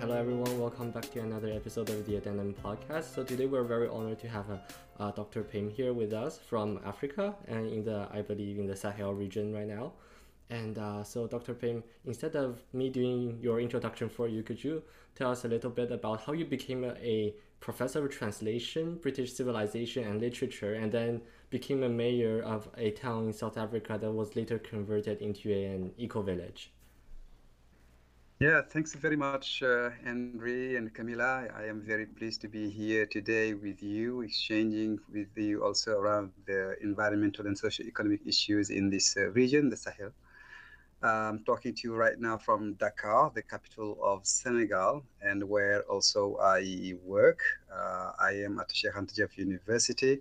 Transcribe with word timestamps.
hello 0.00 0.14
everyone, 0.14 0.60
welcome 0.60 0.92
back 0.92 1.10
to 1.10 1.18
another 1.18 1.50
episode 1.50 1.90
of 1.90 2.06
the 2.06 2.14
Addendum 2.14 2.54
podcast. 2.64 3.12
So 3.16 3.24
today 3.24 3.46
we're 3.46 3.64
very 3.64 3.88
honored 3.88 4.20
to 4.20 4.28
have 4.28 4.46
uh, 5.00 5.10
Dr. 5.10 5.42
Pim 5.42 5.68
here 5.68 5.92
with 5.92 6.12
us 6.12 6.38
from 6.38 6.78
Africa 6.86 7.34
and 7.48 7.66
in 7.66 7.84
the, 7.84 8.06
I 8.12 8.22
believe, 8.22 8.60
in 8.60 8.66
the 8.68 8.76
Sahel 8.76 9.12
region 9.12 9.52
right 9.52 9.66
now. 9.66 9.94
And 10.50 10.78
uh, 10.78 11.02
so, 11.02 11.26
Dr. 11.26 11.52
Pim, 11.52 11.82
instead 12.04 12.36
of 12.36 12.60
me 12.72 12.90
doing 12.90 13.40
your 13.42 13.60
introduction 13.60 14.08
for 14.08 14.28
you, 14.28 14.44
could 14.44 14.62
you 14.62 14.84
tell 15.16 15.32
us 15.32 15.44
a 15.44 15.48
little 15.48 15.70
bit 15.70 15.90
about 15.90 16.20
how 16.20 16.32
you 16.32 16.44
became 16.44 16.84
a, 16.84 16.94
a 17.04 17.34
professor 17.58 18.04
of 18.04 18.12
translation, 18.12 19.00
British 19.02 19.34
civilization, 19.34 20.04
and 20.04 20.20
literature, 20.20 20.74
and 20.74 20.92
then 20.92 21.20
became 21.50 21.82
a 21.82 21.88
mayor 21.88 22.40
of 22.42 22.68
a 22.78 22.92
town 22.92 23.26
in 23.26 23.32
South 23.32 23.58
Africa 23.58 23.98
that 24.00 24.12
was 24.12 24.36
later 24.36 24.60
converted 24.60 25.20
into 25.20 25.52
an 25.52 25.90
eco 25.98 26.22
village? 26.22 26.70
Yeah, 28.40 28.62
thanks 28.62 28.94
very 28.94 29.16
much, 29.16 29.64
uh, 29.64 29.90
Henry 30.04 30.76
and 30.76 30.94
Camilla. 30.94 31.48
I 31.56 31.64
am 31.64 31.80
very 31.80 32.06
pleased 32.06 32.40
to 32.42 32.48
be 32.48 32.70
here 32.70 33.04
today 33.04 33.54
with 33.54 33.82
you, 33.82 34.20
exchanging 34.20 35.00
with 35.12 35.36
you 35.36 35.64
also 35.64 35.98
around 35.98 36.30
the 36.46 36.76
environmental 36.80 37.48
and 37.48 37.58
socio-economic 37.58 38.20
issues 38.24 38.70
in 38.70 38.90
this 38.90 39.16
uh, 39.16 39.30
region, 39.30 39.70
the 39.70 39.76
Sahel. 39.76 40.12
I'm 41.02 41.42
talking 41.44 41.74
to 41.74 41.80
you 41.88 41.96
right 41.96 42.16
now 42.20 42.38
from 42.38 42.74
Dakar, 42.74 43.32
the 43.34 43.42
capital 43.42 43.98
of 44.00 44.24
Senegal, 44.24 45.02
and 45.20 45.42
where 45.42 45.82
also 45.82 46.36
I 46.40 46.94
work. 47.04 47.40
Uh, 47.72 48.12
I 48.20 48.34
am 48.44 48.60
at 48.60 48.68
Cheikh 48.68 48.94
Anta 48.94 49.14
Diop 49.14 49.36
University, 49.36 50.20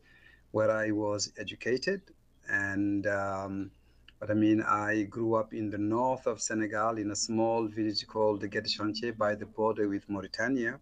where 0.51 0.71
I 0.71 0.89
was 0.89 1.31
educated. 1.37 2.01
And 2.49 3.05
um, 3.05 3.69
but 4.19 4.31
I 4.31 4.33
mean, 4.33 4.61
I 4.61 5.03
grew 5.03 5.35
up 5.35 5.53
in 5.53 5.69
the 5.69 5.77
north 5.77 6.25
of 6.27 6.41
Senegal 6.41 6.97
in 6.97 7.11
a 7.11 7.15
small 7.15 7.67
village 7.67 8.05
called 8.07 8.41
Guédé 8.43 9.17
by 9.17 9.35
the 9.35 9.45
border 9.45 9.87
with 9.87 10.09
Mauritania. 10.09 10.79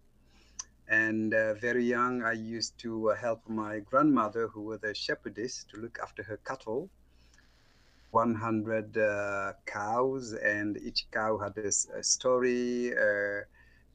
And 0.88 1.34
uh, 1.34 1.54
very 1.54 1.84
young, 1.84 2.22
I 2.22 2.32
used 2.32 2.78
to 2.80 3.10
uh, 3.10 3.16
help 3.16 3.48
my 3.48 3.80
grandmother, 3.80 4.48
who 4.48 4.62
was 4.62 4.82
a 4.84 4.94
shepherdess, 4.94 5.64
to 5.70 5.80
look 5.80 5.98
after 6.02 6.22
her 6.22 6.38
cattle 6.38 6.90
100 8.10 8.96
uh, 8.96 9.52
cows, 9.66 10.32
and 10.32 10.78
each 10.78 11.06
cow 11.10 11.38
had 11.38 11.56
a, 11.58 11.68
a 11.98 12.02
story, 12.02 12.92
uh, 12.96 13.42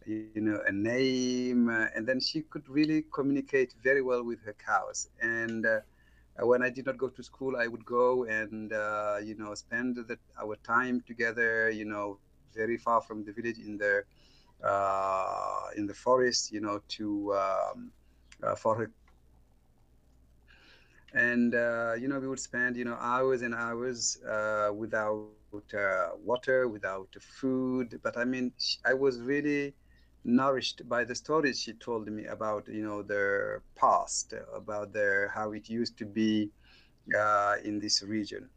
you 0.06 0.26
know, 0.42 0.60
a 0.68 0.72
name, 0.72 1.48
uh, 1.70 1.88
and 1.96 2.08
then 2.08 2.20
she 2.20 2.42
could 2.42 2.68
really 2.70 3.04
communicate 3.14 3.74
very 3.84 4.02
well 4.02 4.24
with 4.24 4.44
her 4.44 4.54
cows. 4.54 5.08
And 5.22 5.66
uh, 5.66 5.80
when 6.40 6.62
I 6.62 6.70
did 6.70 6.86
not 6.86 6.98
go 6.98 7.10
to 7.10 7.24
school, 7.24 7.56
I 7.56 7.68
would 7.68 7.86
go 7.86 8.26
and 8.26 8.72
uh, 8.72 9.18
you 9.24 9.36
know 9.36 9.54
spend 9.56 9.96
the, 9.98 10.18
our 10.40 10.56
time 10.58 11.02
together, 11.06 11.70
you 11.70 11.86
know, 11.86 12.20
very 12.54 12.78
far 12.78 13.02
from 13.02 13.24
the 13.24 13.32
village 13.34 13.60
in 13.60 13.78
the 13.78 14.04
uh, 14.66 15.68
in 15.76 15.86
the 15.88 15.94
forest, 15.94 16.52
you 16.52 16.62
know, 16.62 16.82
to 16.90 17.34
um, 17.34 17.92
for 18.58 18.76
her. 18.76 18.92
And 21.14 21.54
uh, 21.56 21.94
you 21.98 22.08
know 22.08 22.20
we 22.20 22.28
would 22.28 22.40
spend 22.40 22.76
you 22.78 22.86
know 22.86 22.96
hours 23.00 23.42
and 23.42 23.54
hours 23.56 24.18
uh, 24.24 24.72
without 24.76 25.28
uh, 25.74 26.10
water 26.24 26.68
without 26.68 27.16
food. 27.20 28.00
But 28.04 28.18
i 28.18 28.26
mean 28.26 28.54
i 28.86 28.94
was 28.94 29.22
really 29.22 29.76
nourished 30.24 30.88
by 30.88 31.04
the 31.04 31.16
stories 31.16 31.60
she 31.60 31.74
told 31.74 32.08
me 32.08 32.26
about 32.26 32.68
you 32.68 32.84
know 32.84 33.02
their 33.02 33.64
past 33.76 34.34
about 34.54 34.94
their 34.94 35.30
how 35.30 35.52
it 35.52 35.70
used 35.70 35.98
to 35.98 36.06
be 36.06 36.50
uh, 37.18 37.56
in 37.64 37.80
this 37.80 38.04
region. 38.04 38.50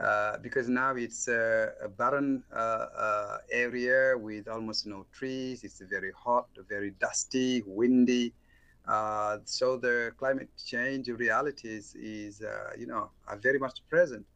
Uh, 0.00 0.36
because 0.38 0.68
now 0.68 0.94
it's 0.94 1.26
a 1.28 1.70
barren 1.96 2.42
uh, 2.54 3.38
area 3.50 4.16
with 4.16 4.46
almost 4.48 4.86
no 4.86 5.06
trees. 5.12 5.64
It's 5.64 5.80
very 5.80 6.12
hot 6.12 6.48
very 6.68 6.90
dusty 7.00 7.62
windy. 7.66 8.34
Uh, 8.86 9.38
so 9.44 9.76
the 9.76 10.12
climate 10.18 10.50
change 10.64 11.08
realities 11.08 11.94
is, 11.94 12.42
uh, 12.42 12.70
you 12.78 12.86
know, 12.86 13.10
are 13.26 13.38
very 13.38 13.58
much 13.58 13.80
present. 13.88 14.26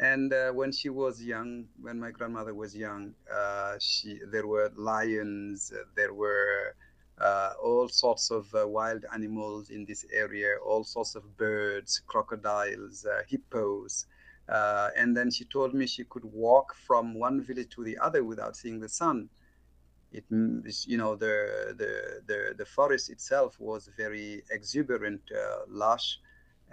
And 0.00 0.32
uh, 0.32 0.50
when 0.52 0.72
she 0.72 0.88
was 0.88 1.22
young, 1.22 1.66
when 1.80 2.00
my 2.00 2.10
grandmother 2.10 2.54
was 2.54 2.74
young, 2.74 3.14
uh, 3.30 3.76
she 3.78 4.18
there 4.32 4.46
were 4.46 4.72
lions, 4.74 5.72
there 5.94 6.14
were 6.14 6.74
uh, 7.20 7.52
all 7.62 7.86
sorts 7.88 8.30
of 8.30 8.46
wild 8.54 9.04
animals 9.12 9.68
in 9.68 9.84
this 9.84 10.06
area, 10.10 10.56
all 10.64 10.84
sorts 10.84 11.14
of 11.16 11.36
birds, 11.36 12.00
crocodiles, 12.06 13.06
hippos. 13.28 14.06
and 14.48 15.14
then 15.14 15.30
she 15.30 15.44
told 15.44 15.74
me 15.74 15.86
she 15.86 16.04
could 16.04 16.24
walk 16.24 16.74
from 16.74 17.14
one 17.14 17.42
village 17.42 17.68
to 17.76 17.84
the 17.84 17.98
other 17.98 18.24
without 18.24 18.56
seeing 18.56 18.80
the 18.80 18.88
sun 18.88 19.28
it 20.12 20.24
you 20.86 20.98
know 20.98 21.14
the 21.14 21.74
the 21.78 21.92
the, 22.26 22.54
the 22.56 22.64
forest 22.64 23.10
itself 23.10 23.54
was 23.60 23.88
very 23.96 24.42
exuberant 24.50 25.20
uh, 25.32 25.60
lush 25.68 26.18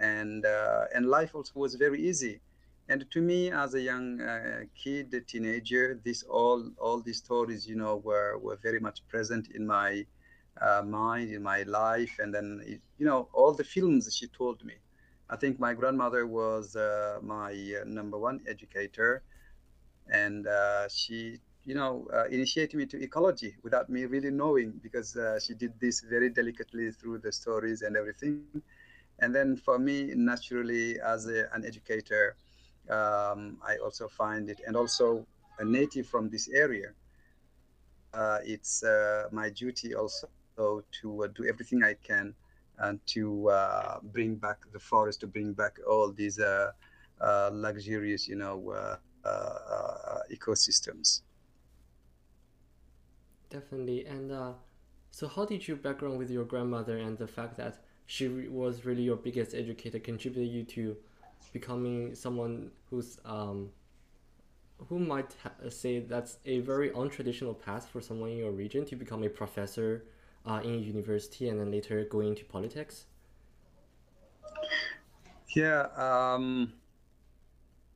and 0.00 0.44
uh, 0.44 0.84
and 0.94 1.06
life 1.06 1.34
also 1.34 1.52
was 1.54 1.74
very 1.74 2.00
easy 2.00 2.40
and 2.88 3.10
to 3.10 3.20
me 3.20 3.50
as 3.50 3.74
a 3.74 3.80
young 3.80 4.20
uh, 4.20 4.62
kid 4.74 5.12
a 5.14 5.20
teenager 5.20 6.00
this 6.04 6.22
all 6.22 6.70
all 6.78 7.00
these 7.00 7.18
stories 7.18 7.68
you 7.68 7.76
know 7.76 7.96
were 7.96 8.38
were 8.38 8.58
very 8.62 8.80
much 8.80 9.06
present 9.08 9.48
in 9.54 9.66
my 9.66 10.04
uh, 10.60 10.82
mind 10.82 11.32
in 11.32 11.42
my 11.42 11.62
life. 11.64 12.18
And 12.18 12.34
then 12.34 12.80
you 12.98 13.06
know 13.06 13.28
all 13.32 13.54
the 13.54 13.64
films 13.64 14.14
she 14.14 14.26
told 14.28 14.64
me. 14.64 14.74
I 15.30 15.36
think 15.36 15.60
my 15.60 15.74
grandmother 15.74 16.26
was 16.26 16.74
uh, 16.74 17.18
my 17.22 17.52
uh, 17.52 17.84
number 17.84 18.18
one 18.18 18.40
educator. 18.48 19.22
And 20.10 20.48
she 20.88 21.38
you 21.66 21.74
know, 21.74 22.08
uh, 22.14 22.24
me 22.30 22.86
to 22.86 23.02
ecology 23.02 23.54
without 23.62 23.90
me 23.90 24.06
really 24.06 24.30
knowing 24.30 24.80
because 24.82 25.14
uh, 25.16 25.38
she 25.38 25.52
did 25.52 25.78
this 25.78 26.00
very 26.00 26.30
delicately 26.30 26.90
through 26.92 27.18
the 27.18 27.30
stories 27.30 27.82
and 27.82 27.94
everything. 27.94 28.42
And 29.18 29.34
then 29.34 29.56
for 29.56 29.78
me, 29.78 30.14
naturally, 30.14 30.98
as 30.98 31.26
a, 31.26 31.46
an 31.52 31.66
educator, 31.66 32.36
um, 32.90 33.58
I 33.66 33.76
also 33.82 34.08
find 34.08 34.48
it, 34.48 34.60
and 34.66 34.76
also 34.76 35.26
a 35.58 35.64
native 35.64 36.06
from 36.06 36.28
this 36.28 36.48
area, 36.48 36.92
uh, 38.14 38.38
it's 38.44 38.82
uh, 38.82 39.28
my 39.32 39.50
duty 39.50 39.94
also 39.94 40.28
to 40.56 41.24
uh, 41.24 41.28
do 41.34 41.46
everything 41.46 41.84
I 41.84 41.94
can 41.94 42.34
and 42.78 42.98
to 43.06 43.48
uh, 43.50 44.00
bring 44.02 44.36
back 44.36 44.58
the 44.72 44.78
forest, 44.78 45.20
to 45.20 45.26
bring 45.26 45.52
back 45.52 45.78
all 45.88 46.10
these 46.12 46.40
luxurious, 47.52 48.28
you 48.28 48.36
know, 48.36 48.98
ecosystems. 50.30 51.22
Definitely. 53.50 54.04
And 54.06 54.30
uh, 54.30 54.52
so, 55.10 55.26
how 55.26 55.44
did 55.44 55.66
your 55.66 55.76
background 55.76 56.18
with 56.18 56.30
your 56.30 56.44
grandmother 56.44 56.98
and 56.98 57.16
the 57.16 57.26
fact 57.26 57.56
that 57.56 57.82
she 58.06 58.28
was 58.28 58.84
really 58.84 59.02
your 59.02 59.16
biggest 59.16 59.54
educator 59.54 59.98
contribute 59.98 60.50
you 60.50 60.64
to 60.64 60.96
becoming 61.52 62.14
someone 62.14 62.70
who's 62.90 63.18
um, 63.24 63.70
who 64.88 64.98
might 64.98 65.34
say 65.70 66.00
that's 66.00 66.38
a 66.44 66.60
very 66.60 66.90
untraditional 66.90 67.58
path 67.58 67.88
for 67.88 68.00
someone 68.00 68.30
in 68.30 68.38
your 68.38 68.52
region 68.52 68.84
to 68.86 68.96
become 68.96 69.24
a 69.24 69.28
professor 69.28 70.04
uh, 70.46 70.60
in 70.62 70.82
university 70.82 71.48
and 71.48 71.60
then 71.60 71.70
later 71.70 72.04
go 72.04 72.20
into 72.20 72.44
politics? 72.44 73.06
Yeah. 75.54 75.86
Um, 75.96 76.72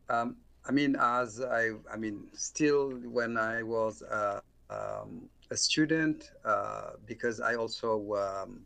um, 0.08 0.36
I 0.66 0.72
mean, 0.72 0.96
as 0.98 1.40
I, 1.40 1.70
I 1.92 1.96
mean, 1.96 2.24
still 2.32 2.90
when 3.04 3.36
I 3.36 3.62
was 3.62 4.02
uh, 4.02 4.40
um, 4.70 5.28
a 5.50 5.56
student 5.56 6.30
uh, 6.44 6.92
because 7.06 7.40
I 7.40 7.54
also 7.54 8.14
um, 8.14 8.60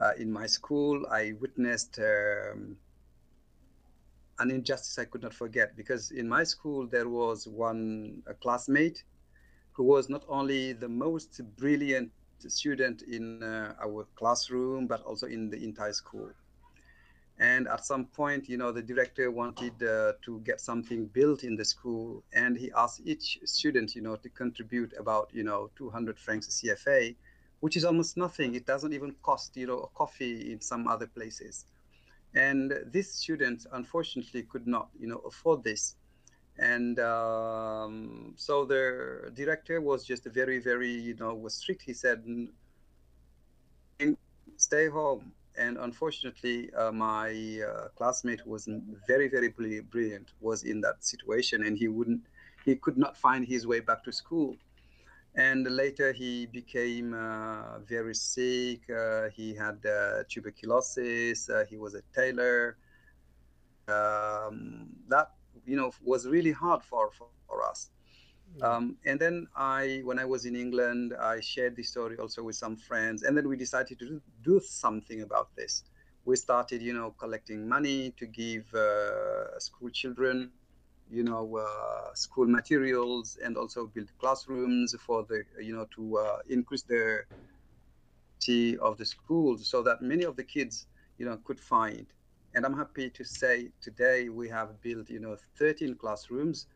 uh, 0.00 0.12
in 0.18 0.30
my 0.30 0.46
school 0.46 1.06
I 1.10 1.34
witnessed 1.40 1.98
um, 1.98 2.76
an 4.40 4.50
injustice 4.50 4.98
I 4.98 5.04
could 5.04 5.22
not 5.22 5.34
forget 5.34 5.76
because 5.76 6.10
in 6.10 6.28
my 6.28 6.44
school 6.44 6.86
there 6.86 7.08
was 7.08 7.46
one 7.46 8.22
classmate 8.42 9.04
who 9.72 9.84
was 9.84 10.08
not 10.08 10.24
only 10.28 10.72
the 10.72 10.88
most 10.88 11.40
brilliant 11.56 12.10
student 12.48 13.02
in 13.02 13.42
uh, 13.42 13.74
our 13.82 14.06
classroom 14.16 14.86
but 14.86 15.02
also 15.02 15.26
in 15.26 15.50
the 15.50 15.62
entire 15.62 15.92
school. 15.92 16.30
And 17.38 17.68
at 17.68 17.84
some 17.84 18.06
point 18.06 18.48
you 18.48 18.56
know 18.56 18.72
the 18.72 18.82
director 18.82 19.30
wanted 19.30 19.82
uh, 19.82 20.12
to 20.24 20.40
get 20.40 20.60
something 20.60 21.06
built 21.06 21.44
in 21.44 21.56
the 21.56 21.64
school 21.64 22.24
and 22.32 22.56
he 22.56 22.72
asked 22.76 23.02
each 23.04 23.38
student 23.44 23.94
you 23.94 24.02
know 24.02 24.16
to 24.16 24.28
contribute 24.30 24.92
about 24.98 25.30
you 25.32 25.44
know 25.44 25.70
200 25.76 26.18
francs 26.18 26.48
cfa 26.48 27.14
which 27.60 27.76
is 27.76 27.84
almost 27.84 28.16
nothing. 28.16 28.54
It 28.54 28.64
doesn't 28.64 28.94
even 28.94 29.14
cost 29.22 29.54
you 29.56 29.66
know 29.66 29.80
a 29.80 29.88
coffee 29.88 30.50
in 30.52 30.60
some 30.62 30.88
other 30.88 31.06
places 31.06 31.66
and 32.34 32.72
this 32.86 33.12
student 33.12 33.66
unfortunately 33.72 34.42
could 34.44 34.66
not 34.66 34.88
you 34.98 35.06
know 35.06 35.20
afford 35.26 35.64
this. 35.64 35.96
And 36.58 36.98
um, 37.00 38.34
so 38.36 38.64
the 38.66 39.32
director 39.34 39.80
was 39.80 40.04
just 40.04 40.24
very 40.24 40.58
very 40.58 40.90
you 40.90 41.14
know 41.14 41.34
was 41.34 41.54
strict. 41.54 41.82
He 41.82 41.94
said 41.94 42.22
stay 44.60 44.88
home. 44.88 45.32
And 45.56 45.76
unfortunately, 45.78 46.72
uh, 46.74 46.92
my 46.92 47.60
uh, 47.60 47.88
classmate 47.96 48.40
who 48.40 48.50
was 48.50 48.68
very, 49.06 49.28
very 49.28 49.48
brilliant, 49.48 50.28
was 50.40 50.62
in 50.62 50.80
that 50.82 51.04
situation, 51.04 51.64
and 51.66 51.76
he 51.76 51.88
wouldn't, 51.88 52.22
he 52.64 52.76
could 52.76 52.96
not 52.96 53.16
find 53.16 53.44
his 53.44 53.66
way 53.66 53.80
back 53.80 54.04
to 54.04 54.12
school. 54.12 54.56
And 55.34 55.64
later 55.66 56.12
he 56.12 56.46
became 56.46 57.14
uh, 57.14 57.78
very 57.80 58.14
sick. 58.14 58.88
Uh, 58.90 59.28
he 59.30 59.54
had 59.54 59.84
uh, 59.86 60.24
tuberculosis. 60.28 61.48
Uh, 61.48 61.64
he 61.68 61.76
was 61.76 61.94
a 61.94 62.02
tailor. 62.14 62.76
Um, 63.88 64.88
that 65.08 65.32
you 65.66 65.76
know 65.76 65.92
was 66.02 66.26
really 66.26 66.52
hard 66.52 66.82
for 66.82 67.10
for, 67.12 67.28
for 67.46 67.62
us. 67.68 67.90
Um, 68.62 68.96
and 69.06 69.18
then 69.18 69.46
I, 69.56 70.02
when 70.04 70.18
I 70.18 70.24
was 70.24 70.44
in 70.44 70.56
England, 70.56 71.14
I 71.18 71.40
shared 71.40 71.76
the 71.76 71.82
story 71.82 72.16
also 72.18 72.42
with 72.42 72.56
some 72.56 72.76
friends, 72.76 73.22
and 73.22 73.36
then 73.36 73.48
we 73.48 73.56
decided 73.56 73.98
to 74.00 74.06
do, 74.06 74.20
do 74.42 74.60
something 74.60 75.22
about 75.22 75.54
this. 75.56 75.84
We 76.24 76.36
started, 76.36 76.82
you 76.82 76.92
know, 76.92 77.14
collecting 77.18 77.68
money 77.68 78.12
to 78.18 78.26
give 78.26 78.72
uh, 78.74 79.58
school 79.58 79.88
children 79.90 80.50
you 81.10 81.24
know, 81.24 81.56
uh, 81.56 82.14
school 82.14 82.46
materials 82.46 83.38
and 83.44 83.56
also 83.56 83.86
build 83.86 84.10
classrooms 84.18 84.94
for 85.00 85.24
the, 85.28 85.42
you 85.60 85.74
know, 85.74 85.86
to 85.96 86.18
uh, 86.18 86.38
increase 86.48 86.82
the 86.82 87.24
T 88.40 88.76
of 88.78 88.96
the 88.96 89.04
schools 89.04 89.68
so 89.68 89.82
that 89.82 90.02
many 90.02 90.24
of 90.24 90.36
the 90.36 90.44
kids, 90.44 90.86
you 91.18 91.26
know, 91.26 91.38
could 91.44 91.60
find. 91.60 92.06
And 92.54 92.64
I'm 92.64 92.76
happy 92.76 93.10
to 93.10 93.24
say 93.24 93.70
today 93.80 94.28
we 94.28 94.48
have 94.48 94.80
built, 94.80 95.10
you 95.10 95.20
know, 95.20 95.36
13 95.58 95.96
classrooms 95.96 96.66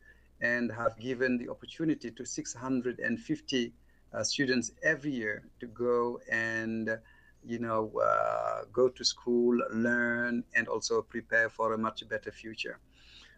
and 0.41 0.71
have 0.71 0.97
given 0.99 1.37
the 1.37 1.49
opportunity 1.49 2.11
to 2.11 2.25
650 2.25 3.73
uh, 4.13 4.23
students 4.23 4.71
every 4.83 5.11
year 5.11 5.43
to 5.59 5.67
go 5.67 6.19
and 6.31 6.97
you 7.43 7.59
know 7.59 7.91
uh, 8.03 8.63
go 8.71 8.89
to 8.89 9.03
school 9.03 9.57
learn 9.73 10.43
and 10.55 10.67
also 10.67 11.01
prepare 11.01 11.49
for 11.49 11.73
a 11.73 11.77
much 11.77 12.07
better 12.09 12.31
future 12.31 12.79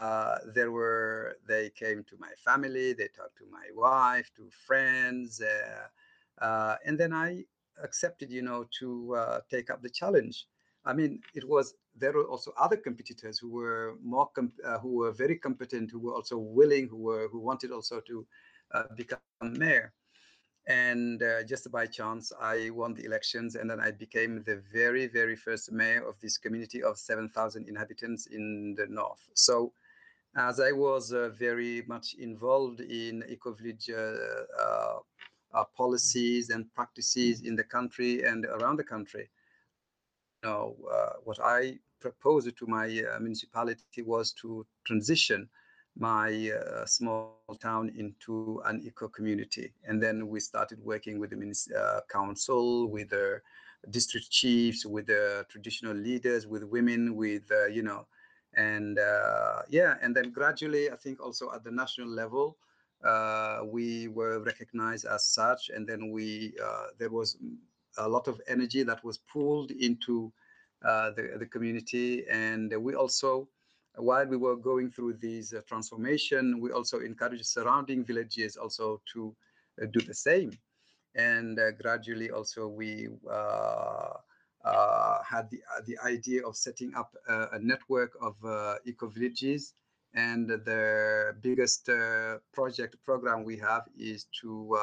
Uh, 0.00 0.38
there 0.54 0.70
were 0.72 1.36
they 1.46 1.70
came 1.70 2.04
to 2.04 2.16
my 2.18 2.32
family 2.44 2.92
they 2.92 3.08
talked 3.08 3.38
to 3.38 3.44
my 3.50 3.66
wife 3.74 4.28
to 4.36 4.50
friends 4.66 5.40
uh, 5.40 6.44
uh, 6.44 6.76
and 6.84 6.98
then 6.98 7.12
i 7.12 7.44
accepted 7.82 8.28
you 8.30 8.42
know 8.42 8.66
to 8.78 9.14
uh, 9.14 9.40
take 9.50 9.70
up 9.70 9.82
the 9.82 9.88
challenge. 9.88 10.46
I 10.84 10.92
mean 10.92 11.20
it 11.34 11.48
was 11.48 11.74
there 11.96 12.12
were 12.12 12.24
also 12.24 12.52
other 12.58 12.76
competitors 12.76 13.38
who 13.38 13.48
were 13.50 13.94
more 14.02 14.28
uh, 14.64 14.78
who 14.78 14.96
were 14.96 15.12
very 15.12 15.36
competent 15.38 15.90
who 15.90 16.00
were 16.00 16.14
also 16.14 16.36
willing 16.38 16.88
who 16.88 16.96
were 16.98 17.28
who 17.28 17.38
wanted 17.38 17.70
also 17.70 18.00
to 18.00 18.26
become 18.96 19.20
mayor. 19.42 19.92
And 20.66 21.22
uh, 21.22 21.42
just 21.42 21.70
by 21.70 21.86
chance, 21.86 22.32
I 22.40 22.70
won 22.70 22.94
the 22.94 23.04
elections, 23.04 23.54
and 23.54 23.68
then 23.68 23.80
I 23.80 23.90
became 23.90 24.42
the 24.44 24.62
very, 24.72 25.06
very 25.06 25.36
first 25.36 25.70
mayor 25.70 26.08
of 26.08 26.18
this 26.20 26.38
community 26.38 26.82
of 26.82 26.96
7,000 26.96 27.68
inhabitants 27.68 28.26
in 28.26 28.74
the 28.78 28.86
north. 28.86 29.28
So, 29.34 29.72
as 30.36 30.60
I 30.60 30.72
was 30.72 31.12
uh, 31.12 31.30
very 31.38 31.82
much 31.86 32.14
involved 32.18 32.80
in 32.80 33.22
eco-village 33.28 33.90
uh, 33.90 35.02
uh, 35.54 35.64
policies 35.76 36.50
and 36.50 36.72
practices 36.74 37.42
in 37.42 37.54
the 37.54 37.62
country 37.62 38.24
and 38.24 38.46
around 38.46 38.78
the 38.78 38.84
country, 38.84 39.28
know, 40.42 40.76
uh, 40.90 41.12
what 41.24 41.38
I 41.42 41.78
proposed 42.00 42.56
to 42.56 42.66
my 42.66 42.86
municipality 43.20 44.02
was 44.02 44.32
to 44.40 44.66
transition 44.86 45.48
my 45.96 46.50
uh, 46.50 46.84
small 46.86 47.38
town 47.60 47.92
into 47.96 48.60
an 48.64 48.82
eco 48.84 49.08
community. 49.08 49.72
And 49.86 50.02
then 50.02 50.28
we 50.28 50.40
started 50.40 50.78
working 50.82 51.20
with 51.20 51.30
the 51.30 51.78
uh, 51.78 52.00
council, 52.10 52.88
with 52.90 53.10
the 53.10 53.40
district 53.90 54.30
chiefs, 54.30 54.84
with 54.84 55.06
the 55.06 55.46
traditional 55.48 55.94
leaders, 55.94 56.46
with 56.46 56.64
women, 56.64 57.14
with, 57.14 57.42
uh, 57.52 57.66
you 57.66 57.82
know, 57.82 58.06
and 58.56 58.98
uh, 58.98 59.62
yeah, 59.68 59.96
and 60.00 60.14
then 60.14 60.30
gradually, 60.30 60.90
I 60.90 60.96
think 60.96 61.20
also 61.20 61.52
at 61.52 61.64
the 61.64 61.70
national 61.72 62.08
level, 62.08 62.56
uh, 63.04 63.60
we 63.64 64.08
were 64.08 64.40
recognized 64.40 65.06
as 65.06 65.26
such. 65.26 65.70
And 65.70 65.86
then 65.86 66.10
we, 66.10 66.54
uh, 66.64 66.86
there 66.98 67.10
was 67.10 67.36
a 67.98 68.08
lot 68.08 68.28
of 68.28 68.40
energy 68.48 68.82
that 68.84 69.04
was 69.04 69.18
pulled 69.18 69.70
into 69.72 70.32
the, 70.82 71.36
the 71.38 71.46
community. 71.46 72.24
And 72.28 72.72
we 72.80 72.94
also, 72.94 73.48
while 73.96 74.26
we 74.26 74.36
were 74.36 74.56
going 74.56 74.90
through 74.90 75.14
this 75.14 75.52
uh, 75.52 75.60
transformation, 75.66 76.60
we 76.60 76.72
also 76.72 77.00
encouraged 77.00 77.46
surrounding 77.46 78.04
villages 78.04 78.56
also 78.56 79.00
to 79.12 79.34
uh, 79.80 79.86
do 79.92 80.00
the 80.00 80.14
same. 80.14 80.50
And 81.14 81.58
uh, 81.58 81.70
gradually 81.72 82.30
also 82.30 82.66
we 82.66 83.08
uh, 83.30 84.14
uh, 84.64 85.22
had 85.22 85.48
the, 85.50 85.60
uh, 85.76 85.80
the 85.86 85.98
idea 86.04 86.46
of 86.46 86.56
setting 86.56 86.94
up 86.96 87.14
a, 87.28 87.48
a 87.52 87.58
network 87.60 88.12
of 88.20 88.34
eco-villages. 88.84 89.74
And 90.16 90.48
the 90.48 91.34
biggest 91.42 91.90
project 92.52 92.96
program 93.04 93.42
we 93.42 93.58
have 93.58 93.82
is 93.98 94.26
to 94.42 94.78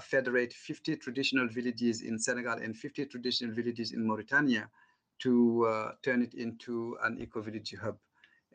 federate 0.00 0.54
50 0.54 0.96
traditional 0.96 1.46
villages 1.46 2.00
in 2.00 2.18
Senegal 2.18 2.54
and 2.54 2.74
50 2.74 3.04
traditional 3.06 3.54
villages 3.54 3.92
in 3.92 4.06
Mauritania 4.06 4.70
to 5.18 5.92
turn 6.02 6.22
it 6.22 6.32
into 6.32 6.96
an 7.02 7.18
eco-village 7.20 7.74
hub. 7.82 7.98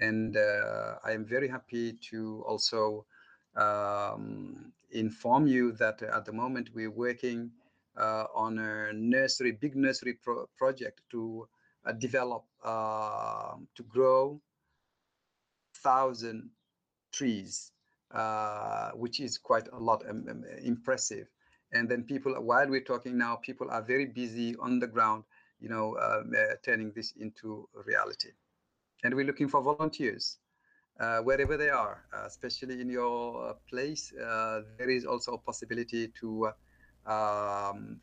And 0.02 0.36
uh, 0.36 0.96
I 1.06 1.12
am 1.12 1.26
very 1.26 1.48
happy 1.48 1.94
to 2.10 2.44
also 2.48 3.06
um, 3.56 4.74
inform 4.92 5.46
you 5.46 5.74
that 5.74 6.02
at 6.02 6.26
the 6.26 6.34
moment 6.34 6.72
we're 6.74 6.90
working 6.90 7.52
uh, 7.96 8.26
on 8.34 8.58
a 8.58 8.94
nursery, 8.94 9.52
big 9.52 9.76
nursery 9.76 10.14
pro 10.14 10.48
project 10.58 11.02
to 11.12 11.48
uh, 11.86 11.92
develop, 11.92 12.46
um, 12.66 13.68
to 13.76 13.84
grow 13.88 14.42
thousand 15.84 16.50
trees, 17.12 17.72
uh, 18.12 18.90
which 18.92 19.20
is 19.20 19.38
quite 19.38 19.68
a 19.72 19.78
lot 19.78 20.04
um, 20.10 20.26
um, 20.30 20.44
impressive. 20.64 21.28
And 21.74 21.88
then 21.88 22.04
people, 22.04 22.34
while 22.42 22.68
we're 22.68 22.84
talking 22.84 23.20
now, 23.20 23.36
people 23.36 23.70
are 23.70 23.84
very 23.84 24.08
busy 24.08 24.56
on 24.56 24.80
the 24.80 24.88
ground, 24.88 25.26
you 25.60 25.70
know, 25.70 25.96
um, 25.98 26.32
uh, 26.36 26.56
turning 26.64 26.92
this 26.96 27.14
into 27.18 27.70
reality 27.86 28.32
and 29.04 29.14
we're 29.14 29.26
looking 29.26 29.48
for 29.48 29.62
volunteers 29.62 30.38
uh, 31.00 31.20
wherever 31.20 31.58
they 31.58 31.70
are, 31.70 32.04
uh, 32.14 32.26
especially 32.26 32.80
in 32.80 32.90
your 32.90 33.50
uh, 33.50 33.54
place. 33.70 34.14
Uh, 34.14 34.62
there 34.78 34.90
is 34.90 35.06
also 35.06 35.34
a 35.34 35.38
possibility 35.38 36.10
to 36.10 36.50
uh, 37.08 37.72
um, 37.72 38.00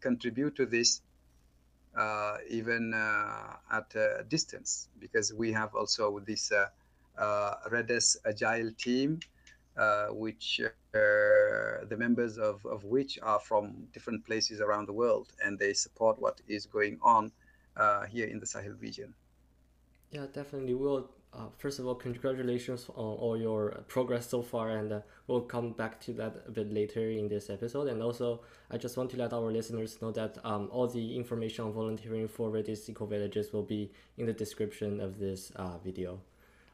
contribute 0.00 0.56
to 0.56 0.66
this 0.66 1.02
even 2.48 2.94
at 3.72 3.94
a 3.94 4.24
distance, 4.28 4.88
because 4.98 5.34
we 5.34 5.52
have 5.52 5.74
also 5.74 6.18
this 6.20 6.52
Redes 7.70 8.16
Agile 8.24 8.70
team, 8.78 9.20
which 10.10 10.62
the 10.92 11.96
members 11.98 12.38
of, 12.38 12.64
of 12.64 12.84
which 12.84 13.18
are 13.22 13.40
from 13.40 13.88
different 13.92 14.24
places 14.24 14.60
around 14.60 14.86
the 14.86 14.92
world, 14.92 15.32
and 15.44 15.58
they 15.58 15.74
support 15.74 16.18
what 16.20 16.40
is 16.48 16.64
going 16.64 16.98
on 17.02 17.32
here 18.08 18.26
in 18.26 18.38
the 18.40 18.46
Sahel 18.46 18.74
region. 18.80 19.12
Yeah, 20.10 20.26
definitely. 20.32 20.74
We'll 20.74 21.08
uh, 21.32 21.46
first 21.58 21.78
of 21.78 21.86
all, 21.86 21.94
congratulations 21.94 22.86
on 22.96 23.16
all 23.18 23.36
your 23.36 23.84
progress 23.86 24.28
so 24.28 24.42
far, 24.42 24.70
and 24.70 24.92
uh, 24.92 25.00
we'll 25.28 25.42
come 25.42 25.72
back 25.72 26.00
to 26.00 26.12
that 26.14 26.42
a 26.48 26.50
bit 26.50 26.72
later 26.72 27.08
in 27.08 27.28
this 27.28 27.50
episode. 27.50 27.86
And 27.86 28.02
also, 28.02 28.40
I 28.70 28.78
just 28.78 28.96
want 28.96 29.10
to 29.10 29.16
let 29.16 29.32
our 29.32 29.50
listeners 29.52 30.02
know 30.02 30.10
that 30.12 30.38
um, 30.44 30.68
all 30.72 30.88
the 30.88 31.16
information 31.16 31.66
on 31.66 31.72
volunteering 31.72 32.26
for 32.26 32.50
Redis 32.50 32.88
Eco 32.88 33.06
Villages 33.06 33.52
will 33.52 33.62
be 33.62 33.92
in 34.18 34.26
the 34.26 34.32
description 34.32 35.00
of 35.00 35.18
this 35.18 35.52
uh, 35.54 35.78
video. 35.78 36.20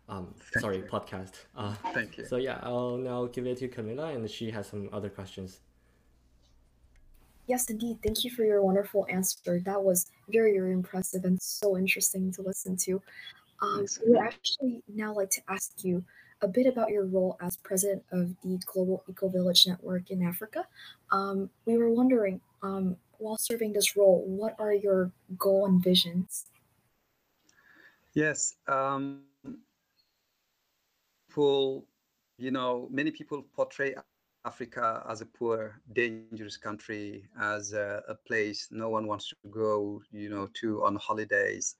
um, 0.09 0.35
sorry, 0.59 0.79
you. 0.79 0.85
podcast. 0.85 1.33
Uh, 1.55 1.75
Thank 1.93 2.17
you. 2.17 2.25
So 2.25 2.37
yeah, 2.37 2.59
I'll 2.63 2.97
now 2.97 3.27
give 3.27 3.47
it 3.47 3.59
to 3.59 3.69
Camilla, 3.69 4.07
and 4.13 4.31
she 4.31 4.51
has 4.53 4.69
some 4.69 4.89
other 4.91 5.11
questions. 5.11 5.61
Yes, 7.47 7.71
indeed. 7.71 7.99
Thank 8.03 8.25
you 8.25 8.31
for 8.31 8.45
your 8.45 8.63
wonderful 8.63 9.07
answer. 9.09 9.61
That 9.61 9.83
was 9.83 10.07
very, 10.29 10.53
very 10.53 10.73
impressive 10.73 11.25
and 11.25 11.41
so 11.41 11.77
interesting 11.77 12.33
to 12.33 12.43
listen 12.43 12.77
to. 12.79 13.01
Um, 13.63 13.87
we 14.05 14.13
would 14.13 14.21
actually 14.21 14.83
now 14.89 15.15
like 15.15 15.31
to 15.31 15.41
ask 15.49 15.73
you 15.85 16.05
a 16.43 16.49
bit 16.49 16.67
about 16.67 16.91
your 16.91 17.07
role 17.07 17.39
as 17.41 17.57
president 17.57 18.03
of 18.13 18.35
the 18.43 18.59
Global 18.67 19.03
Eco 19.09 19.29
Village 19.29 19.67
Network 19.67 20.11
in 20.11 20.23
Africa. 20.23 20.67
Um, 21.11 21.49
we 21.65 21.79
were 21.79 21.91
wondering, 21.91 22.41
um, 22.63 22.97
while 23.19 23.39
serving 23.39 23.73
this 23.73 23.97
role, 23.97 24.25
what 24.27 24.57
are 24.59 24.75
your 24.75 25.11
goal 25.39 25.67
and 25.67 25.83
visions? 25.83 26.47
Yes, 28.13 28.55
um, 28.67 29.23
people, 31.29 31.87
you 32.39 32.51
know, 32.51 32.89
many 32.91 33.11
people 33.11 33.45
portray 33.55 33.95
Africa 34.47 35.05
as 35.09 35.21
a 35.21 35.27
poor, 35.27 35.81
dangerous 35.93 36.57
country, 36.57 37.29
as 37.41 37.73
a, 37.73 38.03
a 38.09 38.15
place 38.15 38.69
no 38.71 38.89
one 38.89 39.09
wants 39.09 39.29
to 39.29 39.37
go, 39.51 40.01
you 40.13 40.31
know, 40.31 40.49
to 40.61 40.85
on 40.85 40.95
holidays. 40.97 41.75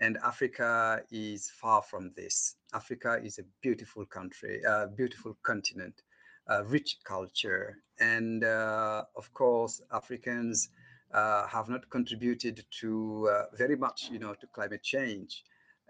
And 0.00 0.18
Africa 0.18 1.02
is 1.10 1.50
far 1.50 1.82
from 1.82 2.12
this. 2.14 2.56
Africa 2.74 3.18
is 3.24 3.38
a 3.38 3.44
beautiful 3.62 4.04
country, 4.04 4.60
a 4.62 4.88
beautiful 4.88 5.38
continent, 5.42 6.02
a 6.48 6.62
rich 6.64 6.98
culture. 7.04 7.78
And 7.98 8.44
uh, 8.44 9.04
of 9.16 9.32
course, 9.32 9.80
Africans 9.90 10.68
uh, 11.14 11.46
have 11.46 11.68
not 11.70 11.88
contributed 11.88 12.64
to 12.80 13.28
uh, 13.32 13.44
very 13.56 13.76
much, 13.76 14.10
you 14.12 14.18
know, 14.18 14.34
to 14.34 14.46
climate 14.48 14.82
change. 14.82 15.44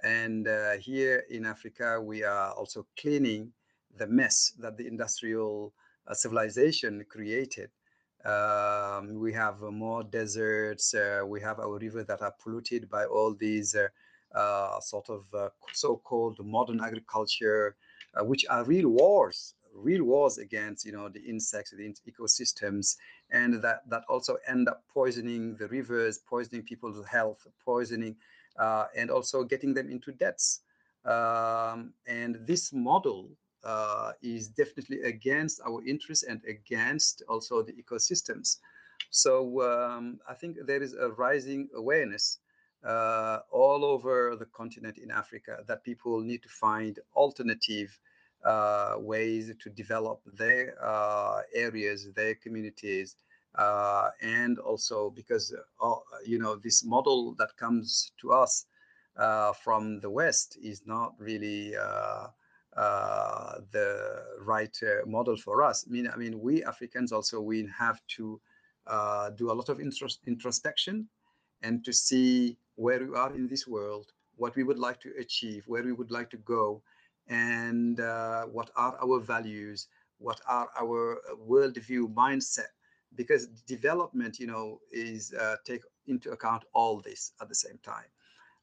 And 0.05 0.47
uh, 0.47 0.73
here 0.79 1.25
in 1.31 1.47
Africa, 1.47 2.01
we 2.01 2.23
are 2.23 2.53
also 2.53 2.87
cleaning 3.01 3.53
the 3.97 4.07
mess 4.07 4.53
that 4.59 4.77
the 4.77 4.87
industrial 4.87 5.73
civilization 6.13 7.05
created. 7.09 7.71
Um, 8.25 9.19
we 9.19 9.33
have 9.33 9.61
more 9.61 10.05
deserts. 10.05 10.95
Uh, 10.95 11.23
we 11.27 11.41
have 11.41 11.59
our 11.59 11.79
rivers 11.79 12.07
that 12.07 12.23
are 12.23 12.35
polluted 12.43 12.89
by 12.89 13.05
all 13.05 13.35
these 13.35 13.75
uh, 13.75 13.89
uh, 14.35 14.81
sort 14.81 15.11
of 15.11 15.25
uh, 15.35 15.49
so-called 15.73 16.39
modern 16.45 16.81
agriculture, 16.81 17.77
uh, 18.15 18.25
which 18.25 18.47
are 18.49 18.65
real 18.65 18.89
wars, 18.89 19.55
real 19.75 20.05
wars 20.05 20.39
against 20.39 20.87
you 20.87 20.93
know 20.93 21.09
the 21.09 21.21
insects, 21.21 21.73
the 21.73 21.95
ecosystems, 22.09 22.97
and 23.31 23.61
that 23.63 23.81
that 23.89 24.05
also 24.09 24.37
end 24.47 24.69
up 24.69 24.85
poisoning 24.93 25.57
the 25.59 25.67
rivers, 25.69 26.19
poisoning 26.19 26.63
people's 26.63 27.05
health, 27.07 27.45
poisoning, 27.65 28.15
and 28.97 29.11
also 29.11 29.43
getting 29.43 29.75
them 29.75 29.91
into 29.91 30.13
debts. 30.13 30.61
Um, 31.05 31.95
and 32.07 32.39
this 32.47 32.73
model 32.73 33.31
uh, 33.65 34.13
is 34.23 34.49
definitely 34.49 35.03
against 35.03 35.61
our 35.67 35.85
interests 35.85 36.25
and 36.25 36.41
against 36.49 37.23
also 37.29 37.63
the 37.63 37.73
ecosystems. 37.73 38.59
So 39.11 39.63
um, 39.63 40.21
I 40.29 40.35
think 40.35 40.57
there 40.67 40.83
is 40.83 40.95
a 40.95 41.11
rising 41.11 41.69
awareness 41.75 42.39
uh, 42.87 43.41
all 43.51 43.85
over 43.85 44.37
the 44.37 44.47
continent 44.47 44.99
in 44.99 45.11
Africa 45.11 45.59
that 45.69 45.85
people 45.85 46.21
need 46.21 46.43
to 46.43 46.49
find 46.49 46.99
alternative 47.15 47.99
uh, 48.45 48.95
ways 48.99 49.53
to 49.61 49.71
develop 49.71 50.21
their 50.35 50.75
uh, 50.85 51.43
areas, 51.55 52.09
their 52.17 52.35
communities, 52.35 53.15
uh, 53.57 54.09
and 54.21 54.59
also 54.59 55.11
because 55.11 55.55
uh, 55.81 55.95
you 56.27 56.39
know 56.39 56.57
this 56.57 56.85
model 56.85 57.35
that 57.39 57.57
comes 57.57 58.11
to 58.21 58.33
us 58.33 58.67
from 59.63 60.01
the 60.01 60.11
West 60.11 60.59
is 60.61 60.83
not 60.87 61.15
really 61.19 61.75
uh, 62.77 63.59
the 63.71 64.25
right 64.41 64.77
uh, 64.83 65.07
model 65.07 65.37
for 65.37 65.63
us. 65.63 65.85
I 65.87 65.91
mean, 65.91 66.09
I 66.13 66.17
mean, 66.17 66.41
we 66.41 66.65
Africans 66.65 67.13
also 67.13 67.41
we 67.41 67.69
have 67.79 68.01
to 68.17 68.41
uh, 68.87 69.31
do 69.31 69.51
a 69.51 69.55
lot 69.55 69.69
of 69.69 69.79
intros 69.79 70.19
introspection 70.27 71.09
and 71.63 71.85
to 71.85 71.93
see 71.93 72.57
where 72.77 73.05
we 73.05 73.15
are 73.17 73.35
in 73.35 73.47
this 73.47 73.67
world, 73.67 74.13
what 74.37 74.57
we 74.57 74.65
would 74.65 74.79
like 74.79 75.01
to 75.01 75.13
achieve, 75.19 75.65
where 75.67 75.83
we 75.83 75.93
would 75.93 76.11
like 76.11 76.31
to 76.31 76.39
go, 76.39 76.83
and 77.29 78.01
uh, 78.01 78.45
what 78.45 78.71
are 78.75 78.97
our 79.03 79.21
values, 79.21 79.89
what 80.19 80.41
are 80.49 80.69
our 80.81 81.21
worldview 81.47 82.13
mindset. 82.15 82.73
Because 83.15 83.47
development, 83.67 84.39
you 84.39 84.47
know, 84.47 84.81
is 84.91 85.35
uh, 85.35 85.57
take 85.67 85.83
into 86.07 86.31
account 86.31 86.65
all 86.73 87.01
this 87.01 87.33
at 87.43 87.49
the 87.51 87.55
same 87.55 87.79
time 87.85 88.07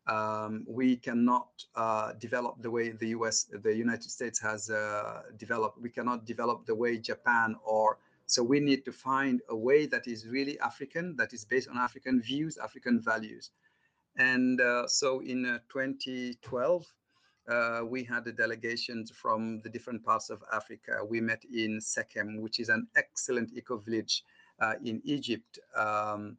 um, 0.10 0.66
we 0.68 0.96
cannot 0.96 1.50
uh, 1.76 2.14
develop 2.20 2.56
the 2.62 2.72
way 2.72 2.90
the 2.90 3.10
US, 3.10 3.46
the 3.64 3.76
United 3.76 4.10
States 4.10 4.40
has 4.40 4.70
uh, 4.70 5.22
developed. 5.38 5.80
We 5.80 5.90
cannot 5.90 6.26
develop 6.26 6.66
the 6.66 6.76
way 6.76 6.98
Japan 6.98 7.56
or 7.64 7.98
so 8.26 8.44
we 8.44 8.60
need 8.60 8.86
to 8.86 8.92
find 8.92 9.42
a 9.50 9.56
way 9.56 9.88
that 9.88 10.08
is 10.08 10.28
really 10.28 10.60
African, 10.60 11.16
that 11.16 11.34
is 11.34 11.44
based 11.46 11.68
on 11.68 11.80
African 11.80 12.22
views, 12.22 12.60
African 12.60 13.02
values. 13.02 13.50
And 14.18 14.62
uh, 14.62 14.88
so 14.88 15.22
in 15.22 15.48
uh, 15.48 15.58
2012, 15.72 16.86
uh, 17.50 17.82
we 17.84 18.04
had 18.04 18.26
the 18.26 18.32
delegations 18.32 19.10
from 19.10 19.62
the 19.64 19.70
different 19.70 20.06
parts 20.06 20.30
of 20.30 20.44
Africa. 20.54 21.00
We 21.10 21.22
met 21.22 21.44
in 21.52 21.80
Sekem, 21.80 22.40
which 22.40 22.60
is 22.60 22.70
an 22.70 22.88
excellent 22.96 23.52
eco 23.56 23.78
village 23.78 24.24
uh, 24.62 24.74
in 24.86 25.02
Egypt. 25.06 25.58
Um, 25.76 26.38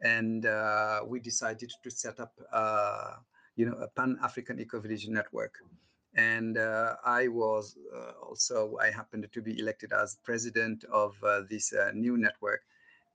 and 0.00 0.46
uh, 0.46 1.00
we 1.06 1.20
decided 1.20 1.72
to 1.82 1.90
set 1.90 2.20
up, 2.20 2.32
uh, 2.52 3.14
you 3.56 3.66
know, 3.66 3.76
a 3.76 3.88
Pan-African 3.88 4.60
Eco-Village 4.60 5.08
network. 5.08 5.54
And 6.16 6.58
uh, 6.58 6.96
I 7.04 7.28
was 7.28 7.76
uh, 7.94 8.12
also, 8.22 8.76
I 8.80 8.90
happened 8.90 9.26
to 9.32 9.42
be 9.42 9.58
elected 9.58 9.92
as 9.92 10.18
president 10.22 10.84
of 10.92 11.14
uh, 11.24 11.42
this 11.50 11.72
new 11.92 12.16
network. 12.16 12.62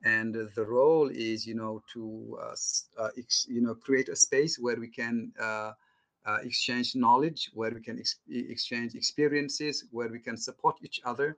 And 0.04 0.34
the 0.56 0.66
role 0.66 1.10
is, 1.10 1.46
you 1.46 1.56
know, 1.56 1.82
to, 1.94 2.40
you 3.48 3.62
know, 3.62 3.76
create 3.76 4.10
a 4.10 4.16
space 4.16 4.58
where 4.58 4.78
we 4.78 4.88
can 4.88 5.32
exchange 6.44 6.96
knowledge, 6.96 7.52
where 7.54 7.72
we 7.72 7.82
can 7.82 8.00
ex 8.00 8.16
exchange 8.30 8.96
experiences, 8.96 9.86
where 9.92 10.10
we 10.10 10.20
can 10.20 10.38
support 10.38 10.78
each 10.84 11.02
other 11.04 11.38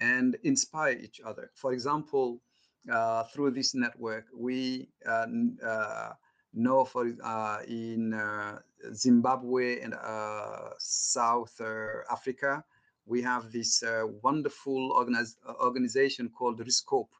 and 0.00 0.36
inspire 0.42 0.92
each 0.92 1.20
other. 1.24 1.50
For 1.54 1.72
example, 1.72 2.40
uh, 2.88 3.24
through 3.24 3.50
this 3.50 3.74
network, 3.74 4.26
we 4.34 4.88
uh, 5.06 5.26
uh, 5.64 6.12
know 6.54 6.84
for 6.84 7.12
uh, 7.22 7.58
in 7.66 8.14
uh, 8.14 8.58
Zimbabwe 8.94 9.80
and 9.80 9.94
uh, 9.94 10.70
South 10.78 11.60
Africa, 12.10 12.64
we 13.06 13.22
have 13.22 13.50
this 13.50 13.82
wonderful 14.22 14.92
organiz 14.92 15.34
organization 15.60 16.28
called 16.28 16.60
ReSCOPE, 16.60 17.10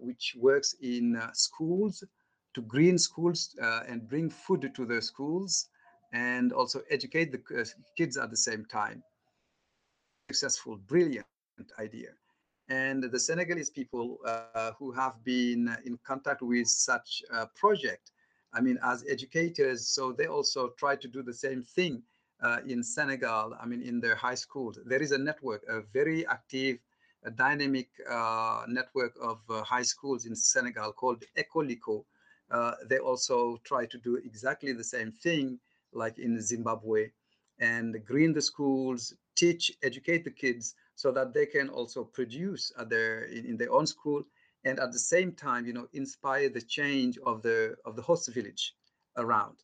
which 0.00 0.36
works 0.38 0.74
in 0.80 1.20
schools 1.32 2.04
to 2.54 2.62
green 2.62 2.98
schools 2.98 3.56
and 3.88 4.08
bring 4.08 4.30
food 4.30 4.70
to 4.74 4.84
the 4.84 5.02
schools 5.02 5.68
and 6.12 6.52
also 6.52 6.80
educate 6.90 7.32
the 7.32 7.66
kids 7.96 8.16
at 8.16 8.30
the 8.30 8.36
same 8.36 8.64
time. 8.64 9.02
Successful, 10.30 10.76
brilliant 10.76 11.26
idea 11.78 12.10
and 12.68 13.02
the 13.02 13.18
Senegalese 13.18 13.70
people 13.70 14.18
uh, 14.26 14.72
who 14.78 14.92
have 14.92 15.22
been 15.24 15.74
in 15.86 15.98
contact 16.04 16.42
with 16.42 16.68
such 16.68 17.22
a 17.30 17.46
project, 17.46 18.10
I 18.52 18.60
mean, 18.60 18.78
as 18.82 19.04
educators, 19.08 19.88
so 19.88 20.12
they 20.12 20.26
also 20.26 20.70
try 20.78 20.96
to 20.96 21.08
do 21.08 21.22
the 21.22 21.32
same 21.32 21.62
thing 21.62 22.02
uh, 22.42 22.58
in 22.66 22.82
Senegal, 22.82 23.54
I 23.60 23.66
mean, 23.66 23.82
in 23.82 24.00
their 24.00 24.14
high 24.14 24.34
schools. 24.34 24.78
There 24.84 25.02
is 25.02 25.12
a 25.12 25.18
network, 25.18 25.62
a 25.68 25.80
very 25.92 26.26
active, 26.26 26.78
a 27.24 27.30
dynamic 27.30 27.88
uh, 28.08 28.64
network 28.68 29.14
of 29.20 29.38
uh, 29.50 29.62
high 29.62 29.82
schools 29.82 30.26
in 30.26 30.36
Senegal 30.36 30.92
called 30.92 31.24
Ecolico. 31.36 32.04
Uh, 32.50 32.72
they 32.88 32.98
also 32.98 33.58
try 33.64 33.86
to 33.86 33.98
do 33.98 34.16
exactly 34.16 34.72
the 34.72 34.84
same 34.84 35.12
thing 35.12 35.58
like 35.92 36.18
in 36.18 36.40
Zimbabwe 36.40 37.10
and 37.60 38.04
green 38.04 38.32
the 38.32 38.40
schools, 38.40 39.14
teach, 39.34 39.72
educate 39.82 40.24
the 40.24 40.30
kids 40.30 40.74
so 40.98 41.12
that 41.12 41.32
they 41.32 41.46
can 41.46 41.68
also 41.68 42.02
produce 42.02 42.72
at 42.76 42.90
their 42.90 43.22
in, 43.36 43.46
in 43.46 43.56
their 43.56 43.72
own 43.72 43.86
school 43.86 44.20
and 44.64 44.80
at 44.80 44.90
the 44.90 44.98
same 44.98 45.30
time 45.30 45.64
you 45.64 45.72
know 45.72 45.86
inspire 45.92 46.48
the 46.48 46.60
change 46.60 47.16
of 47.24 47.40
the 47.40 47.76
of 47.84 47.94
the 47.94 48.02
host 48.02 48.28
village 48.34 48.74
around. 49.16 49.56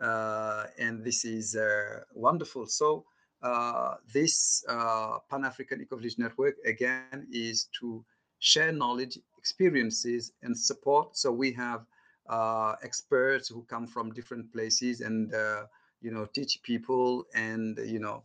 Uh, 0.00 0.64
and 0.78 1.04
this 1.04 1.26
is 1.26 1.54
uh, 1.54 2.00
wonderful. 2.14 2.64
So 2.66 3.04
uh, 3.42 3.96
this 4.14 4.64
uh, 4.68 5.18
pan-african 5.28 5.82
eco-village 5.82 6.16
network 6.16 6.54
again 6.64 7.26
is 7.30 7.68
to 7.80 8.02
share 8.38 8.72
knowledge 8.72 9.18
experiences 9.36 10.32
and 10.42 10.56
support. 10.56 11.14
So 11.18 11.30
we 11.30 11.52
have 11.52 11.84
uh, 12.26 12.76
experts 12.82 13.48
who 13.48 13.66
come 13.68 13.86
from 13.86 14.14
different 14.14 14.50
places 14.50 15.02
and 15.02 15.34
uh, 15.34 15.64
you 16.00 16.10
know 16.10 16.24
teach 16.24 16.62
people 16.62 17.26
and 17.34 17.76
you 17.84 17.98
know 17.98 18.22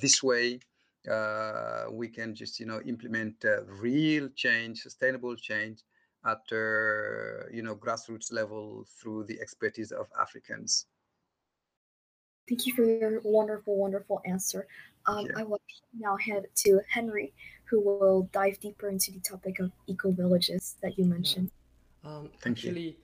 this 0.00 0.22
way 0.22 0.60
uh, 1.10 1.84
we 1.90 2.08
can 2.08 2.34
just 2.34 2.60
you 2.60 2.66
know 2.66 2.80
implement 2.86 3.44
uh, 3.44 3.64
real 3.64 4.28
change, 4.34 4.80
sustainable 4.80 5.36
change 5.36 5.82
at 6.24 6.42
uh, 6.52 7.48
you 7.50 7.62
know 7.62 7.74
grassroots 7.74 8.32
level 8.32 8.86
through 9.00 9.24
the 9.24 9.40
expertise 9.40 9.92
of 9.92 10.06
Africans. 10.20 10.86
Thank 12.48 12.66
you 12.66 12.74
for 12.74 12.84
your 12.84 13.20
wonderful, 13.24 13.76
wonderful 13.76 14.20
answer. 14.26 14.66
Um, 15.06 15.28
I 15.36 15.42
will 15.44 15.60
now 15.98 16.16
head 16.16 16.46
to 16.56 16.80
Henry, 16.88 17.32
who 17.64 17.80
will 17.80 18.28
dive 18.32 18.58
deeper 18.60 18.88
into 18.88 19.12
the 19.12 19.20
topic 19.20 19.58
of 19.60 19.70
eco 19.86 20.10
villages 20.10 20.76
that 20.82 20.98
you 20.98 21.04
mentioned. 21.04 21.50
Yeah. 22.04 22.10
Um, 22.10 22.30
actually, 22.44 22.96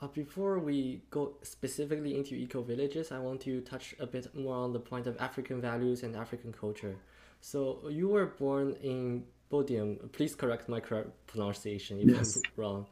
uh, 0.00 0.08
before 0.08 0.58
we 0.58 1.02
go 1.10 1.34
specifically 1.42 2.16
into 2.16 2.34
eco 2.34 2.62
villages, 2.62 3.12
I 3.12 3.18
want 3.18 3.42
to 3.42 3.60
touch 3.60 3.94
a 4.00 4.06
bit 4.06 4.34
more 4.34 4.56
on 4.56 4.72
the 4.72 4.80
point 4.80 5.06
of 5.06 5.16
African 5.20 5.60
values 5.60 6.02
and 6.02 6.16
African 6.16 6.52
culture. 6.52 6.96
So 7.40 7.88
you 7.88 8.08
were 8.08 8.26
born 8.26 8.76
in 8.82 9.24
Bodiam. 9.50 10.12
Please 10.12 10.34
correct 10.34 10.68
my 10.68 10.80
pronunciation 11.26 11.98
if 12.00 12.08
yes. 12.08 12.36
I'm 12.36 12.42
wrong. 12.56 12.86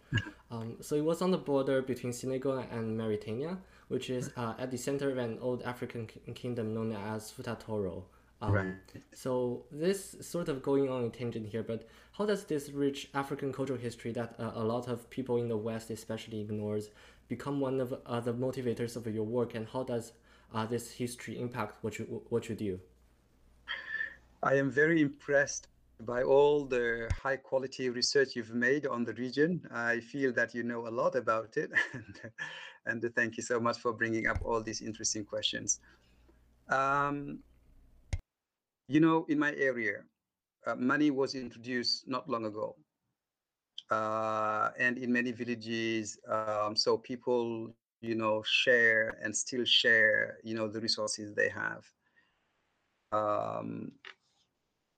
Um, 0.50 0.76
so 0.80 0.96
it 0.96 1.04
was 1.04 1.20
on 1.20 1.30
the 1.30 1.38
border 1.38 1.82
between 1.82 2.12
Senegal 2.12 2.58
and 2.58 2.96
Mauritania, 2.96 3.58
which 3.88 4.10
is 4.10 4.30
uh, 4.36 4.54
at 4.58 4.70
the 4.70 4.78
center 4.78 5.10
of 5.10 5.18
an 5.18 5.38
old 5.40 5.62
African 5.62 6.06
kingdom 6.34 6.72
known 6.74 6.92
as 6.92 7.30
Futa 7.30 7.58
Toro. 7.58 8.06
Um, 8.40 8.52
right. 8.52 8.74
So 9.12 9.64
this 9.70 10.16
sort 10.20 10.48
of 10.48 10.62
going 10.62 10.88
on 10.88 11.04
a 11.04 11.10
tangent 11.10 11.46
here, 11.48 11.62
but 11.62 11.88
how 12.12 12.24
does 12.24 12.44
this 12.44 12.70
rich 12.70 13.10
African 13.12 13.52
cultural 13.52 13.78
history 13.78 14.12
that 14.12 14.36
uh, 14.38 14.52
a 14.54 14.64
lot 14.64 14.88
of 14.88 15.10
people 15.10 15.36
in 15.38 15.48
the 15.48 15.56
West 15.56 15.90
especially 15.90 16.40
ignores 16.40 16.90
become 17.28 17.60
one 17.60 17.80
of 17.80 17.94
uh, 18.06 18.20
the 18.20 18.32
motivators 18.32 18.96
of 18.96 19.06
your 19.06 19.24
work, 19.24 19.54
and 19.54 19.66
how 19.68 19.82
does 19.82 20.12
uh, 20.54 20.64
this 20.64 20.92
history 20.92 21.38
impact 21.40 21.76
what 21.82 21.98
you 21.98 22.22
what 22.28 22.48
you 22.48 22.54
do? 22.54 22.80
I 24.42 24.54
am 24.54 24.70
very 24.70 25.00
impressed 25.00 25.68
by 26.00 26.22
all 26.22 26.64
the 26.64 27.10
high 27.22 27.36
quality 27.36 27.88
research 27.90 28.36
you've 28.36 28.54
made 28.54 28.86
on 28.86 29.04
the 29.04 29.14
region. 29.14 29.60
I 29.72 29.98
feel 30.00 30.32
that 30.34 30.54
you 30.54 30.62
know 30.62 30.86
a 30.86 30.90
lot 30.90 31.16
about 31.16 31.56
it, 31.56 31.70
and, 32.86 33.02
thank 33.16 33.36
you 33.36 33.42
so 33.42 33.58
much 33.58 33.78
for 33.78 33.92
bringing 33.92 34.28
up 34.28 34.38
all 34.44 34.62
these 34.62 34.80
interesting 34.80 35.24
questions. 35.24 35.80
Um, 36.68 37.40
you 38.86 39.00
know, 39.00 39.26
in 39.28 39.38
my 39.38 39.54
area, 39.56 40.04
uh, 40.66 40.76
money 40.76 41.10
was 41.10 41.34
introduced 41.34 42.06
not 42.06 42.28
long 42.28 42.44
ago. 42.44 42.76
Uh, 43.90 44.70
and 44.78 44.98
in 44.98 45.12
many 45.12 45.32
villages, 45.32 46.18
um, 46.30 46.76
so 46.76 46.96
people, 46.96 47.74
you 48.02 48.14
know, 48.14 48.42
share 48.46 49.18
and 49.22 49.34
still 49.34 49.64
share, 49.64 50.38
you 50.44 50.54
know, 50.54 50.68
the 50.68 50.80
resources 50.80 51.34
they 51.34 51.48
have. 51.48 51.84
Um, 53.10 53.92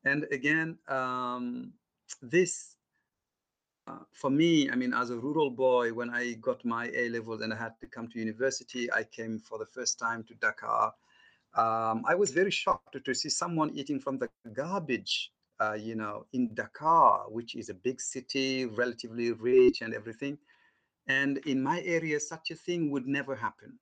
And 0.04 0.26
again, 0.32 0.78
um, 0.88 1.74
this 2.22 2.76
uh, 3.88 4.00
for 4.12 4.30
me, 4.30 4.70
I 4.70 4.76
mean, 4.76 4.94
as 4.94 5.10
a 5.12 5.18
rural 5.18 5.50
boy, 5.50 5.94
when 5.94 6.10
I 6.10 6.34
got 6.34 6.64
my 6.66 6.90
A 6.94 7.10
levels 7.10 7.42
and 7.42 7.54
I 7.54 7.58
had 7.58 7.80
to 7.82 7.88
come 7.88 8.10
to 8.10 8.20
university, 8.20 8.92
I 8.92 9.04
came 9.04 9.40
for 9.40 9.58
the 9.58 9.66
first 9.66 10.00
time 10.00 10.24
to 10.26 10.34
Dakar 10.36 10.94
um, 11.56 12.04
I 12.08 12.14
was 12.16 12.32
very 12.32 12.52
shocked 12.52 12.98
to 13.04 13.14
see 13.16 13.30
someone 13.30 13.72
eating 13.74 14.00
from 14.00 14.20
the 14.20 14.30
garbage, 14.54 15.32
uh, 15.60 15.74
you 15.74 15.96
know, 15.96 16.26
in 16.34 16.54
Dakar, 16.54 17.26
which 17.30 17.56
is 17.56 17.70
a 17.70 17.74
big 17.74 18.00
city, 18.00 18.66
relatively 18.66 19.32
rich 19.32 19.82
and 19.82 19.94
everything. 19.94 20.38
And 21.08 21.38
in 21.40 21.64
my 21.64 21.82
area, 21.82 22.20
such 22.20 22.52
a 22.52 22.56
thing 22.56 22.92
would 22.92 23.08
never 23.08 23.36
happen 23.36 23.80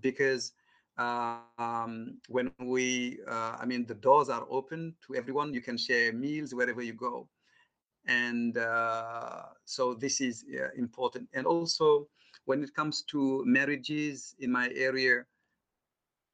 because 0.00 0.52
um, 0.98 2.18
when 2.28 2.52
we, 2.58 3.18
uh, 3.28 3.56
I 3.58 3.64
mean, 3.64 3.86
the 3.86 3.94
doors 3.94 4.28
are 4.28 4.46
open 4.50 4.94
to 5.06 5.14
everyone. 5.14 5.54
You 5.54 5.60
can 5.60 5.76
share 5.76 6.12
meals 6.12 6.54
wherever 6.54 6.82
you 6.82 6.92
go. 6.92 7.28
And 8.06 8.58
uh, 8.58 9.44
so 9.64 9.94
this 9.94 10.20
is 10.20 10.44
uh, 10.52 10.68
important. 10.76 11.28
And 11.34 11.46
also, 11.46 12.08
when 12.44 12.62
it 12.62 12.74
comes 12.74 13.02
to 13.02 13.44
marriages 13.46 14.34
in 14.40 14.50
my 14.50 14.70
area, 14.74 15.24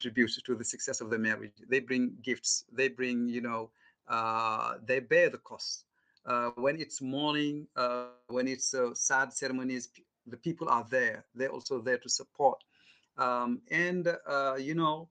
contribute 0.00 0.30
to 0.46 0.54
the 0.54 0.64
success 0.64 1.00
of 1.00 1.10
the 1.10 1.18
marriage. 1.18 1.52
They 1.68 1.80
bring 1.80 2.12
gifts. 2.22 2.64
They 2.72 2.88
bring, 2.88 3.28
you 3.28 3.40
know, 3.40 3.70
uh, 4.08 4.74
they 4.84 5.00
bear 5.00 5.28
the 5.28 5.38
cost. 5.38 5.84
Uh, 6.24 6.50
when 6.56 6.80
it's 6.80 7.00
mourning, 7.00 7.66
when 8.28 8.48
it's 8.48 8.74
sad 8.94 9.32
ceremonies, 9.32 9.88
the 10.26 10.36
people 10.36 10.68
are 10.68 10.86
there. 10.90 11.24
They're 11.34 11.50
also 11.50 11.80
there 11.80 11.98
to 11.98 12.08
support. 12.08 12.62
Um, 13.18 13.62
and, 13.70 14.08
uh, 14.28 14.56
you 14.58 14.74
know, 14.74 15.10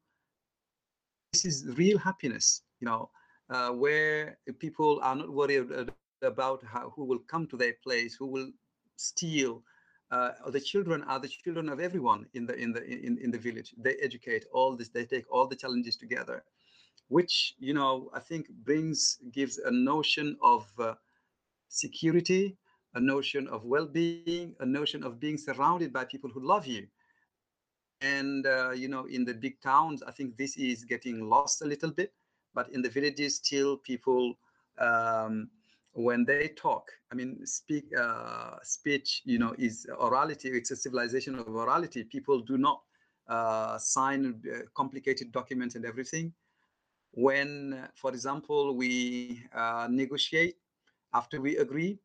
this 1.26 1.46
is 1.46 1.66
real 1.78 1.98
happiness, 1.98 2.64
you 2.80 2.86
know, 2.88 3.10
uh, 3.50 3.72
where 3.72 4.38
people 4.60 5.00
are 5.04 5.16
not 5.16 5.32
worried 5.32 5.68
about 6.24 6.64
how, 6.64 6.92
who 6.96 7.06
will 7.06 7.20
come 7.30 7.48
to 7.48 7.58
their 7.58 7.74
place, 7.84 8.16
who 8.18 8.28
will 8.28 8.50
steal, 8.98 9.64
uh, 10.12 10.32
the 10.52 10.60
children 10.60 11.04
are 11.04 11.20
the 11.20 11.28
children 11.28 11.70
of 11.70 11.80
everyone 11.80 12.18
in 12.34 12.36
the 12.36 12.46
in 12.56 12.64
the 12.66 12.74
in, 12.76 13.18
in 13.18 13.32
the 13.32 13.38
village. 13.38 13.74
They 13.78 13.96
educate 14.02 14.46
all 14.52 14.76
this 14.76 14.90
they 14.90 15.06
take 15.06 15.26
all 15.32 15.48
the 15.48 15.56
challenges 15.56 15.96
together 15.98 16.44
which 17.10 17.54
you 17.60 17.74
know 17.74 18.10
i 18.14 18.20
think 18.20 18.48
brings 18.66 19.18
gives 19.32 19.58
a 19.58 19.72
notion 19.72 20.38
of 20.42 20.66
uh, 20.80 20.94
security 21.70 22.58
a 22.96 23.00
notion 23.00 23.48
of 23.48 23.66
well-being 23.66 24.36
a 24.40 24.46
notion 24.46 24.84
of 24.84 25.02
being 25.02 25.38
surrounded 25.38 25.76
by 25.76 25.88
people 25.88 26.16
who 26.18 26.30
love 26.34 26.54
you 26.56 26.88
and 28.02 28.46
uh, 28.46 28.72
you 28.72 28.88
know 28.88 29.06
in 29.06 29.26
the 29.26 29.34
big 29.34 29.60
towns 29.62 30.04
i 30.04 30.12
think 30.12 30.38
this 30.38 30.58
is 30.58 30.84
getting 30.84 31.28
lost 31.30 31.62
a 31.62 31.66
little 31.66 31.92
bit 31.92 32.14
but 32.54 32.70
in 32.70 32.82
the 32.82 32.90
villages 32.90 33.36
still 33.38 33.78
people 33.78 34.36
um, 34.80 35.50
when 35.94 36.26
they 36.26 36.50
talk 36.50 36.92
i 37.12 37.16
mean 37.16 37.46
speak 37.46 37.86
uh, 37.98 38.56
speech 38.64 39.22
you 39.26 39.40
know 39.40 39.56
is 39.58 39.88
orality 40.00 40.46
it's 40.46 40.72
a 40.72 40.76
civilization 40.76 41.36
of 41.40 41.48
orality. 41.48 42.08
People 42.08 42.40
do 42.42 42.58
not 42.58 42.82
uh, 43.28 43.78
sign 43.78 44.42
uh, 44.54 44.60
complicated 44.76 45.32
documents 45.32 45.76
and 45.76 45.86
everything. 45.86 46.32
When 47.12 47.88
for 47.96 48.12
example 48.12 48.76
we 48.76 49.44
uh, 49.56 49.88
negotiate 49.90 50.58
after 51.14 51.42
we 51.42 51.58
agree 51.58 52.00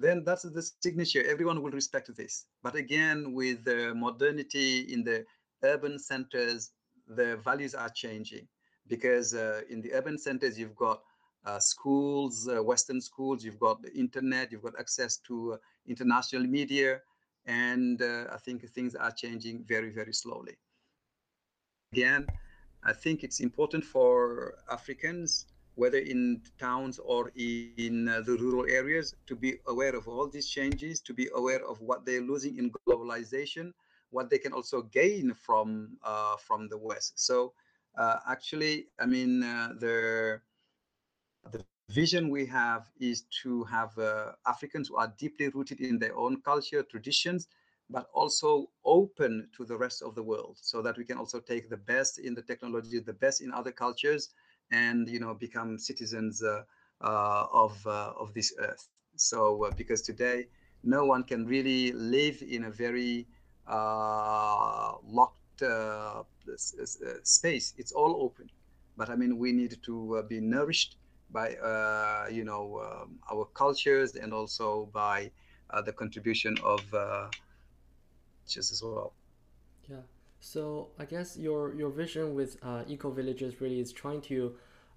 then 0.00 0.22
that's 0.24 0.42
the 0.42 0.62
signature. 0.62 1.24
Everyone 1.28 1.60
will 1.62 1.72
respect 1.72 2.14
this. 2.16 2.46
But 2.62 2.76
again 2.76 3.32
with 3.32 3.64
the 3.64 3.94
modernity 3.94 4.80
in 4.92 5.02
the 5.02 5.24
urban 5.62 5.98
centers 5.98 6.72
the 7.06 7.36
values 7.38 7.74
are 7.74 7.88
changing 7.88 8.46
because 8.86 9.34
uh, 9.34 9.62
in 9.70 9.80
the 9.80 9.92
urban 9.92 10.18
centers 10.18 10.58
you've 10.58 10.76
got 10.76 11.02
uh, 11.44 11.58
schools, 11.58 12.48
uh, 12.48 12.62
Western 12.62 13.00
schools, 13.00 13.44
you've 13.44 13.58
got 13.58 13.80
the 13.82 13.92
internet, 13.94 14.50
you've 14.50 14.62
got 14.62 14.78
access 14.78 15.16
to 15.18 15.54
uh, 15.54 15.56
international 15.86 16.42
media, 16.42 17.00
and 17.46 18.02
I 18.02 18.36
think 18.44 18.68
things 18.70 18.94
are 18.94 19.10
changing 19.10 19.64
very, 19.64 19.90
very 19.90 20.12
slowly. 20.12 20.56
Again, 21.92 22.26
I 22.84 22.92
think 22.92 23.24
it's 23.24 23.40
important 23.40 23.84
for 23.84 24.56
Africans, 24.70 25.46
whether 25.76 25.98
in 25.98 26.42
towns 26.58 26.98
or 26.98 27.32
in 27.36 28.08
uh, 28.08 28.20
the 28.20 28.36
rural 28.36 28.66
areas, 28.68 29.14
to 29.26 29.34
be 29.34 29.54
aware 29.66 29.94
of 29.96 30.06
all 30.06 30.28
these 30.28 30.48
changes, 30.48 31.00
to 31.00 31.14
be 31.14 31.28
aware 31.34 31.64
of 31.66 31.80
what 31.80 32.04
they're 32.04 32.20
losing 32.20 32.58
in 32.58 32.70
globalization, 32.86 33.72
what 34.10 34.30
they 34.30 34.38
can 34.38 34.52
also 34.52 34.82
gain 34.82 35.32
from 35.34 35.98
uh, 36.02 36.36
from 36.36 36.68
the 36.68 36.78
West. 36.78 37.18
So 37.20 37.52
uh, 37.96 38.18
actually, 38.28 38.88
I 38.98 39.06
mean, 39.06 39.40
the 39.40 40.40
the 41.50 41.64
vision 41.88 42.28
we 42.30 42.46
have 42.46 42.90
is 43.00 43.22
to 43.42 43.64
have 43.64 43.96
uh, 43.98 44.32
Africans 44.46 44.88
who 44.88 44.96
are 44.96 45.12
deeply 45.18 45.48
rooted 45.48 45.80
in 45.80 45.98
their 45.98 46.16
own 46.16 46.40
culture, 46.40 46.82
traditions, 46.82 47.46
but 47.88 48.08
also 48.12 48.70
open 48.84 49.48
to 49.56 49.64
the 49.64 49.76
rest 49.76 50.02
of 50.02 50.14
the 50.14 50.22
world 50.22 50.58
so 50.60 50.82
that 50.82 50.96
we 50.96 51.04
can 51.04 51.18
also 51.18 51.40
take 51.40 51.68
the 51.68 51.76
best 51.76 52.18
in 52.18 52.34
the 52.34 52.42
technology, 52.42 52.98
the 53.00 53.12
best 53.12 53.40
in 53.40 53.52
other 53.52 53.72
cultures, 53.72 54.28
and 54.70 55.08
you 55.08 55.18
know 55.20 55.34
become 55.34 55.78
citizens 55.78 56.42
uh, 56.42 56.62
uh, 57.00 57.46
of 57.52 57.86
uh, 57.86 58.12
of 58.18 58.34
this 58.34 58.52
earth. 58.60 58.88
So 59.16 59.64
uh, 59.64 59.70
because 59.76 60.02
today 60.02 60.48
no 60.82 61.04
one 61.04 61.24
can 61.24 61.46
really 61.46 61.92
live 61.92 62.42
in 62.42 62.64
a 62.64 62.70
very 62.70 63.26
uh, 63.26 63.37
locked 63.68 65.62
space. 67.24 67.74
It's 67.76 67.92
all 67.92 68.22
open, 68.22 68.50
but 68.96 69.10
I 69.10 69.16
mean 69.16 69.38
we 69.38 69.52
need 69.52 69.76
to 69.84 70.24
be 70.28 70.40
nourished 70.40 70.96
by 71.30 71.54
uh, 71.56 72.28
you 72.30 72.44
know 72.44 72.80
um, 72.80 73.18
our 73.30 73.44
cultures 73.54 74.16
and 74.16 74.32
also 74.32 74.88
by 74.92 75.30
uh, 75.70 75.82
the 75.82 75.92
contribution 75.92 76.56
of 76.64 76.82
uh, 76.94 77.28
as 78.56 78.82
well. 78.82 79.12
Yeah, 79.88 80.02
So 80.40 80.88
I 80.98 81.04
guess 81.04 81.36
your 81.36 81.74
your 81.74 81.90
vision 81.90 82.34
with 82.34 82.56
uh, 82.62 82.84
eco 82.88 83.10
villages 83.10 83.60
really 83.60 83.80
is 83.80 83.92
trying 83.92 84.22
to 84.22 84.54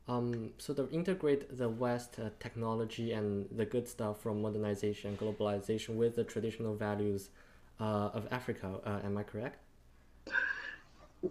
um, 0.07 0.51
sort 0.57 0.79
of 0.79 0.91
integrate 0.93 1.57
the 1.57 1.69
West 1.69 2.19
uh, 2.19 2.29
technology 2.39 3.11
and 3.11 3.47
the 3.51 3.65
good 3.65 3.87
stuff 3.87 4.21
from 4.21 4.41
modernization 4.41 5.17
globalization 5.17 5.95
with 5.95 6.15
the 6.15 6.23
traditional 6.23 6.75
values 6.75 7.29
uh, 7.29 7.50
of 7.79 8.27
Africa. 8.31 8.79
Uh, 8.85 8.99
am 9.03 9.17
I 9.17 9.23
correct? 9.23 9.57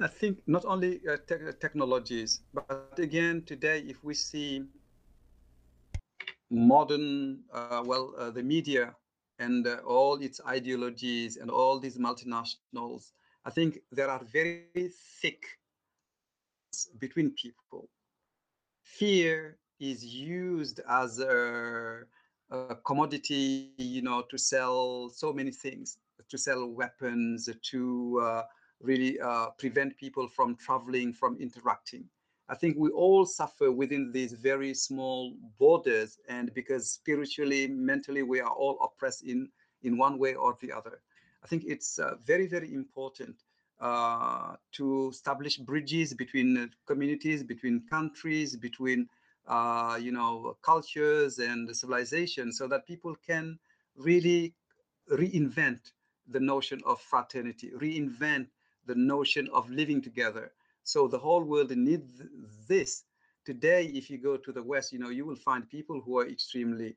I 0.01 0.07
think 0.07 0.39
not 0.47 0.65
only 0.65 1.01
uh, 1.09 1.17
te- 1.27 1.53
technologies, 1.61 2.41
but 2.55 2.99
again 2.99 3.43
today, 3.45 3.81
if 3.81 4.03
we 4.05 4.15
see 4.15 4.65
modern, 6.51 7.41
uh, 7.53 7.83
well, 7.85 8.15
uh, 8.17 8.31
the 8.31 8.43
media 8.43 8.95
and 9.39 9.67
all 9.87 10.17
its 10.17 10.41
ideologies 10.47 11.37
and 11.37 11.51
all 11.51 11.79
these 11.79 11.99
multinationals, 11.99 13.13
I 13.45 13.51
think 13.51 13.81
there 13.91 14.09
are 14.09 14.23
very 14.25 14.91
thick 15.21 15.45
between 16.99 17.31
people 17.31 17.89
fear 19.01 19.57
is 19.79 20.05
used 20.05 20.81
as 20.89 21.21
a, 21.21 22.03
a, 22.51 22.75
commodity, 22.85 23.71
you 23.79 24.03
know, 24.03 24.23
to 24.31 24.37
sell 24.37 25.09
so 25.09 25.33
many 25.33 25.51
things, 25.51 25.97
to 26.29 26.39
sell 26.39 26.67
weapons, 26.67 27.49
to 27.63 28.21
uh, 28.23 28.43
really 28.81 29.21
uh, 29.21 29.51
prevent 29.59 29.97
people 29.97 30.29
from 30.29 30.57
traveling, 30.57 31.13
from 31.13 31.37
interacting. 31.39 32.05
I 32.49 32.57
think 32.57 32.77
we 32.77 32.91
all 32.91 33.25
suffer 33.27 33.71
within 33.71 34.11
these 34.11 34.33
very 34.33 34.75
small 34.75 35.35
borders, 35.59 36.19
and 36.29 36.53
because 36.53 36.91
spiritually, 36.91 37.69
mentally, 37.69 38.23
we 38.23 38.41
are 38.41 38.51
all 38.51 38.79
oppressed 38.83 39.23
in 39.23 39.49
in 39.83 39.97
one 39.97 40.19
way 40.19 40.35
or 40.35 40.59
the 40.61 40.73
other. 40.73 41.01
I 41.43 41.47
think 41.47 41.65
it's 41.67 41.99
uh, 41.99 42.17
very, 42.27 42.47
very 42.47 42.75
important 42.75 43.37
uh, 43.81 44.57
to 44.73 45.09
establish 45.11 45.57
bridges 45.57 46.13
between 46.13 46.71
communities, 46.87 47.43
between 47.43 47.83
countries, 47.89 48.57
between 48.57 49.09
uh, 49.47 49.99
you 50.01 50.13
know 50.13 50.57
cultures 50.63 51.39
and 51.39 51.75
civilization, 51.75 52.53
so 52.53 52.67
that 52.69 52.87
people 52.87 53.15
can 53.27 53.59
really 53.97 54.55
reinvent 55.11 55.93
the 56.31 56.41
notion 56.41 56.81
of 56.87 57.01
fraternity, 57.01 57.71
reinvent 57.77 58.49
the 58.87 58.95
notion 58.95 59.49
of 59.53 59.71
living 59.71 60.03
together. 60.03 60.53
So 60.85 61.09
the 61.09 61.19
whole 61.19 61.45
world 61.45 61.71
needs 61.77 62.23
this. 62.69 63.05
Today, 63.45 63.87
if 63.87 64.11
you 64.11 64.19
go 64.19 64.37
to 64.37 64.53
the 64.53 64.63
West, 64.63 64.93
you 64.93 64.99
know 64.99 65.11
you 65.11 65.27
will 65.27 65.37
find 65.37 65.69
people 65.69 66.01
who 66.05 66.19
are 66.19 66.29
extremely 66.29 66.97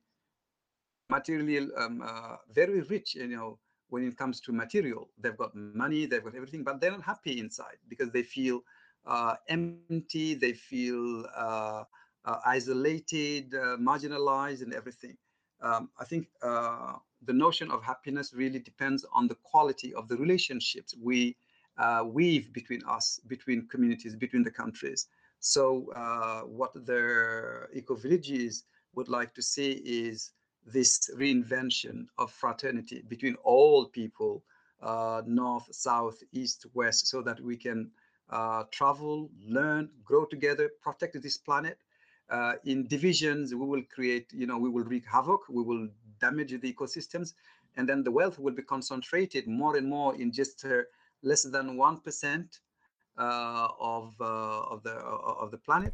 materially 1.09 1.57
um, 1.77 2.01
uh, 2.03 2.37
very 2.53 2.81
rich, 2.81 3.15
you 3.15 3.27
know, 3.27 3.59
when 3.89 4.07
it 4.07 4.17
comes 4.17 4.41
to 4.41 4.53
material. 4.53 5.09
They've 5.19 5.37
got 5.37 5.55
money, 5.55 6.05
they've 6.05 6.23
got 6.23 6.35
everything, 6.35 6.63
but 6.63 6.81
they're 6.81 6.91
not 6.91 7.03
happy 7.03 7.39
inside 7.39 7.77
because 7.87 8.11
they 8.11 8.23
feel 8.23 8.61
uh, 9.05 9.35
empty, 9.49 10.11
they 10.35 10.53
feel 10.53 11.25
uh, 11.35 11.83
uh, 12.25 12.39
isolated, 12.45 13.53
uh, 13.53 13.77
marginalized, 13.77 14.61
and 14.61 14.73
everything. 14.73 15.17
Um, 15.63 15.89
I 15.99 16.05
think 16.05 16.27
uh, 16.41 16.93
the 17.25 17.33
notion 17.33 17.71
of 17.71 17.81
happiness 17.83 18.33
really 18.33 18.59
depends 18.59 19.05
on 19.13 19.27
the 19.27 19.35
quality 19.35 19.93
of 19.93 20.07
the 20.07 20.17
relationships 20.17 20.93
we 21.01 21.35
uh, 21.77 22.03
weave 22.05 22.53
between 22.53 22.81
us, 22.87 23.19
between 23.27 23.67
communities, 23.67 24.15
between 24.15 24.43
the 24.43 24.51
countries. 24.51 25.07
So, 25.39 25.91
what 26.47 26.73
the 26.73 27.67
eco 27.73 27.95
villages 27.95 28.63
would 28.95 29.09
like 29.09 29.33
to 29.33 29.41
see 29.41 29.71
is 29.83 30.31
this 30.65 31.09
reinvention 31.15 32.07
of 32.17 32.31
fraternity 32.31 33.03
between 33.07 33.35
all 33.43 33.87
people, 33.87 34.43
uh, 34.81 35.21
north, 35.25 35.67
south, 35.71 36.21
east, 36.31 36.65
west, 36.73 37.07
so 37.07 37.21
that 37.21 37.39
we 37.41 37.57
can 37.57 37.91
uh, 38.29 38.63
travel, 38.71 39.29
learn, 39.45 39.89
grow 40.03 40.25
together, 40.25 40.69
protect 40.81 41.21
this 41.21 41.37
planet. 41.37 41.77
Uh, 42.29 42.53
in 42.65 42.87
divisions, 42.87 43.53
we 43.53 43.65
will 43.65 43.83
create, 43.93 44.31
you 44.33 44.47
know, 44.47 44.57
we 44.57 44.69
will 44.69 44.83
wreak 44.83 45.05
havoc, 45.05 45.41
we 45.49 45.61
will 45.61 45.87
damage 46.19 46.51
the 46.51 46.73
ecosystems, 46.73 47.33
and 47.75 47.87
then 47.87 48.03
the 48.03 48.11
wealth 48.11 48.39
will 48.39 48.53
be 48.53 48.61
concentrated 48.63 49.47
more 49.47 49.75
and 49.77 49.87
more 49.87 50.15
in 50.15 50.31
just 50.31 50.65
uh, 50.65 50.81
less 51.21 51.43
than 51.43 51.77
one 51.77 51.99
percent 51.99 52.59
uh, 53.17 53.67
of 53.79 54.13
uh, 54.19 54.73
of 54.73 54.83
the 54.83 54.93
of 54.93 55.51
the 55.51 55.57
planet. 55.57 55.93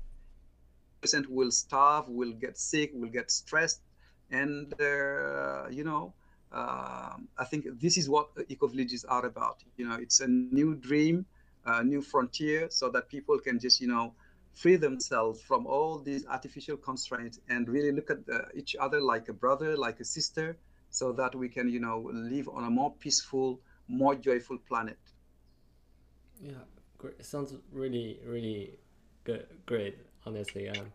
Percent 1.01 1.29
will 1.29 1.51
starve, 1.51 2.09
will 2.09 2.33
get 2.33 2.57
sick, 2.57 2.91
will 2.93 3.09
get 3.09 3.31
stressed, 3.31 3.81
and 4.31 4.73
uh, 4.79 5.67
you 5.69 5.83
know 5.83 6.13
uh, 6.51 7.13
i 7.37 7.45
think 7.45 7.65
this 7.79 7.97
is 7.97 8.09
what 8.09 8.29
eco 8.47 8.67
villages 8.67 9.03
are 9.05 9.25
about 9.25 9.57
you 9.77 9.87
know 9.87 9.95
it's 9.95 10.19
a 10.19 10.27
new 10.27 10.75
dream 10.75 11.25
a 11.65 11.83
new 11.83 12.01
frontier 12.01 12.67
so 12.69 12.89
that 12.89 13.09
people 13.09 13.37
can 13.39 13.59
just 13.59 13.81
you 13.81 13.87
know 13.87 14.13
free 14.53 14.75
themselves 14.75 15.41
from 15.41 15.65
all 15.65 15.99
these 15.99 16.25
artificial 16.27 16.77
constraints 16.77 17.39
and 17.49 17.69
really 17.69 17.91
look 17.91 18.09
at 18.09 18.25
the, 18.25 18.45
each 18.53 18.75
other 18.79 19.01
like 19.01 19.29
a 19.29 19.33
brother 19.33 19.77
like 19.77 19.99
a 19.99 20.05
sister 20.05 20.57
so 20.89 21.11
that 21.11 21.33
we 21.35 21.47
can 21.47 21.69
you 21.69 21.79
know 21.79 22.09
live 22.13 22.49
on 22.49 22.63
a 22.63 22.69
more 22.69 22.93
peaceful 22.99 23.59
more 23.87 24.15
joyful 24.15 24.57
planet 24.67 24.97
yeah 26.41 26.53
great 26.97 27.15
it 27.19 27.25
sounds 27.25 27.53
really 27.71 28.19
really 28.25 28.77
good 29.23 29.45
great 29.65 29.97
honestly 30.25 30.67
um, 30.69 30.77
okay. 30.77 30.91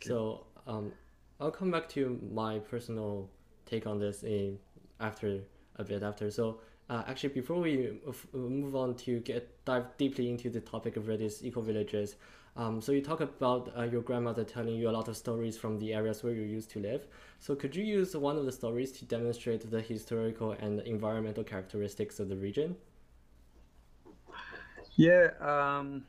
so 0.00 0.46
um, 0.66 0.92
I'll 1.40 1.50
come 1.50 1.70
back 1.70 1.88
to 1.90 2.20
my 2.32 2.58
personal 2.58 3.30
take 3.64 3.86
on 3.86 3.98
this 3.98 4.22
in 4.22 4.58
after 5.00 5.40
a 5.76 5.84
bit 5.84 6.02
after. 6.02 6.30
So 6.30 6.60
uh, 6.90 7.04
actually, 7.06 7.30
before 7.30 7.60
we 7.60 7.98
move 8.32 8.76
on 8.76 8.94
to 8.96 9.20
get 9.20 9.64
dive 9.64 9.86
deeply 9.96 10.28
into 10.28 10.50
the 10.50 10.60
topic 10.60 10.96
of 10.96 11.04
Redis 11.04 11.42
eco 11.42 11.62
villages, 11.62 12.16
um, 12.56 12.80
so 12.80 12.92
you 12.92 13.00
talk 13.00 13.20
about 13.20 13.72
uh, 13.76 13.82
your 13.82 14.02
grandmother 14.02 14.44
telling 14.44 14.74
you 14.74 14.88
a 14.88 14.92
lot 14.92 15.08
of 15.08 15.16
stories 15.16 15.56
from 15.56 15.78
the 15.78 15.94
areas 15.94 16.22
where 16.22 16.32
you 16.32 16.42
used 16.42 16.70
to 16.70 16.80
live. 16.80 17.06
So 17.38 17.54
could 17.54 17.74
you 17.76 17.84
use 17.84 18.16
one 18.16 18.36
of 18.36 18.44
the 18.44 18.52
stories 18.52 18.92
to 18.92 19.04
demonstrate 19.04 19.70
the 19.70 19.80
historical 19.80 20.52
and 20.52 20.80
environmental 20.80 21.44
characteristics 21.44 22.20
of 22.20 22.28
the 22.28 22.36
region? 22.36 22.76
Yeah, 24.96 25.30
um, 25.40 26.04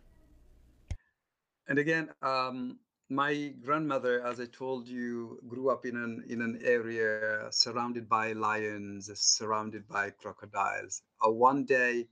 and 1.68 1.80
again, 1.80 2.10
um, 2.22 2.80
my 3.10 3.54
grandmother, 3.64 4.26
as 4.26 4.40
I 4.40 4.46
told 4.46 4.88
you, 4.88 5.40
grew 5.48 5.70
up 5.70 5.86
in 5.86 5.96
an 5.96 6.24
in 6.28 6.42
an 6.42 6.60
area 6.64 7.48
surrounded 7.52 8.08
by 8.10 8.34
lions, 8.34 9.12
surrounded 9.16 9.88
by 9.88 10.12
crocodiles. 10.12 11.02
Uh, 11.26 11.32
one 11.32 11.66
day, 11.66 12.08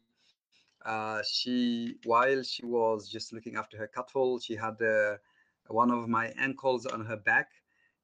uh, 0.86 1.22
she, 1.24 1.96
while 2.06 2.44
she 2.44 2.66
was 2.66 3.10
just 3.10 3.34
looking 3.34 3.56
after 3.56 3.78
her 3.78 3.88
cattle, 3.88 4.40
she 4.40 4.56
had 4.56 4.82
uh, 4.82 5.18
one 5.68 5.92
of 5.92 6.08
my 6.08 6.34
ankles 6.38 6.86
on 6.86 7.06
her 7.06 7.18
back, 7.18 7.50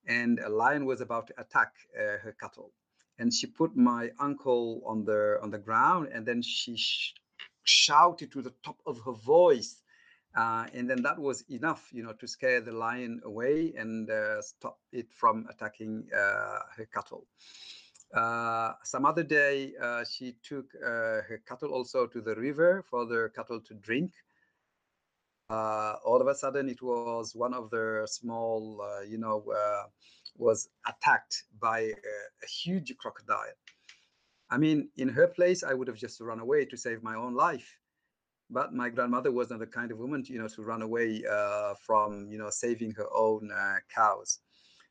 and 0.08 0.40
a 0.40 0.50
lion 0.50 0.86
was 0.86 1.02
about 1.02 1.28
to 1.28 1.34
attack 1.40 1.74
uh, 1.98 2.18
her 2.24 2.36
cattle. 2.40 2.72
And 3.18 3.34
she 3.34 3.48
put 3.48 3.76
my 3.76 4.12
uncle 4.20 4.82
on 4.86 5.06
the 5.06 5.40
on 5.42 5.52
the 5.52 5.58
ground, 5.58 6.10
and 6.14 6.26
then 6.26 6.42
she 6.42 6.76
sh- 6.78 7.16
shouted 7.64 8.32
to 8.34 8.42
the 8.42 8.54
top 8.64 8.82
of 8.86 9.00
her 9.06 9.14
voice 9.14 9.82
uh, 10.36 10.68
and 10.74 10.90
then 10.90 11.02
that 11.04 11.18
was 11.18 11.44
enough, 11.50 11.90
you 11.94 12.04
know, 12.04 12.12
to 12.14 12.28
scare 12.28 12.60
the 12.60 12.72
lion 12.72 13.22
away 13.24 13.74
and 13.78 14.10
uh, 14.10 14.42
stop 14.42 14.80
it 14.92 15.12
from 15.14 15.48
attacking 15.50 16.08
her 16.12 16.86
cattle. 16.94 17.26
Uh, 18.16 18.74
some 18.84 19.06
other 19.06 19.24
day, 19.24 19.74
uh, 19.82 20.04
she 20.04 20.36
took 20.42 20.66
uh, 20.76 21.22
her 21.28 21.42
cattle 21.48 21.74
also 21.74 22.08
to 22.08 22.22
the 22.22 22.36
river 22.36 22.84
for 22.90 23.06
the 23.06 23.30
cattle 23.36 23.60
to 23.60 23.74
drink. 23.76 24.14
all 25.50 26.22
of 26.22 26.28
a 26.28 26.36
sudden, 26.36 26.70
it 26.70 26.82
was 26.82 27.36
one 27.36 27.54
of 27.54 27.70
the 27.70 28.08
small, 28.10 28.82
you 29.08 29.18
know, 29.18 29.44
was 30.38 30.70
attacked 30.88 31.44
by 31.60 31.80
a, 31.80 32.16
a 32.44 32.48
huge 32.48 32.96
crocodile. 32.98 33.58
I 34.50 34.58
mean, 34.58 34.90
in 34.98 35.10
her 35.10 35.28
place, 35.28 35.64
I 35.64 35.74
would 35.74 35.88
have 35.88 35.98
just 35.98 36.22
run 36.22 36.40
away 36.40 36.66
to 36.66 36.78
save 36.78 37.04
my 37.04 37.16
own 37.16 37.34
life 37.36 37.80
but 38.50 38.74
my 38.74 38.90
grandmother 38.90 39.32
wasn't 39.32 39.60
the 39.60 39.68
kind 39.68 39.92
of 39.92 39.98
woman, 39.98 40.24
you 40.28 40.40
know, 40.40 40.48
to 40.48 40.62
run 40.62 40.82
away 40.82 41.24
uh, 41.30 41.74
from, 41.86 42.30
you 42.30 42.38
know, 42.38 42.50
saving 42.50 42.92
her 42.92 43.08
own 43.16 43.50
uh, 43.52 43.76
cows. 43.94 44.40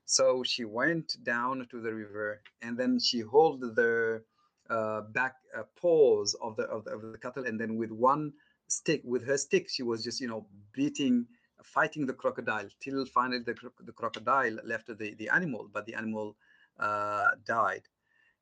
So 0.04 0.42
she 0.44 0.64
went 0.64 1.16
down 1.24 1.66
to 1.70 1.80
the 1.80 1.94
river 1.94 2.42
and 2.62 2.76
then 2.76 2.98
she 3.00 3.20
held 3.20 3.60
the 3.60 4.22
uh, 4.70 5.02
back 5.12 5.34
uh, 5.56 5.62
paws 5.76 6.34
of 6.42 6.56
the, 6.56 6.64
of 6.64 6.84
the, 6.84 6.92
of 6.92 7.02
the 7.12 7.18
cattle, 7.18 7.44
and 7.44 7.60
then 7.60 7.76
with 7.76 7.90
one 7.90 8.32
stick, 8.66 9.02
with 9.04 9.24
her 9.26 9.36
stick, 9.36 9.68
she 9.68 9.82
was 9.82 10.02
just, 10.02 10.20
you 10.20 10.28
know, 10.28 10.46
beating, 10.72 11.26
fighting 11.62 12.06
the 12.06 12.12
crocodile 12.12 12.68
till 12.80 13.04
finally 13.06 13.40
the, 13.40 13.54
the 13.80 13.92
crocodile 13.92 14.58
left 14.64 14.86
the 14.86 15.14
the 15.18 15.28
animal, 15.28 15.68
but 15.72 15.84
the 15.86 15.94
animal 15.94 16.36
uh, 16.78 17.28
died. 17.46 17.82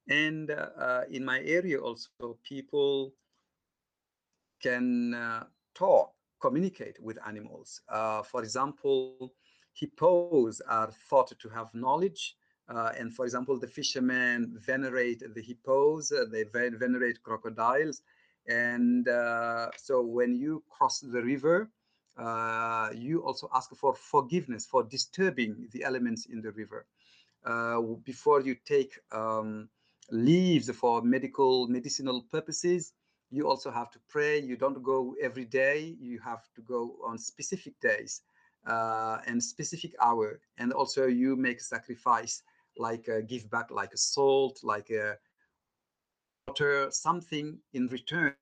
And 0.08 0.50
uh, 0.50 1.02
in 1.10 1.24
my 1.24 1.40
area 1.40 1.78
also, 1.80 2.38
people 2.42 3.14
can 4.60 5.14
uh, 5.14 5.44
talk, 5.74 6.12
communicate 6.40 7.00
with 7.02 7.18
animals. 7.26 7.80
Uh, 7.88 8.22
for 8.22 8.42
example, 8.42 9.34
hippos 9.74 10.60
are 10.68 10.90
thought 11.08 11.32
to 11.38 11.48
have 11.48 11.74
knowledge. 11.74 12.36
Uh, 12.68 12.92
and 12.98 13.12
for 13.14 13.24
example, 13.24 13.58
the 13.58 13.66
fishermen 13.66 14.56
venerate 14.64 15.22
the 15.34 15.42
hippos, 15.42 16.12
uh, 16.12 16.24
they 16.30 16.44
venerate 16.44 17.22
crocodiles. 17.22 18.02
And 18.46 19.08
uh, 19.08 19.70
so 19.76 20.02
when 20.02 20.34
you 20.34 20.62
cross 20.68 21.00
the 21.00 21.22
river, 21.22 21.70
uh, 22.16 22.90
you 22.94 23.22
also 23.24 23.48
ask 23.54 23.74
for 23.74 23.94
forgiveness 23.94 24.66
for 24.66 24.82
disturbing 24.82 25.68
the 25.72 25.82
elements 25.84 26.26
in 26.26 26.40
the 26.40 26.52
river. 26.52 26.86
Uh, 27.44 27.80
before 28.04 28.40
you 28.40 28.54
take 28.64 28.98
um, 29.10 29.68
leaves 30.10 30.70
for 30.70 31.02
medical 31.02 31.66
medicinal 31.66 32.22
purposes, 32.30 32.92
you 33.30 33.48
also 33.48 33.70
have 33.70 33.90
to 33.90 33.98
pray. 34.08 34.38
You 34.38 34.56
don't 34.56 34.82
go 34.82 35.14
every 35.20 35.46
day. 35.46 35.96
You 35.98 36.20
have 36.20 36.42
to 36.54 36.60
go 36.62 36.96
on 37.04 37.18
specific 37.18 37.80
days 37.80 38.20
uh, 38.66 39.18
and 39.26 39.42
specific 39.42 39.94
hour. 40.00 40.40
And 40.58 40.72
also 40.72 41.06
you 41.06 41.36
make 41.36 41.60
sacrifice, 41.60 42.42
like 42.76 43.08
uh, 43.08 43.20
give 43.26 43.50
back, 43.50 43.70
like 43.70 43.92
a 43.92 43.98
salt, 43.98 44.60
like 44.62 44.90
a 44.90 45.16
water, 46.48 46.88
something 46.90 47.58
in 47.72 47.86
return, 47.88 48.34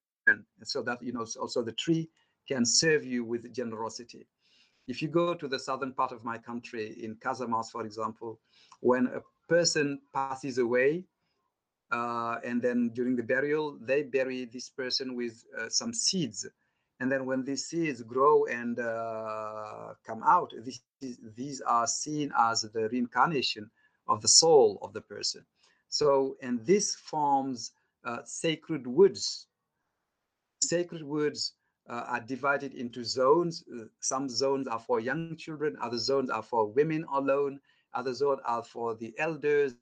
so 0.63 0.83
that 0.83 1.03
you 1.03 1.13
know 1.13 1.27
also 1.41 1.63
the 1.63 1.73
tree 1.73 2.09
can 2.49 2.65
serve 2.65 3.05
you 3.05 3.25
with 3.25 3.53
generosity. 3.55 4.27
If 4.89 5.03
you 5.03 5.09
go 5.09 5.35
to 5.35 5.47
the 5.47 5.59
southern 5.59 5.93
part 5.93 6.13
of 6.13 6.25
my 6.25 6.39
country, 6.39 6.97
in 7.03 7.15
Casamance, 7.17 7.71
for 7.71 7.85
example, 7.85 8.41
when 8.81 9.07
a 9.07 9.21
person 9.49 10.01
passes 10.13 10.59
away, 10.59 11.05
uh, 11.93 12.37
and 12.45 12.61
then 12.61 12.91
during 12.95 13.17
the 13.17 13.23
burial, 13.23 13.79
they 13.81 14.03
bury 14.03 14.47
this 14.47 14.69
person 14.69 15.15
with 15.17 15.45
uh, 15.59 15.69
some 15.69 15.93
seeds. 15.93 16.47
And 17.01 17.11
then 17.11 17.25
when 17.25 17.45
these 17.45 17.65
seeds 17.67 18.03
grow 18.03 18.45
and 18.45 18.79
uh, 18.79 19.95
come 20.07 20.23
out, 20.23 20.53
this, 20.59 20.81
these 21.35 21.63
are 21.63 21.87
seen 21.87 22.31
as 22.39 22.61
the 22.61 22.89
reincarnation 22.91 23.71
of 24.07 24.21
the 24.21 24.29
soul 24.29 24.79
of 24.83 24.93
the 24.93 25.01
person. 25.01 25.45
So, 25.89 26.37
and 26.43 26.65
this 26.67 26.95
forms 26.95 27.73
uh, 28.05 28.19
sacred 28.25 28.87
woods. 28.87 29.47
Sacred 30.63 31.03
woods 31.03 31.55
uh, 31.89 32.05
are 32.07 32.21
divided 32.21 32.75
into 32.75 33.03
zones. 33.03 33.65
Some 34.01 34.29
zones 34.29 34.69
are 34.69 34.79
for 34.79 35.01
young 35.01 35.37
children, 35.37 35.77
other 35.81 35.99
zones 35.99 36.31
are 36.31 36.43
for 36.43 36.67
women 36.67 37.07
alone, 37.13 37.61
other 37.95 38.13
zones 38.13 38.41
are 38.45 38.63
for 38.63 38.95
the 38.95 39.15
elders. 39.19 39.75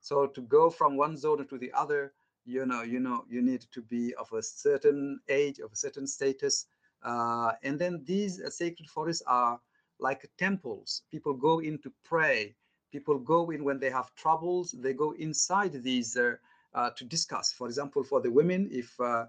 So 0.00 0.26
to 0.28 0.40
go 0.42 0.70
from 0.70 0.96
one 0.96 1.16
zone 1.16 1.46
to 1.48 1.58
the 1.58 1.72
other, 1.72 2.12
you 2.44 2.66
know, 2.66 2.82
you 2.82 3.00
know, 3.00 3.24
you 3.28 3.42
need 3.42 3.62
to 3.72 3.82
be 3.82 4.14
of 4.14 4.32
a 4.32 4.42
certain 4.42 5.20
age, 5.28 5.58
of 5.58 5.72
a 5.72 5.76
certain 5.76 6.06
status. 6.06 6.66
Uh, 7.02 7.52
and 7.62 7.78
then 7.78 8.02
these 8.04 8.40
uh, 8.40 8.50
sacred 8.50 8.88
forests 8.88 9.22
are 9.26 9.60
like 9.98 10.30
temples. 10.38 11.02
People 11.10 11.34
go 11.34 11.60
in 11.60 11.78
to 11.78 11.92
pray. 12.04 12.54
People 12.92 13.18
go 13.18 13.50
in 13.50 13.64
when 13.64 13.78
they 13.78 13.90
have 13.90 14.14
troubles. 14.14 14.72
They 14.72 14.92
go 14.92 15.12
inside 15.12 15.72
these 15.82 16.16
uh, 16.16 16.34
uh 16.74 16.90
to 16.96 17.04
discuss. 17.04 17.52
For 17.52 17.66
example, 17.66 18.04
for 18.04 18.20
the 18.20 18.30
women, 18.30 18.68
if 18.70 18.98
uh, 19.00 19.26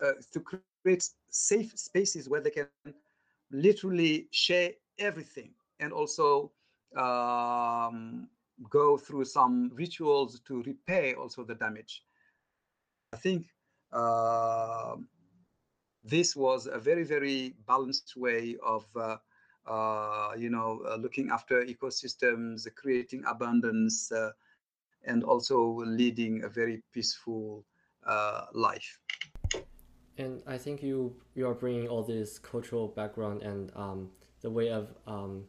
uh, 0.00 0.12
to 0.32 0.40
create 0.40 1.08
safe 1.30 1.72
spaces 1.78 2.28
where 2.28 2.40
they 2.40 2.50
can 2.50 2.68
literally 3.50 4.28
share 4.30 4.72
everything 4.98 5.50
and 5.80 5.92
also 5.92 6.52
um, 6.96 8.28
go 8.70 8.96
through 8.96 9.24
some 9.24 9.70
rituals 9.74 10.40
to 10.40 10.62
repay 10.62 11.14
also 11.14 11.44
the 11.44 11.54
damage. 11.54 12.02
I 13.12 13.16
think 13.16 13.46
uh, 13.92 14.96
this 16.04 16.36
was 16.36 16.66
a 16.66 16.78
very, 16.78 17.04
very 17.04 17.54
balanced 17.66 18.16
way 18.16 18.56
of, 18.64 18.86
uh, 18.96 19.16
uh, 19.66 20.32
you 20.36 20.50
know, 20.50 20.82
uh, 20.88 20.96
looking 20.96 21.30
after 21.30 21.64
ecosystems, 21.64 22.66
creating 22.74 23.24
abundance, 23.26 24.12
uh, 24.12 24.30
and 25.04 25.22
also 25.22 25.82
leading 25.84 26.44
a 26.44 26.48
very 26.48 26.82
peaceful 26.92 27.64
uh, 28.06 28.46
life. 28.52 29.00
And 30.18 30.42
I 30.46 30.56
think 30.56 30.82
you 30.82 31.14
you 31.34 31.46
are 31.46 31.54
bringing 31.54 31.88
all 31.88 32.02
this 32.02 32.38
cultural 32.38 32.88
background 32.88 33.42
and 33.42 33.70
um, 33.76 34.10
the 34.40 34.50
way 34.50 34.70
of 34.70 34.94
um, 35.06 35.44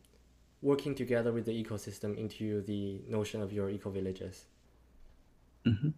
working 0.68 0.94
together 0.94 1.32
with 1.32 1.46
the 1.46 1.64
ecosystem 1.64 2.18
into 2.18 2.62
the 2.64 3.02
notion 3.08 3.42
of 3.42 3.54
your 3.54 3.70
eco 3.70 3.90
villages. 3.90 4.46
Mm-hmm. 5.66 5.92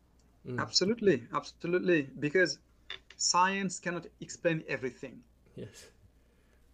Mm. 0.48 0.60
Absolutely, 0.60 1.24
absolutely, 1.34 2.02
because 2.20 2.60
science 3.18 3.80
cannot 3.80 4.06
explain 4.22 4.64
everything. 4.68 5.16
Yes. 5.56 5.88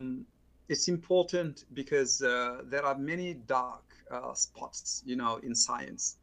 Um, 0.01 0.25
it's 0.67 0.87
important 0.89 1.63
because 1.73 2.21
uh, 2.21 2.63
there 2.65 2.85
are 2.85 2.97
many 2.97 3.33
dark 3.33 3.85
uh, 4.11 4.33
spots, 4.33 5.01
you 5.05 5.15
know, 5.15 5.37
in 5.37 5.55
science. 5.55 6.17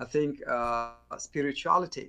I 0.00 0.06
think 0.06 0.40
uh, 0.48 0.92
spirituality 1.18 2.06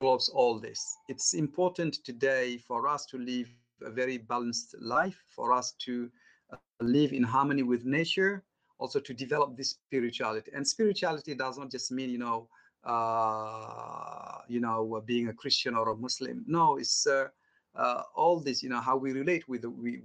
involves 0.00 0.28
all 0.28 0.60
this. 0.60 0.80
It's 1.08 1.34
important 1.34 1.94
today 2.04 2.58
for 2.58 2.86
us 2.86 3.06
to 3.06 3.18
live 3.18 3.48
a 3.82 3.90
very 3.90 4.18
balanced 4.18 4.76
life, 4.80 5.18
for 5.34 5.52
us 5.52 5.74
to 5.86 5.94
uh, 6.04 6.27
live 6.52 7.12
in 7.12 7.22
harmony 7.22 7.62
with 7.62 7.84
nature, 7.84 8.42
also 8.78 9.00
to 9.00 9.14
develop 9.14 9.56
this 9.56 9.70
spirituality. 9.70 10.50
And 10.54 10.66
spirituality 10.66 11.34
does 11.34 11.58
not 11.58 11.70
just 11.70 11.90
mean, 11.90 12.10
you 12.10 12.18
know, 12.18 12.48
uh, 12.84 14.38
you 14.48 14.60
know, 14.60 15.02
being 15.04 15.28
a 15.28 15.32
Christian 15.32 15.74
or 15.74 15.90
a 15.90 15.96
Muslim. 15.96 16.44
No, 16.46 16.76
it's 16.76 17.06
uh, 17.06 17.28
uh, 17.74 18.02
all 18.14 18.40
this, 18.40 18.62
you 18.62 18.68
know, 18.68 18.80
how 18.80 18.96
we 18.96 19.12
relate 19.12 19.48
with 19.48 19.62
the, 19.62 19.70
with, 19.70 20.00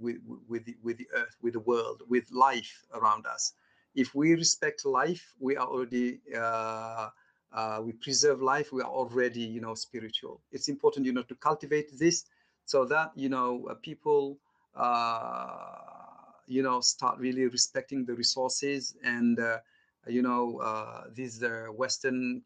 with, 0.48 0.64
the, 0.64 0.76
with 0.82 0.98
the 0.98 1.08
earth, 1.14 1.36
with 1.42 1.52
the 1.54 1.60
world, 1.60 2.02
with 2.08 2.30
life 2.32 2.84
around 2.94 3.26
us. 3.26 3.52
If 3.94 4.14
we 4.14 4.34
respect 4.34 4.84
life, 4.84 5.34
we 5.38 5.56
are 5.56 5.66
already 5.66 6.20
uh, 6.36 7.10
uh, 7.52 7.80
we 7.84 7.92
preserve 7.92 8.42
life, 8.42 8.72
we 8.72 8.82
are 8.82 8.90
already, 8.90 9.40
you 9.42 9.60
know, 9.60 9.74
spiritual. 9.74 10.40
It's 10.50 10.68
important, 10.68 11.06
you 11.06 11.12
know, 11.12 11.22
to 11.22 11.36
cultivate 11.36 11.96
this 11.96 12.24
so 12.64 12.84
that, 12.86 13.12
you 13.14 13.28
know, 13.28 13.68
uh, 13.70 13.74
people, 13.74 14.38
uh, 14.74 16.03
you 16.46 16.62
know, 16.62 16.80
start 16.80 17.18
really 17.18 17.46
respecting 17.46 18.04
the 18.04 18.14
resources 18.14 18.96
and, 19.02 19.38
uh, 19.38 19.58
you 20.06 20.22
know, 20.22 20.58
uh, 20.58 21.04
these 21.12 21.42
uh, 21.42 21.66
Western 21.74 22.42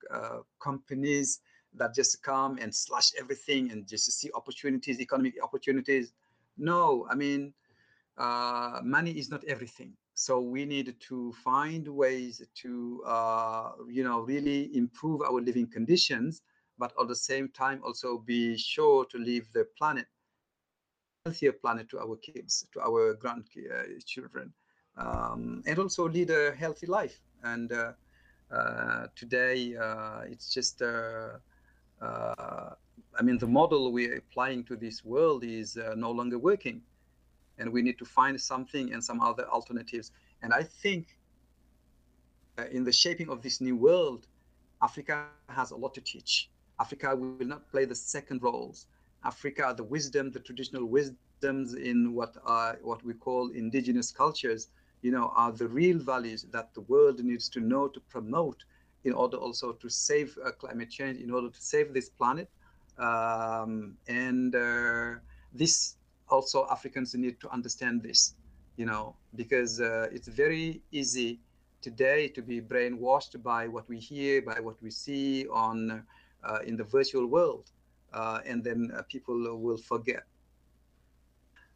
companies 0.61 1.41
that 1.75 1.95
just 1.95 2.23
come 2.23 2.59
and 2.61 2.75
slash 2.75 3.13
everything 3.19 3.71
and 3.71 3.87
just 3.87 4.11
see 4.13 4.31
opportunities, 4.35 5.01
economic 5.01 5.35
opportunities. 5.43 6.13
No, 6.57 7.07
I 7.11 7.15
mean, 7.15 7.53
money 8.83 9.13
is 9.13 9.31
not 9.31 9.45
everything 9.45 9.93
so 10.15 10.41
we 10.41 10.65
need 10.65 10.97
to 10.99 11.33
find 11.45 11.87
ways 11.87 12.43
to, 12.57 13.03
uh, 13.07 13.71
you 13.89 14.03
know, 14.03 14.21
really 14.23 14.77
improve 14.77 15.23
our 15.23 15.41
living 15.41 15.69
conditions, 15.69 16.43
but 16.77 16.93
at 17.01 17.07
the 17.07 17.15
same 17.15 17.49
time 17.51 17.81
also 17.85 18.19
be 18.19 18.57
sure 18.59 19.05
to 19.05 19.17
leave 19.17 19.47
the 19.53 19.65
planet, 19.79 20.07
healthier 21.29 21.53
planet 21.53 21.89
to 21.91 21.99
our 21.99 22.17
kids, 22.17 22.67
to 22.73 22.81
our 22.81 23.15
grandchildren, 23.15 24.53
um, 24.97 25.63
and 25.67 25.79
also 25.79 26.09
lead 26.09 26.31
a 26.31 26.55
healthy 26.57 26.87
life. 26.87 27.21
And 27.45 27.71
uh, 27.71 27.93
uh, 28.51 29.07
today, 29.15 29.77
uh, 29.77 30.23
it's 30.33 30.53
just, 30.55 30.81
uh, 30.81 31.37
uh, 32.01 32.71
I 33.19 33.23
mean, 33.23 33.39
the 33.39 33.47
model 33.47 33.93
we're 33.93 34.17
applying 34.17 34.65
to 34.65 34.77
this 34.77 35.05
world 35.05 35.45
is 35.45 35.77
no 35.97 36.11
longer 36.11 36.39
working 36.39 36.81
and 37.59 37.71
we 37.71 37.83
need 37.83 37.99
to 37.99 38.05
find 38.05 38.41
something 38.41 38.93
and 38.93 39.03
some 39.05 39.21
other 39.21 39.47
alternatives. 39.49 40.13
And 40.43 40.55
I 40.55 40.63
think 40.63 41.19
uh, 42.59 42.65
in 42.71 42.85
the 42.85 42.93
shaping 42.93 43.29
of 43.29 43.43
this 43.43 43.61
new 43.61 43.77
world, 43.77 44.27
Africa 44.81 45.27
has 45.49 45.73
a 45.73 45.77
lot 45.77 45.93
to 45.95 46.01
teach. 46.01 46.49
Africa 46.81 47.15
will 47.15 47.47
not 47.47 47.69
play 47.71 47.85
the 47.85 47.95
second 47.95 48.43
roles. 48.43 48.87
Africa, 49.25 49.75
the 49.77 49.85
wisdom, 49.85 50.31
the 50.31 50.41
traditional 50.41 50.85
wisdoms 50.85 51.75
in 51.75 52.15
what 52.15 52.37
are 52.45 52.79
what 52.83 53.05
we 53.05 53.15
call 53.15 53.51
indigenous 53.51 54.11
cultures, 54.11 54.69
you 55.03 55.11
know, 55.11 55.33
are 55.35 55.53
the 55.53 55.69
real 55.69 55.99
values 55.99 56.47
that 56.53 56.73
the 56.75 56.81
world 56.83 57.23
needs 57.23 57.49
to 57.51 57.61
know 57.61 57.89
to 57.89 58.01
promote 58.01 58.65
in 59.05 59.13
order 59.13 59.37
also 59.37 59.73
to 59.73 59.89
save 59.89 60.37
uh, 60.45 60.51
climate 60.53 60.91
change, 60.91 61.21
in 61.21 61.31
order 61.31 61.49
to 61.49 61.61
save 61.61 61.95
this 61.95 62.09
planet. 62.09 62.49
Um, 62.99 63.97
and 64.09 64.55
uh, 64.55 65.15
this 65.53 65.97
also 66.29 66.67
Africans 66.71 67.15
need 67.15 67.41
to 67.41 67.51
understand 67.51 68.03
this, 68.03 68.35
you 68.77 68.87
know, 68.87 69.15
because 69.37 69.81
uh, 69.81 70.09
it's 70.13 70.29
very 70.29 70.83
easy 70.91 71.41
today 71.81 72.29
to 72.29 72.43
be 72.43 72.61
brainwashed 72.61 73.41
by 73.43 73.69
what 73.69 73.89
we 73.89 73.99
hear, 73.99 74.43
by 74.43 74.59
what 74.61 74.83
we 74.83 74.91
see 74.91 75.47
on 75.49 76.05
uh, 76.45 76.59
in 76.67 76.77
the 76.77 76.85
virtual 76.85 77.27
world, 77.27 77.71
and 78.13 78.63
then 78.65 78.91
uh, 78.97 79.03
people 79.09 79.57
will 79.57 79.77
forget. 79.77 80.25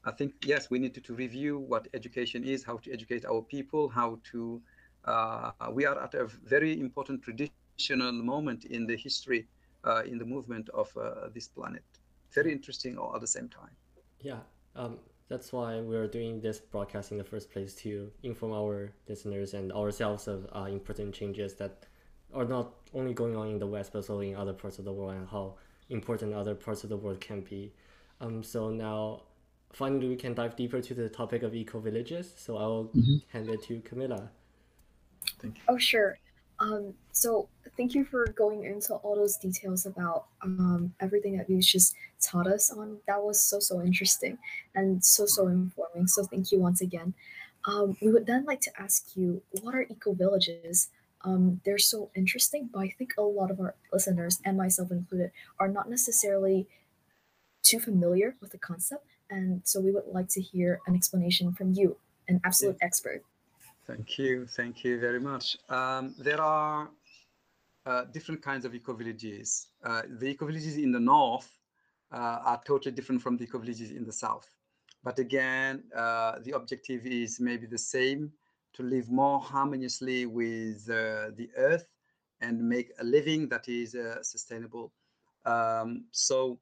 I 0.05 0.11
think 0.11 0.35
yes, 0.45 0.71
we 0.71 0.79
need 0.79 0.95
to, 0.95 1.01
to, 1.01 1.15
review 1.15 1.59
what 1.59 1.87
education 1.95 2.43
is, 2.43 2.65
how 2.65 2.79
to 2.79 2.93
educate 2.93 3.25
our 3.25 3.43
people, 3.43 3.89
how 3.89 4.19
to. 4.33 4.61
Uh, 5.05 5.51
we 5.73 5.85
are 5.85 6.01
at 6.03 6.15
a 6.15 6.27
very 6.45 6.81
important 6.81 7.23
traditional 7.23 8.13
moment 8.13 8.65
in 8.65 8.87
the 8.87 8.97
history, 8.97 9.47
uh, 9.85 10.03
in 10.05 10.19
the 10.19 10.25
movement 10.25 10.69
of 10.71 10.93
this 11.35 11.49
planet. 11.49 11.85
Very 12.33 12.53
interesting 12.53 12.99
all 12.99 13.15
at 13.15 13.21
the 13.21 13.27
same 13.27 13.49
time. 13.49 13.75
Yeah, 14.21 14.41
um, 14.75 14.99
that's 15.33 15.53
why 15.53 15.81
we're 15.81 16.07
doing 16.07 16.41
this 16.41 16.61
broadcast 16.61 17.11
in 17.11 17.19
the 17.19 17.25
first 17.25 17.51
place 17.51 17.75
to 17.77 18.11
inform 18.23 18.53
our 18.53 18.93
listeners 19.09 19.55
and 19.55 19.73
ourselves 19.73 20.29
of 20.29 20.47
uh, 20.55 20.65
important 20.65 21.15
changes 21.15 21.55
that 21.55 21.87
are 22.35 22.45
not 22.45 22.75
only 22.93 23.15
going 23.15 23.35
on 23.35 23.49
in 23.49 23.59
the 23.59 23.67
West, 23.67 23.93
but 23.93 24.01
also 24.01 24.21
in 24.21 24.37
other 24.37 24.53
parts 24.53 24.79
of 24.79 24.85
the 24.85 24.93
world, 24.93 25.15
and 25.15 25.27
how 25.29 25.55
important 25.91 26.35
other 26.35 26.55
parts 26.55 26.85
of 26.85 26.91
the 26.91 26.97
world 26.97 27.21
can 27.21 27.41
be. 27.41 27.73
Um, 28.21 28.43
so 28.43 28.71
now, 28.71 29.23
finally, 29.73 30.09
we 30.09 30.17
can 30.17 30.35
dive 30.35 30.57
deeper 30.57 30.81
to 30.81 30.95
the 30.95 31.09
topic 31.09 31.43
of 31.43 31.55
eco 31.55 31.81
villages. 31.81 32.33
So 32.37 32.57
I 32.57 32.67
will 32.67 32.85
mm-hmm. 32.87 33.17
hand 33.29 33.49
it 33.49 33.63
to 33.65 33.81
Camilla. 33.81 34.31
Thank 35.41 35.59
you. 35.59 35.65
Oh, 35.69 35.79
sure. 35.79 36.19
Um, 36.61 36.95
so 37.11 37.49
thank 37.77 37.95
you 37.95 38.05
for 38.05 38.27
going 38.37 38.65
into 38.65 38.95
all 38.95 39.17
those 39.17 39.37
details 39.37 39.85
about 39.85 40.27
um, 40.43 40.95
everything 41.01 41.37
that 41.37 41.51
you 41.51 41.61
just 41.61 41.97
taught 42.21 42.47
us 42.47 42.71
on. 42.71 42.99
That 43.09 43.21
was 43.21 43.43
so 43.43 43.59
so 43.59 43.83
interesting 43.83 44.39
and 44.75 45.05
so 45.05 45.27
so 45.27 45.49
informing. 45.49 46.07
So 46.07 46.25
thank 46.25 46.53
you 46.53 46.61
once 46.61 46.81
again. 46.81 47.15
Um, 47.65 47.97
we 48.01 48.13
would 48.13 48.27
then 48.27 48.45
like 48.45 48.61
to 48.63 48.71
ask 48.81 49.17
you, 49.17 49.43
what 49.61 49.75
are 49.75 49.83
eco 49.83 50.13
villages? 50.13 50.91
Um, 51.25 51.61
they're 51.65 51.79
so 51.79 52.11
interesting, 52.15 52.69
but 52.73 52.81
I 52.81 52.89
think 52.89 53.15
a 53.17 53.23
lot 53.23 53.51
of 53.51 53.61
our 53.61 53.75
listeners 53.93 54.41
and 54.45 54.57
myself 54.57 54.91
included 54.91 55.31
are 55.59 55.69
not 55.69 55.89
necessarily 55.89 56.67
too 57.63 57.79
familiar 57.79 58.37
with 58.41 58.51
the 58.51 58.59
concept, 58.59 59.07
and 59.31 59.63
so 59.65 59.81
we 59.81 59.93
would 59.93 60.07
like 60.07 60.29
to 60.31 60.41
hear 60.41 60.81
an 60.87 60.95
explanation 60.95 61.53
from 61.53 61.73
you, 61.73 61.97
an 62.29 62.41
absolute 62.45 62.77
yeah. 62.81 62.87
expert. 62.87 63.23
Thank 63.87 64.19
you. 64.19 64.47
Thank 64.47 64.85
you 64.85 64.99
very 64.99 65.21
much. 65.21 65.57
Um, 65.69 66.15
there 66.19 66.41
are 66.41 66.91
uh, 67.87 68.05
different 68.13 68.43
kinds 68.43 68.65
of 68.65 68.75
eco-villages. 68.75 69.69
Uh, 69.85 70.03
the 70.09 70.27
eco-villages 70.27 70.77
in 70.77 70.93
the 70.93 71.01
north 71.01 71.51
uh, 72.13 72.39
are 72.45 72.61
totally 72.65 72.95
different 72.95 73.23
from 73.23 73.37
the 73.37 73.45
eco-villages 73.45 73.91
in 73.91 74.05
the 74.05 74.13
south. 74.13 74.49
But 75.03 75.19
again, 75.19 75.83
uh, 75.97 76.39
the 76.45 76.53
objective 76.53 77.07
is 77.07 77.41
maybe 77.41 77.67
the 77.67 77.79
same, 77.79 78.33
to 78.75 78.83
live 78.83 79.11
more 79.11 79.41
harmoniously 79.41 80.27
with 80.27 80.89
uh, 80.91 81.31
the 81.37 81.49
earth 81.57 81.87
and 82.41 82.61
make 82.69 82.91
a 83.01 83.05
living 83.05 83.49
that 83.49 83.69
is 83.69 83.95
uh, 83.95 84.23
sustainable. 84.23 84.93
Um, 85.45 86.05
so 86.11 86.59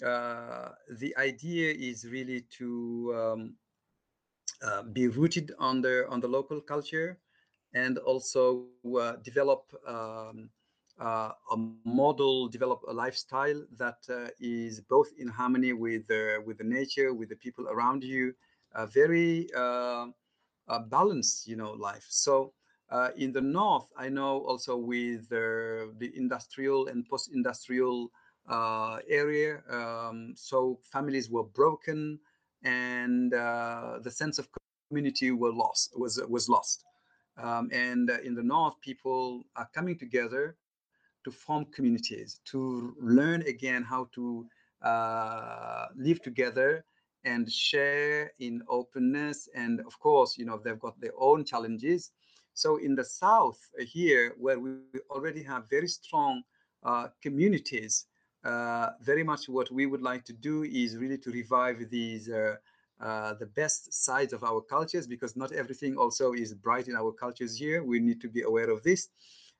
the 0.00 1.14
idea 1.18 1.72
is 1.72 2.06
really 2.08 2.44
to 2.58 3.14
um, 3.16 3.54
uh, 4.64 4.82
be 4.82 5.08
rooted 5.08 5.52
on 5.58 5.80
the 5.80 6.06
on 6.08 6.20
the 6.20 6.28
local 6.28 6.60
culture 6.60 7.18
and 7.74 7.98
also 7.98 8.66
uh, 8.98 9.12
develop 9.22 9.64
um, 9.86 10.50
uh, 11.00 11.30
a 11.52 11.56
model, 11.56 12.26
develop 12.48 12.80
a 12.88 12.92
lifestyle 12.92 13.62
that 13.78 13.98
uh, 14.10 14.28
is 14.38 14.80
both 14.80 15.08
in 15.18 15.28
harmony 15.28 15.72
with 15.72 16.04
with 16.44 16.58
the 16.58 16.64
nature, 16.64 17.12
with 17.14 17.28
the 17.28 17.36
people 17.36 17.66
around 17.68 18.02
you, 18.02 18.32
very 18.92 19.48
uh, 20.70 20.78
balanced, 20.78 21.46
you 21.46 21.56
know, 21.56 21.72
life. 21.72 22.06
So 22.08 22.52
in 23.16 23.32
the 23.32 23.40
north, 23.40 23.88
I 23.96 24.08
know 24.08 24.40
also 24.50 24.76
with 24.76 25.28
the 25.28 26.10
industrial 26.14 26.88
and 26.88 27.06
post-industrial 27.08 28.10
area, 29.08 29.62
um, 29.68 30.32
so 30.34 30.80
families 30.92 31.30
were 31.30 31.44
broken 31.44 32.18
and 32.62 33.32
uh, 33.34 33.98
the 34.02 34.10
sense 34.10 34.38
of 34.38 34.48
community 34.88 35.30
were 35.30 35.52
lost 35.52 35.92
was 35.96 36.20
was 36.28 36.48
lost. 36.48 36.84
Um, 37.38 37.70
and 37.72 38.10
uh, 38.10 38.18
in 38.24 38.34
the 38.34 38.42
north, 38.42 38.74
people 38.82 39.44
are 39.56 39.68
coming 39.74 39.96
together 39.96 40.56
to 41.24 41.30
form 41.30 41.66
communities, 41.66 42.40
to 42.46 42.94
learn 43.00 43.42
again 43.42 43.82
how 43.82 44.08
to 44.14 44.46
uh, 44.82 45.86
live 45.96 46.20
together 46.22 46.84
and 47.24 47.50
share 47.50 48.32
in 48.38 48.62
openness. 48.68 49.48
And 49.54 49.80
of 49.80 49.98
course, 49.98 50.38
you 50.38 50.44
know 50.44 50.58
they've 50.58 50.78
got 50.78 51.00
their 51.00 51.14
own 51.18 51.44
challenges. 51.44 52.10
So 52.54 52.76
in 52.76 52.94
the 52.94 53.04
south 53.04 53.58
uh, 53.80 53.84
here, 53.84 54.34
where 54.38 54.58
we 54.58 54.72
already 55.10 55.42
have 55.42 55.68
very 55.70 55.88
strong 55.88 56.42
uh, 56.82 57.08
communities 57.22 58.06
uh, 58.44 58.90
very 59.02 59.22
much 59.22 59.48
what 59.48 59.70
we 59.70 59.86
would 59.86 60.00
like 60.00 60.24
to 60.24 60.32
do 60.32 60.62
is 60.62 60.96
really 60.96 61.18
to 61.18 61.30
revive 61.30 61.90
these 61.90 62.30
uh, 62.30 62.56
uh, 63.00 63.34
the 63.34 63.46
best 63.46 63.92
sides 63.92 64.32
of 64.32 64.42
our 64.44 64.60
cultures 64.62 65.06
because 65.06 65.36
not 65.36 65.52
everything 65.52 65.96
also 65.96 66.32
is 66.32 66.54
bright 66.54 66.88
in 66.88 66.96
our 66.96 67.12
cultures 67.12 67.56
here. 67.56 67.82
We 67.82 68.00
need 68.00 68.20
to 68.22 68.28
be 68.28 68.42
aware 68.42 68.70
of 68.70 68.82
this 68.82 69.08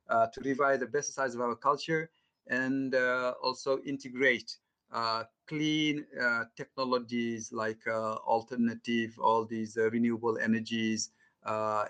uh, 0.09 0.27
to 0.33 0.41
revive 0.41 0.79
the 0.79 0.87
best 0.87 1.13
sides 1.13 1.35
of 1.35 1.41
our 1.41 1.55
culture 1.55 2.09
and 2.47 2.95
also 3.43 3.79
integrate 3.85 4.57
Uh, 4.91 5.23
clean 5.47 6.05
uh, 6.21 6.43
technologies 6.57 7.51
like 7.53 7.79
uh, 7.87 8.15
alternative, 8.27 9.17
all 9.19 9.45
these 9.45 9.77
renewable 9.77 10.37
energies, 10.37 11.11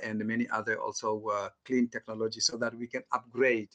and 0.04 0.24
many 0.26 0.48
other 0.50 0.80
also 0.80 1.50
clean 1.66 1.88
technologies 1.88 2.46
so 2.46 2.58
that 2.58 2.76
we 2.78 2.88
can 2.88 3.04
upgrade 3.12 3.70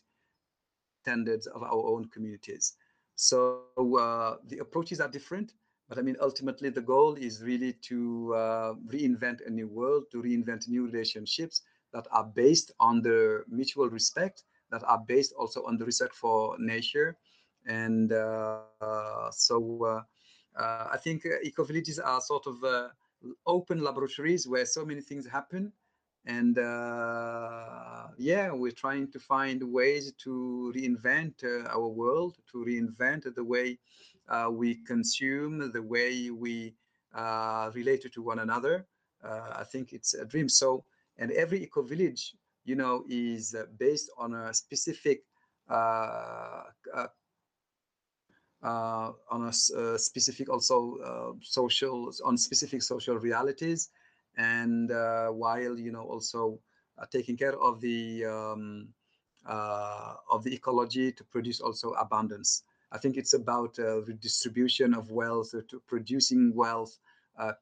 standards 1.02 1.46
of 1.46 1.62
our 1.62 1.86
own 1.86 2.08
communities. 2.08 2.74
So 3.16 3.62
uh, 3.78 4.36
the 4.48 4.58
approaches 4.58 5.00
are 5.00 5.08
different, 5.08 5.54
but 5.88 5.98
I 5.98 6.02
mean, 6.02 6.16
ultimately 6.20 6.70
the 6.70 6.82
goal 6.82 7.14
is 7.14 7.42
really 7.42 7.72
to 7.88 8.34
uh, 8.34 8.74
reinvent 8.92 9.46
a 9.46 9.50
new 9.50 9.68
world, 9.68 10.04
to 10.12 10.22
reinvent 10.22 10.68
new 10.68 10.86
relationships 10.86 11.62
that 11.92 12.06
are 12.10 12.24
based 12.24 12.72
on 12.78 13.02
the 13.02 13.44
mutual 13.48 13.88
respect, 13.88 14.44
that 14.70 14.82
are 14.84 15.02
based 15.06 15.32
also 15.38 15.64
on 15.64 15.78
the 15.78 15.84
respect 15.84 16.14
for 16.14 16.56
nature. 16.58 17.16
And 17.66 18.12
uh, 18.12 18.72
so 18.98 19.40
uh, 19.50 20.02
uh, 20.26 20.60
I 20.60 20.64
think 20.68 20.94
eco 21.14 21.38
villages 21.38 21.76
are 21.76 22.04
sort 22.04 22.26
of 22.26 22.46
uh, 22.46 22.70
open 23.34 23.72
laboratories 23.72 24.42
where 24.46 24.64
so 24.64 24.84
many 24.84 25.00
things 25.00 25.26
happen. 25.26 25.72
And 26.24 26.58
uh, 26.58 28.08
yeah 28.18 28.52
we're 28.52 28.72
trying 28.72 29.10
to 29.12 29.18
find 29.18 29.62
ways 29.72 30.12
to 30.24 30.72
reinvent 30.74 31.44
uh, 31.44 31.68
our 31.68 31.88
world 31.88 32.36
to 32.52 32.58
reinvent 32.64 33.34
the 33.34 33.44
way 33.44 33.78
uh, 34.28 34.48
we 34.50 34.76
consume 34.84 35.72
the 35.72 35.82
way 35.82 36.30
we 36.30 36.74
uh, 37.14 37.70
relate 37.74 38.06
to 38.12 38.22
one 38.22 38.38
another. 38.40 38.86
Uh, 39.24 39.54
i 39.56 39.64
think 39.64 39.92
it's 39.92 40.14
a 40.14 40.24
dream. 40.24 40.48
So 40.48 40.84
and 41.18 41.30
every 41.32 41.62
eco 41.62 41.82
village 41.82 42.34
you 42.64 42.74
know 42.76 43.04
is 43.08 43.54
uh, 43.54 43.64
based 43.78 44.10
on 44.18 44.34
a 44.34 44.52
specific 44.54 45.22
on 48.62 49.48
a 49.48 49.52
specific 49.98 50.48
also 50.48 51.36
social 51.42 52.10
on 52.24 52.36
specific 52.36 52.82
social 52.82 53.16
realities 53.16 53.90
and 54.36 54.90
uh, 54.90 55.28
while 55.28 55.78
you 55.78 55.92
know 55.92 56.02
also 56.02 56.58
uh, 56.98 57.06
taking 57.10 57.36
care 57.36 57.58
of 57.58 57.80
the 57.80 58.24
um, 58.24 58.88
uh, 59.46 60.14
of 60.30 60.42
the 60.44 60.54
ecology 60.54 61.12
to 61.12 61.24
produce 61.24 61.60
also 61.60 61.92
abundance. 61.92 62.62
I 62.92 62.98
think 62.98 63.16
it's 63.16 63.34
about 63.34 63.78
redistribution 63.78 64.94
of 64.94 65.10
wealth, 65.10 65.52
to 65.68 65.82
producing 65.86 66.54
wealth, 66.54 66.98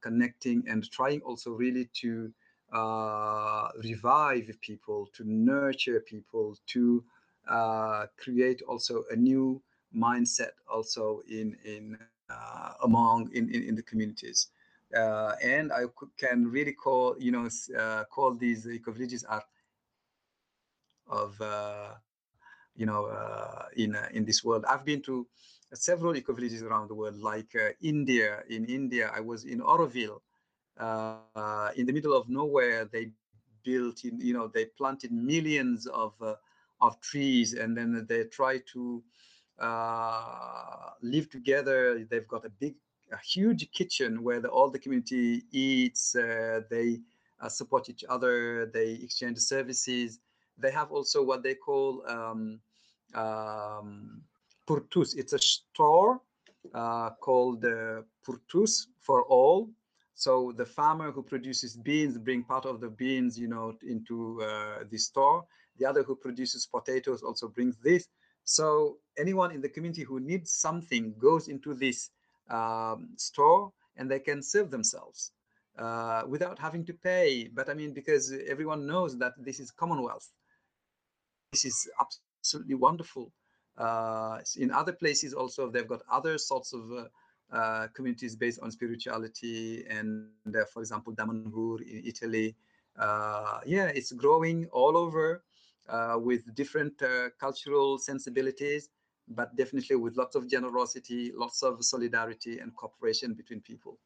connecting, 0.02 0.64
and 0.68 0.88
trying 0.90 1.20
also 1.22 1.50
really 1.52 1.88
to 2.02 2.32
uh, 2.72 3.68
revive 3.82 4.50
people, 4.60 5.08
to 5.14 5.24
nurture 5.24 6.00
people, 6.00 6.56
to 6.66 7.04
uh, 7.48 8.06
create 8.16 8.62
also 8.68 9.04
a 9.10 9.16
new 9.16 9.60
mindset 9.94 10.52
also 10.68 11.22
in 11.28 11.56
in 11.64 11.96
uh, 12.30 12.72
among 12.82 13.30
in, 13.32 13.48
in, 13.54 13.62
in 13.62 13.74
the 13.74 13.82
communities. 13.82 14.48
Uh, 14.94 15.34
and 15.42 15.72
I 15.72 15.84
can 16.16 16.46
really 16.50 16.72
call, 16.72 17.16
you 17.18 17.32
know, 17.32 17.48
uh, 17.76 18.04
call 18.04 18.34
these 18.34 18.68
eco-villages 18.68 19.24
are 19.24 19.42
of, 21.08 21.40
uh, 21.40 21.94
you 22.76 22.86
know, 22.86 23.08
in 23.76 23.96
in 24.12 24.24
this 24.24 24.44
world. 24.44 24.64
I've 24.68 24.84
been 24.84 25.02
to 25.02 25.26
several 25.72 26.14
eco-villages 26.16 26.62
around 26.62 26.88
the 26.88 26.94
world, 26.94 27.16
like 27.16 27.56
India. 27.80 28.44
In 28.48 28.66
India, 28.66 29.10
I 29.12 29.20
was 29.20 29.44
in 29.44 29.60
Auroville, 29.60 30.20
in 31.76 31.86
the 31.86 31.92
middle 31.92 32.16
of 32.16 32.28
nowhere. 32.28 32.84
They 32.84 33.10
built, 33.64 34.04
in, 34.04 34.20
you 34.20 34.34
know, 34.34 34.46
they 34.46 34.66
planted 34.66 35.10
millions 35.10 35.86
of 35.86 36.12
of 36.80 37.00
trees, 37.00 37.54
and 37.54 37.76
then 37.76 38.06
they 38.08 38.24
try 38.24 38.58
to 38.74 39.02
uh, 39.58 40.90
live 41.02 41.30
together. 41.30 42.04
They've 42.10 42.28
got 42.28 42.44
a 42.44 42.50
big 42.50 42.74
a 43.12 43.18
huge 43.18 43.70
kitchen 43.70 44.22
where 44.22 44.40
the, 44.40 44.48
all 44.48 44.70
the 44.70 44.78
community 44.78 45.44
eats. 45.52 46.16
Uh, 46.16 46.60
they 46.70 47.00
uh, 47.40 47.48
support 47.48 47.88
each 47.88 48.04
other. 48.08 48.66
They 48.66 48.92
exchange 49.02 49.38
services. 49.38 50.20
They 50.58 50.70
have 50.70 50.90
also 50.90 51.22
what 51.22 51.42
they 51.42 51.54
call 51.54 52.02
um, 52.08 52.60
um, 53.14 54.22
Pour 54.66 54.80
Tous. 54.90 55.14
It's 55.14 55.32
a 55.32 55.38
store 55.38 56.20
uh, 56.72 57.10
called 57.20 57.64
uh, 57.64 58.02
Pour 58.24 58.40
Tous 58.48 58.88
for 59.00 59.24
all. 59.24 59.70
So 60.14 60.52
the 60.56 60.64
farmer 60.64 61.10
who 61.10 61.22
produces 61.22 61.76
beans 61.76 62.16
bring 62.18 62.44
part 62.44 62.66
of 62.66 62.80
the 62.80 62.88
beans, 62.88 63.38
you 63.38 63.48
know, 63.48 63.74
into 63.82 64.42
uh, 64.42 64.84
the 64.88 64.98
store. 64.98 65.44
The 65.78 65.86
other 65.86 66.04
who 66.04 66.14
produces 66.14 66.66
potatoes 66.66 67.22
also 67.22 67.48
brings 67.48 67.76
this. 67.78 68.06
So 68.44 68.98
anyone 69.18 69.50
in 69.50 69.60
the 69.60 69.68
community 69.68 70.02
who 70.02 70.20
needs 70.20 70.52
something 70.52 71.14
goes 71.18 71.48
into 71.48 71.74
this 71.74 72.10
um, 72.50 73.08
store 73.16 73.72
and 73.96 74.10
they 74.10 74.20
can 74.20 74.42
serve 74.42 74.70
themselves 74.70 75.32
uh, 75.78 76.22
without 76.28 76.58
having 76.58 76.84
to 76.86 76.92
pay. 76.92 77.48
But 77.52 77.68
I 77.68 77.74
mean, 77.74 77.92
because 77.92 78.32
everyone 78.46 78.86
knows 78.86 79.16
that 79.18 79.32
this 79.38 79.60
is 79.60 79.70
Commonwealth. 79.70 80.28
this 81.52 81.64
is 81.64 81.88
absolutely 81.98 82.74
wonderful. 82.74 83.32
Uh, 83.76 84.38
in 84.56 84.70
other 84.70 84.92
places 84.92 85.32
also, 85.34 85.70
they've 85.70 85.88
got 85.88 86.02
other 86.10 86.38
sorts 86.38 86.72
of 86.72 86.92
uh, 86.92 87.04
uh, 87.54 87.88
communities 87.94 88.36
based 88.36 88.60
on 88.60 88.70
spirituality, 88.70 89.84
and 89.88 90.28
uh, 90.48 90.64
for 90.72 90.80
example, 90.80 91.12
Damanhur 91.12 91.80
in 91.82 92.02
Italy. 92.06 92.54
Uh, 92.96 93.60
yeah, 93.66 93.86
it's 93.86 94.12
growing 94.12 94.66
all 94.72 94.96
over 94.96 95.42
with 96.16 96.54
different 96.54 97.00
cultural 97.38 97.98
sensibilities, 97.98 98.88
but 99.28 99.54
definitely 99.56 99.96
with 99.96 100.16
lots 100.16 100.36
of 100.36 100.48
generosity, 100.50 101.32
lots 101.34 101.62
of 101.62 101.84
solidarity 101.84 102.58
and 102.58 102.74
cooperation 102.76 103.34
between 103.34 103.60
people. 103.60 103.98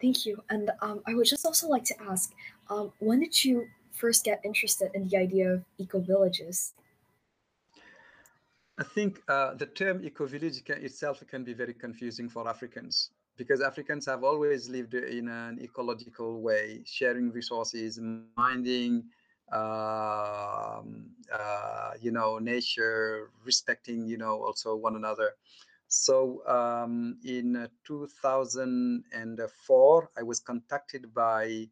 Thank 0.00 0.26
you. 0.26 0.42
And 0.48 0.70
um, 0.80 1.00
I 1.06 1.14
would 1.14 1.26
just 1.26 1.44
also 1.44 1.68
like 1.68 1.84
to 1.84 2.02
ask, 2.02 2.32
um, 2.70 2.92
when 3.00 3.20
did 3.20 3.44
you 3.44 3.66
first 3.92 4.24
get 4.24 4.40
interested 4.44 4.90
in 4.94 5.08
the 5.08 5.16
idea 5.16 5.54
of 5.54 5.64
eco 5.78 5.98
villages? 6.00 6.74
I 8.78 8.84
think 8.84 9.20
uh, 9.26 9.54
the 9.54 9.66
term 9.66 10.04
eco-village 10.04 10.62
itself 10.68 11.24
can 11.26 11.42
be 11.42 11.52
very 11.52 11.74
confusing 11.74 12.28
for 12.28 12.48
Africans 12.48 13.10
because 13.36 13.60
Africans 13.60 14.06
have 14.06 14.22
always 14.22 14.68
lived 14.68 14.94
in 14.94 15.26
an 15.28 15.58
ecological 15.60 16.40
way, 16.40 16.82
sharing 16.84 17.32
resources, 17.32 17.98
minding, 18.36 19.02
uh, 19.52 20.80
uh, 21.32 21.92
you 22.00 22.10
know, 22.10 22.38
nature, 22.38 23.30
respecting, 23.44 24.06
you 24.06 24.16
know, 24.16 24.42
also 24.42 24.74
one 24.76 24.96
another. 24.96 25.34
So 25.88 26.42
um, 26.46 27.18
in 27.24 27.68
2004, 27.86 30.10
I 30.16 30.22
was 30.22 30.40
contacted 30.40 31.12
by 31.14 31.68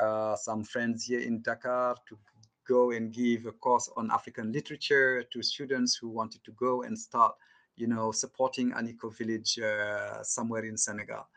uh, 0.00 0.34
some 0.36 0.64
friends 0.64 1.04
here 1.04 1.20
in 1.20 1.42
Dakar 1.42 1.96
to 2.08 2.18
go 2.66 2.92
and 2.92 3.12
give 3.12 3.44
a 3.46 3.52
course 3.52 3.90
on 3.96 4.10
African 4.10 4.52
literature 4.52 5.22
to 5.24 5.42
students 5.42 5.96
who 5.96 6.08
wanted 6.08 6.42
to 6.44 6.52
go 6.52 6.82
and 6.82 6.98
start, 6.98 7.34
you 7.76 7.88
know, 7.88 8.12
supporting 8.12 8.72
an 8.72 8.88
eco 8.88 9.10
village 9.10 9.58
uh, 9.58 10.22
somewhere 10.22 10.64
in 10.64 10.76
Senegal. 10.76 11.28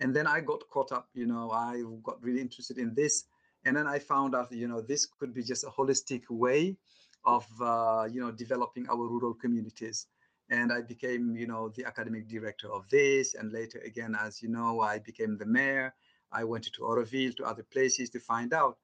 And 0.00 0.14
then 0.14 0.26
I 0.26 0.40
got 0.40 0.68
caught 0.68 0.90
up, 0.90 1.08
you 1.14 1.26
know, 1.26 1.52
I 1.52 1.84
got 2.02 2.20
really 2.22 2.40
interested 2.40 2.78
in 2.78 2.94
this. 2.94 3.24
And 3.64 3.76
then 3.76 3.86
I 3.86 3.98
found 3.98 4.34
out, 4.34 4.52
you 4.52 4.68
know, 4.68 4.80
this 4.80 5.06
could 5.06 5.32
be 5.32 5.42
just 5.42 5.64
a 5.64 5.68
holistic 5.68 6.22
way 6.28 6.76
of, 7.24 7.46
uh, 7.60 8.08
you 8.10 8.20
know, 8.20 8.32
developing 8.32 8.88
our 8.88 8.96
rural 8.96 9.34
communities. 9.34 10.06
And 10.50 10.72
I 10.72 10.82
became, 10.82 11.36
you 11.36 11.46
know, 11.46 11.68
the 11.70 11.84
academic 11.84 12.28
director 12.28 12.70
of 12.70 12.88
this. 12.90 13.34
And 13.34 13.52
later, 13.52 13.78
again, 13.84 14.16
as 14.18 14.42
you 14.42 14.48
know, 14.48 14.80
I 14.80 14.98
became 14.98 15.38
the 15.38 15.46
mayor. 15.46 15.94
I 16.32 16.44
went 16.44 16.64
to 16.64 16.82
Auroville, 16.82 17.36
to 17.36 17.44
other 17.44 17.62
places 17.62 18.10
to 18.10 18.20
find 18.20 18.52
out 18.52 18.78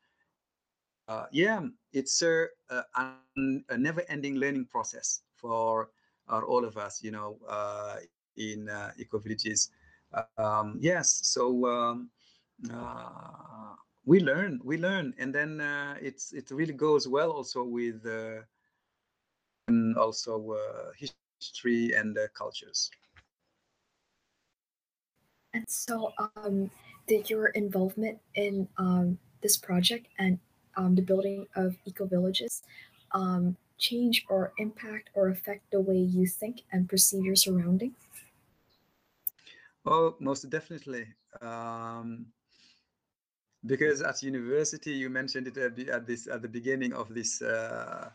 uh, 1.09 1.25
yeah, 1.33 1.61
it's 1.93 2.23
a, 2.23 2.47
a, 2.71 3.13
a 3.71 3.79
never-ending 3.79 4.37
learning 4.37 4.67
process 4.67 5.23
for 5.35 5.89
uh, 6.29 6.41
all 6.47 6.65
of 6.65 6.77
us, 6.77 7.03
you 7.03 7.11
know, 7.11 7.39
uh, 7.49 7.97
in 8.37 8.69
uh, 8.69 8.93
eco 8.99 9.19
villages. 9.19 9.71
Um, 10.37 10.77
yes, 10.81 11.21
so 11.23 11.67
um, 11.67 12.11
we 14.09 14.21
learn, 14.21 14.59
we 14.65 14.79
learn, 14.79 15.13
and 15.19 15.35
then 15.35 15.61
uh, 15.61 15.95
it's 16.01 16.33
it 16.33 16.51
really 16.51 16.73
goes 16.73 17.07
well 17.07 17.31
also 17.31 17.63
with 17.63 18.07
and 19.69 19.97
also 19.99 20.57
history 20.97 21.93
and 21.93 22.17
cultures. 22.33 22.91
And 25.53 25.65
so, 25.69 26.13
um, 26.37 26.71
did 27.07 27.29
your 27.29 27.49
involvement 27.49 28.19
in 28.35 28.67
um, 28.79 29.19
this 29.43 29.59
project 29.59 30.07
and 30.19 30.39
um, 30.77 30.95
the 30.95 31.03
building 31.03 31.47
of 31.55 31.77
eco 31.85 32.07
villages 32.07 32.63
um, 33.13 33.57
change 33.77 34.25
or 34.31 34.53
impact 34.57 35.11
or 35.15 35.29
affect 35.29 35.71
the 35.71 35.81
way 35.81 35.99
you 35.99 36.27
think 36.27 36.63
and 36.73 36.89
perceive 36.89 37.25
your 37.25 37.37
surrounding? 37.37 37.95
Oh, 39.85 40.17
most 40.19 40.49
definitely. 40.49 41.07
Um, 41.41 42.27
because 43.69 44.03
at 44.03 44.23
university, 44.23 44.93
you 44.93 45.09
mentioned 45.11 45.47
it 45.47 45.57
at, 45.57 45.77
the, 45.77 45.91
at 45.91 46.07
this 46.07 46.27
at 46.27 46.41
the 46.43 46.49
beginning 46.49 46.93
of 46.93 47.07
this 47.15 47.41
uh, 47.43 48.11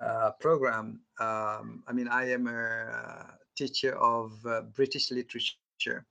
uh, 0.00 0.30
program. 0.40 1.00
Um, 1.20 1.82
I 1.88 1.92
mean, 1.92 2.08
I 2.08 2.30
am 2.32 2.46
a 2.46 3.36
teacher 3.54 3.92
of 3.98 4.32
uh, 4.46 4.62
British 4.78 5.10
literature, 5.10 6.06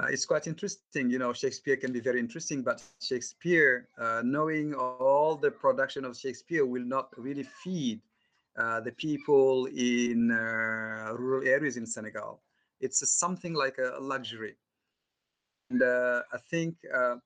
uh, 0.00 0.06
it's 0.06 0.24
quite 0.24 0.46
interesting. 0.46 1.10
You 1.10 1.18
know, 1.18 1.32
Shakespeare 1.32 1.76
can 1.76 1.92
be 1.92 2.00
very 2.00 2.20
interesting, 2.20 2.62
but 2.62 2.82
Shakespeare, 3.02 3.88
uh, 3.98 4.22
knowing 4.24 4.74
all 4.74 5.36
the 5.36 5.50
production 5.50 6.04
of 6.04 6.16
Shakespeare, 6.16 6.64
will 6.64 6.84
not 6.84 7.08
really 7.18 7.42
feed 7.42 8.00
uh, 8.56 8.80
the 8.80 8.92
people 8.92 9.66
in 9.66 10.30
uh, 10.30 11.12
rural 11.18 11.46
areas 11.46 11.76
in 11.76 11.86
Senegal. 11.86 12.40
It's 12.80 13.06
something 13.10 13.52
like 13.52 13.76
a 13.78 14.00
luxury. 14.00 14.56
And 15.70 15.82
uh, 15.82 16.22
I 16.32 16.38
think 16.50 16.76
uh, 16.92 17.16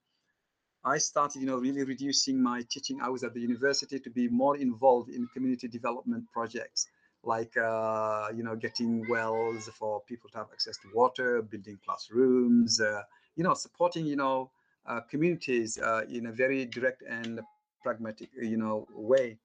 I 0.84 0.99
started, 0.99 1.40
you 1.40 1.47
know, 1.47 1.57
really 1.57 1.84
reducing 1.84 2.42
my 2.42 2.62
teaching 2.70 3.01
hours 3.01 3.24
at 3.24 3.32
the 3.32 3.40
university 3.40 3.99
to 3.99 4.11
be 4.11 4.28
more 4.28 4.57
involved 4.57 5.09
in 5.09 5.26
community 5.34 5.66
development 5.68 6.24
projects 6.32 6.88
like 7.26 7.57
uh, 7.57 8.28
you 8.34 8.42
know 8.42 8.57
getting 8.57 9.07
wells 9.09 9.68
for 9.78 10.03
people 10.03 10.28
to 10.30 10.38
have 10.38 10.49
access 10.53 10.76
to 10.78 10.88
water, 10.95 11.42
building 11.42 11.78
classrooms, 11.84 12.80
uh, 12.80 13.03
you 13.36 13.45
know 13.45 13.55
supporting 13.55 14.07
you 14.07 14.16
know 14.16 14.51
uh, 14.86 15.01
communities 15.11 15.78
uh, 15.78 16.03
in 16.11 16.26
a 16.26 16.32
very 16.32 16.64
direct 16.66 17.03
and 17.09 17.40
pragmatic 17.82 18.28
you 18.40 18.57
know 18.57 18.86
way. 18.95 19.38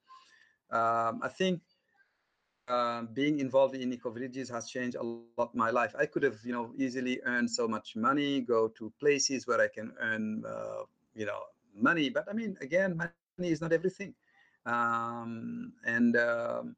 Um, 0.72 1.22
I 1.24 1.30
think 1.30 1.62
uh, 2.70 3.04
being 3.14 3.40
involved 3.40 3.76
in 3.76 3.94
eco 3.94 4.12
villages 4.12 4.50
has 4.50 4.70
changed 4.70 4.98
a 4.98 5.04
lot 5.04 5.54
my 5.56 5.70
life. 5.70 5.96
I 5.98 6.06
could 6.06 6.24
have 6.24 6.38
you 6.46 6.54
know 6.54 6.74
easily 6.78 7.20
earned 7.26 7.50
so 7.52 7.68
much 7.68 7.96
money, 7.96 8.42
go 8.42 8.68
to 8.78 8.94
places 9.00 9.48
where 9.48 9.62
I 9.62 9.68
can 9.68 9.94
earn 10.00 10.44
uh, 10.48 10.84
you 11.16 11.26
know 11.26 11.42
money, 11.76 12.10
but 12.10 12.28
I 12.30 12.34
mean 12.34 12.58
again, 12.62 12.96
money 12.98 13.18
is 13.18 13.30
not 13.32 13.44
everything. 13.46 13.88
Um, 14.40 15.50
and 15.66 15.94
um, 15.98 16.76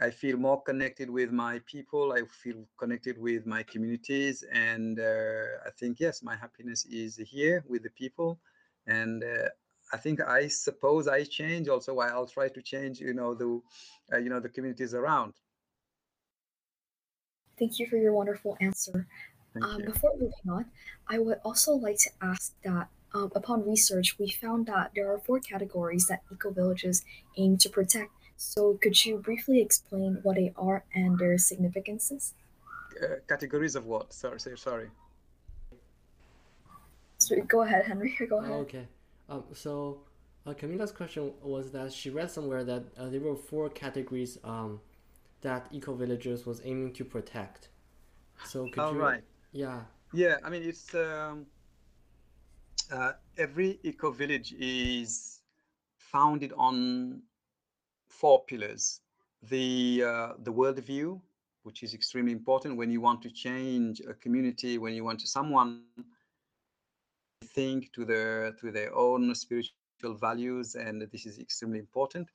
I 0.00 0.10
feel 0.10 0.36
more 0.36 0.62
connected 0.62 1.10
with 1.10 1.30
my 1.30 1.60
people. 1.66 2.12
I 2.12 2.22
feel 2.24 2.64
connected 2.78 3.18
with 3.18 3.46
my 3.46 3.62
communities, 3.62 4.44
and 4.52 4.98
uh, 4.98 5.66
I 5.66 5.70
think 5.78 6.00
yes, 6.00 6.22
my 6.22 6.36
happiness 6.36 6.84
is 6.86 7.16
here 7.16 7.64
with 7.68 7.82
the 7.84 7.90
people, 7.90 8.40
and 8.86 9.22
uh, 9.22 9.48
I 9.92 9.96
think 9.96 10.20
I 10.20 10.48
suppose 10.48 11.08
I 11.08 11.24
change 11.24 11.68
also. 11.68 11.98
I'll 11.98 12.26
try 12.26 12.48
to 12.48 12.62
change, 12.62 13.00
you 13.00 13.14
know, 13.14 13.34
the 13.34 13.60
uh, 14.12 14.18
you 14.18 14.30
know 14.30 14.40
the 14.40 14.48
communities 14.48 14.94
around. 14.94 15.34
Thank 17.58 17.78
you 17.78 17.86
for 17.86 17.96
your 17.96 18.12
wonderful 18.12 18.56
answer. 18.60 19.06
Um, 19.62 19.82
before 19.84 20.10
moving 20.14 20.50
on, 20.50 20.64
I 21.06 21.18
would 21.18 21.38
also 21.44 21.74
like 21.74 21.98
to 21.98 22.10
ask 22.20 22.54
that 22.64 22.88
um, 23.14 23.30
upon 23.36 23.64
research, 23.64 24.18
we 24.18 24.28
found 24.28 24.66
that 24.66 24.90
there 24.96 25.12
are 25.12 25.18
four 25.18 25.38
categories 25.38 26.06
that 26.08 26.22
eco 26.32 26.50
villages 26.50 27.04
aim 27.36 27.56
to 27.58 27.68
protect 27.68 28.10
so 28.36 28.78
could 28.82 29.04
you 29.04 29.18
briefly 29.18 29.60
explain 29.60 30.18
what 30.22 30.36
they 30.36 30.52
are 30.56 30.84
and 30.94 31.18
their 31.18 31.38
significances? 31.38 32.34
Uh, 33.02 33.16
categories 33.28 33.74
of 33.76 33.86
what? 33.86 34.12
Sorry, 34.12 34.38
sorry. 34.56 34.90
So 37.18 37.40
go 37.42 37.62
ahead, 37.62 37.86
Henry. 37.86 38.14
Go 38.28 38.38
ahead. 38.38 38.52
Oh, 38.52 38.60
okay. 38.60 38.86
Um, 39.28 39.44
so 39.52 40.00
uh, 40.46 40.52
Camila's 40.52 40.92
question 40.92 41.32
was 41.42 41.70
that 41.72 41.92
she 41.92 42.10
read 42.10 42.30
somewhere 42.30 42.64
that 42.64 42.84
uh, 42.98 43.08
there 43.08 43.20
were 43.20 43.36
four 43.36 43.68
categories 43.70 44.38
um, 44.44 44.80
that 45.40 45.66
eco 45.72 45.94
villagers 45.94 46.46
was 46.46 46.60
aiming 46.64 46.92
to 46.94 47.04
protect. 47.04 47.68
So 48.44 48.68
could 48.68 48.82
oh, 48.82 48.92
you? 48.92 48.98
right. 48.98 49.22
Yeah. 49.52 49.80
Yeah, 50.12 50.36
I 50.44 50.50
mean 50.50 50.62
it's 50.62 50.94
um, 50.94 51.46
uh, 52.92 53.12
every 53.38 53.78
eco 53.82 54.10
village 54.10 54.54
is 54.58 55.40
founded 55.96 56.52
on 56.56 57.22
four 58.08 58.44
pillars. 58.44 59.00
The, 59.42 60.04
uh, 60.06 60.32
the 60.38 60.52
worldview, 60.52 61.20
which 61.64 61.82
is 61.82 61.94
extremely 61.94 62.32
important 62.32 62.76
when 62.76 62.90
you 62.90 63.00
want 63.00 63.22
to 63.22 63.30
change 63.30 64.00
a 64.00 64.14
community, 64.14 64.78
when 64.78 64.94
you 64.94 65.04
want 65.04 65.20
to 65.20 65.26
someone 65.26 65.82
think 67.44 67.92
to 67.92 68.04
their 68.04 68.52
to 68.60 68.70
their 68.72 68.94
own 68.94 69.34
spiritual 69.34 70.14
values, 70.20 70.74
and 70.74 71.02
this 71.12 71.26
is 71.26 71.38
extremely 71.38 71.78
important. 71.78 72.28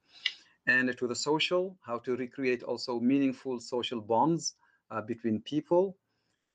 And 0.68 0.96
to 0.98 1.08
the 1.08 1.16
social, 1.16 1.78
how 1.82 2.00
to 2.00 2.16
recreate 2.16 2.64
also 2.64 3.00
meaningful 3.00 3.60
social 3.60 4.02
bonds 4.02 4.56
uh, 4.92 5.02
between 5.02 5.42
people 5.42 5.98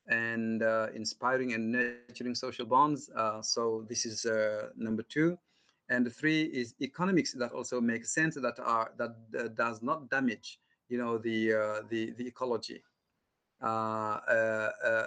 and 0.07 0.63
uh, 0.63 0.87
inspiring 0.95 1.53
and 1.53 1.71
nurturing 1.71 2.35
social 2.35 2.65
bonds. 2.65 3.09
Uh, 3.09 3.41
so 3.41 3.85
this 3.89 4.05
is 4.05 4.25
uh, 4.25 4.69
number 4.77 5.03
two 5.03 5.37
and 5.89 6.13
three 6.13 6.43
is 6.43 6.73
economics 6.81 7.33
that 7.33 7.51
also 7.51 7.79
makes 7.79 8.13
sense 8.13 8.35
that 8.35 8.59
are 8.59 8.91
that 8.97 9.15
uh, 9.37 9.47
does 9.49 9.81
not 9.81 10.09
damage 10.09 10.59
you 10.89 10.97
know 10.97 11.17
the 11.17 11.53
uh, 11.53 11.81
the 11.89 12.11
the 12.17 12.27
ecology 12.27 12.81
uh, 13.61 13.65
uh, 13.65 14.69
uh, 14.85 15.05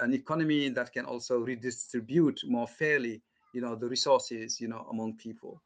an 0.00 0.12
economy 0.14 0.68
that 0.68 0.92
can 0.92 1.04
also 1.04 1.38
redistribute 1.38 2.40
more 2.46 2.66
fairly 2.66 3.22
you 3.52 3.60
know 3.60 3.74
the 3.74 3.88
resources 3.88 4.60
you 4.60 4.68
know 4.68 4.86
among 4.90 5.16
people 5.16 5.62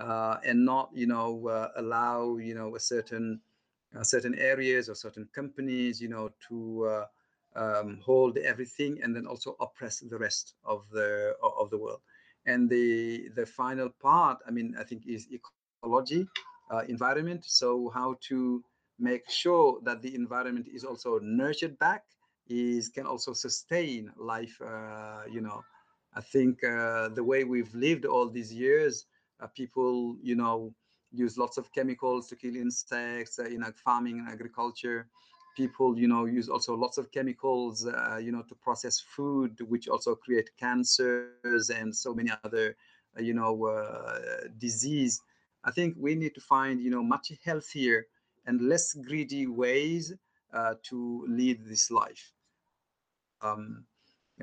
uh, 0.00 0.36
and 0.44 0.64
not 0.64 0.90
you 0.94 1.06
know 1.06 1.48
uh, 1.48 1.68
allow 1.76 2.36
you 2.36 2.54
know 2.54 2.74
a 2.76 2.80
certain 2.80 3.40
uh, 3.96 4.02
certain 4.02 4.34
areas 4.34 4.88
or 4.88 4.94
certain 4.94 5.28
companies 5.34 6.00
you 6.00 6.08
know 6.08 6.30
to 6.48 6.84
uh, 6.86 7.06
um, 7.56 8.00
hold 8.04 8.36
everything 8.38 9.00
and 9.02 9.14
then 9.14 9.26
also 9.26 9.56
oppress 9.60 10.00
the 10.00 10.18
rest 10.18 10.54
of 10.64 10.88
the 10.90 11.34
of 11.42 11.70
the 11.70 11.78
world. 11.78 12.00
And 12.46 12.68
the 12.68 13.28
the 13.34 13.46
final 13.46 13.88
part 13.88 14.38
i 14.46 14.50
mean 14.50 14.74
i 14.78 14.84
think 14.84 15.06
is 15.06 15.28
ecology 15.30 16.26
uh, 16.70 16.82
environment. 16.88 17.44
So 17.44 17.90
how 17.94 18.16
to 18.28 18.62
make 18.98 19.28
sure 19.30 19.80
that 19.84 20.02
the 20.02 20.14
environment 20.14 20.66
is 20.72 20.84
also 20.84 21.18
nurtured 21.20 21.78
back 21.78 22.04
is 22.48 22.88
can 22.88 23.06
also 23.06 23.32
sustain 23.32 24.10
life 24.16 24.60
uh, 24.62 25.22
you 25.30 25.40
know 25.40 25.62
i 26.14 26.20
think 26.20 26.62
uh, 26.64 27.08
the 27.08 27.24
way 27.24 27.44
we've 27.44 27.74
lived 27.74 28.04
all 28.04 28.28
these 28.28 28.52
years 28.52 29.06
uh, 29.40 29.46
people, 29.48 30.16
you 30.22 30.34
know, 30.34 30.72
use 31.12 31.38
lots 31.38 31.58
of 31.58 31.72
chemicals 31.72 32.28
to 32.28 32.36
kill 32.36 32.56
insects 32.56 33.38
uh, 33.38 33.44
in 33.44 33.64
farming 33.84 34.18
and 34.18 34.28
agriculture. 34.28 35.08
People, 35.56 35.98
you 35.98 36.08
know, 36.08 36.24
use 36.24 36.48
also 36.48 36.74
lots 36.74 36.98
of 36.98 37.12
chemicals, 37.12 37.86
uh, 37.86 38.16
you 38.20 38.32
know, 38.32 38.42
to 38.48 38.54
process 38.56 39.00
food, 39.00 39.60
which 39.68 39.86
also 39.88 40.14
create 40.16 40.50
cancers 40.58 41.70
and 41.70 41.94
so 41.94 42.12
many 42.12 42.30
other, 42.42 42.76
uh, 43.16 43.22
you 43.22 43.34
know, 43.34 43.70
disease. 44.58 45.20
I 45.64 45.70
think 45.70 45.94
we 45.98 46.16
need 46.16 46.34
to 46.34 46.40
find, 46.40 46.80
you 46.80 46.90
know, 46.90 47.02
much 47.02 47.32
healthier 47.44 48.06
and 48.46 48.60
less 48.60 48.94
greedy 48.94 49.46
ways 49.46 50.12
uh, 50.52 50.74
to 50.84 51.24
lead 51.28 51.64
this 51.66 51.90
life. 51.90 52.33
Um, 53.44 53.84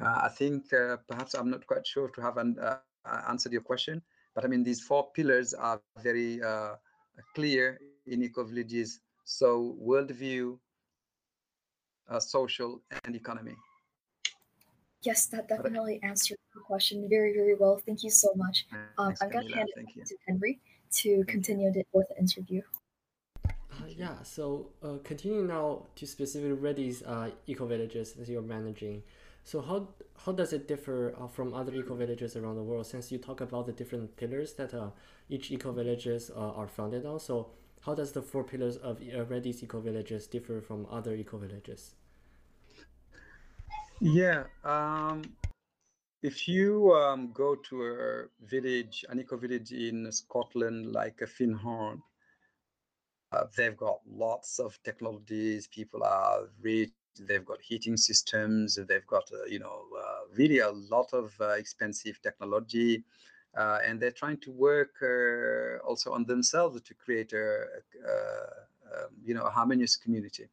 I 0.02 0.30
think 0.30 0.70
perhaps 0.70 1.34
I'm 1.34 1.50
not 1.50 1.66
quite 1.68 1.86
sure 1.86 2.08
to 2.10 2.22
have 2.22 2.38
an, 2.38 2.58
answered 3.28 3.52
your 3.52 3.62
question. 3.62 4.02
But 4.34 4.46
I 4.46 4.48
mean, 4.48 4.64
these 4.64 4.82
four 4.82 5.12
pillars 5.14 5.54
are 5.54 5.82
very 6.02 6.42
uh, 6.42 6.76
clear 7.36 7.80
in 8.08 8.24
eco 8.24 8.44
villages. 8.44 9.02
So 9.26 9.76
worldview, 9.82 10.58
uh, 12.10 12.20
social, 12.20 12.82
and 13.04 13.16
economy. 13.16 13.56
Yes, 15.04 15.26
that 15.28 15.50
definitely 15.50 16.00
answered 16.04 16.38
the 16.54 16.62
question 16.62 17.08
very, 17.10 17.34
very 17.34 17.56
well. 17.56 17.82
Thank 17.86 18.04
you 18.04 18.12
so 18.12 18.30
much. 18.36 18.68
Um, 18.98 19.14
I'm 19.20 19.30
going 19.30 19.48
to 19.48 19.56
hand 19.56 19.70
it 19.76 20.06
to 20.06 20.16
Henry 20.28 20.60
to 20.92 21.24
continue 21.26 21.72
the, 21.72 21.84
with 21.92 22.08
the 22.10 22.20
interview. 22.20 22.62
Yeah, 23.98 24.22
so 24.24 24.70
uh, 24.84 24.98
continuing 25.04 25.48
now 25.48 25.84
to 25.96 26.08
specifically 26.08 26.54
REDES 26.54 27.04
uh, 27.04 27.32
eco 27.48 27.66
villages 27.66 28.14
that 28.14 28.28
you're 28.28 28.42
managing. 28.42 29.04
So 29.44 29.62
how 29.62 29.88
how 30.26 30.32
does 30.32 30.54
it 30.54 30.68
differ 30.68 31.16
uh, 31.20 31.28
from 31.28 31.54
other 31.54 31.74
eco 31.74 31.96
villages 31.96 32.36
around 32.36 32.56
the 32.56 32.64
world? 32.64 32.86
Since 32.86 33.12
you 33.12 33.18
talk 33.18 33.42
about 33.42 33.66
the 33.66 33.74
different 33.74 34.16
pillars 34.16 34.54
that 34.54 34.74
uh, 34.74 34.92
each 35.30 35.52
eco 35.52 35.72
villages 35.72 36.32
uh, 36.36 36.52
are 36.52 36.68
founded 36.68 37.06
on, 37.06 37.20
so 37.20 37.50
how 37.82 37.96
does 37.96 38.12
the 38.12 38.22
four 38.22 38.44
pillars 38.44 38.78
of 38.78 39.02
uh, 39.02 39.26
REDES 39.26 39.64
eco 39.64 39.82
villages 39.82 40.28
differ 40.28 40.62
from 40.62 40.86
other 40.90 41.14
eco 41.16 41.38
villages? 41.38 41.96
Yeah, 44.00 44.46
um, 44.64 45.24
if 46.24 46.48
you 46.48 46.94
um, 46.94 47.32
go 47.34 47.56
to 47.56 47.84
a 47.84 48.46
village, 48.46 49.06
an 49.10 49.20
eco 49.20 49.38
village 49.38 49.72
in 49.72 50.12
Scotland, 50.12 50.92
like 50.92 51.22
a 51.22 51.26
Findhorn, 51.26 52.02
uh, 53.32 53.46
they've 53.56 53.78
got 53.78 54.00
lots 54.08 54.60
of 54.60 54.78
technologies. 54.84 55.68
People 55.68 56.04
are 56.04 56.50
rich 56.62 56.92
they've 57.20 57.46
got 57.46 57.62
heating 57.62 57.98
systems 57.98 58.80
they've 58.88 59.06
got 59.08 59.30
uh, 59.34 59.46
you 59.46 59.60
know 59.60 59.84
uh, 60.00 60.20
really 60.38 60.60
a 60.60 60.72
lot 60.72 61.08
of 61.14 61.34
uh, 61.42 61.50
expensive 61.50 62.20
technology 62.22 63.04
uh, 63.58 63.80
and 63.86 64.00
they're 64.00 64.12
trying 64.12 64.38
to 64.38 64.52
work 64.52 64.96
uh, 65.02 65.78
also 65.86 66.14
on 66.14 66.26
themselves 66.26 66.82
to 66.82 66.94
create 66.94 67.34
a, 67.34 67.38
a, 67.38 68.10
a 68.10 69.04
um, 69.04 69.10
you 69.24 69.34
know 69.34 69.44
a 69.44 69.50
harmonious 69.50 69.96
community 69.96 70.48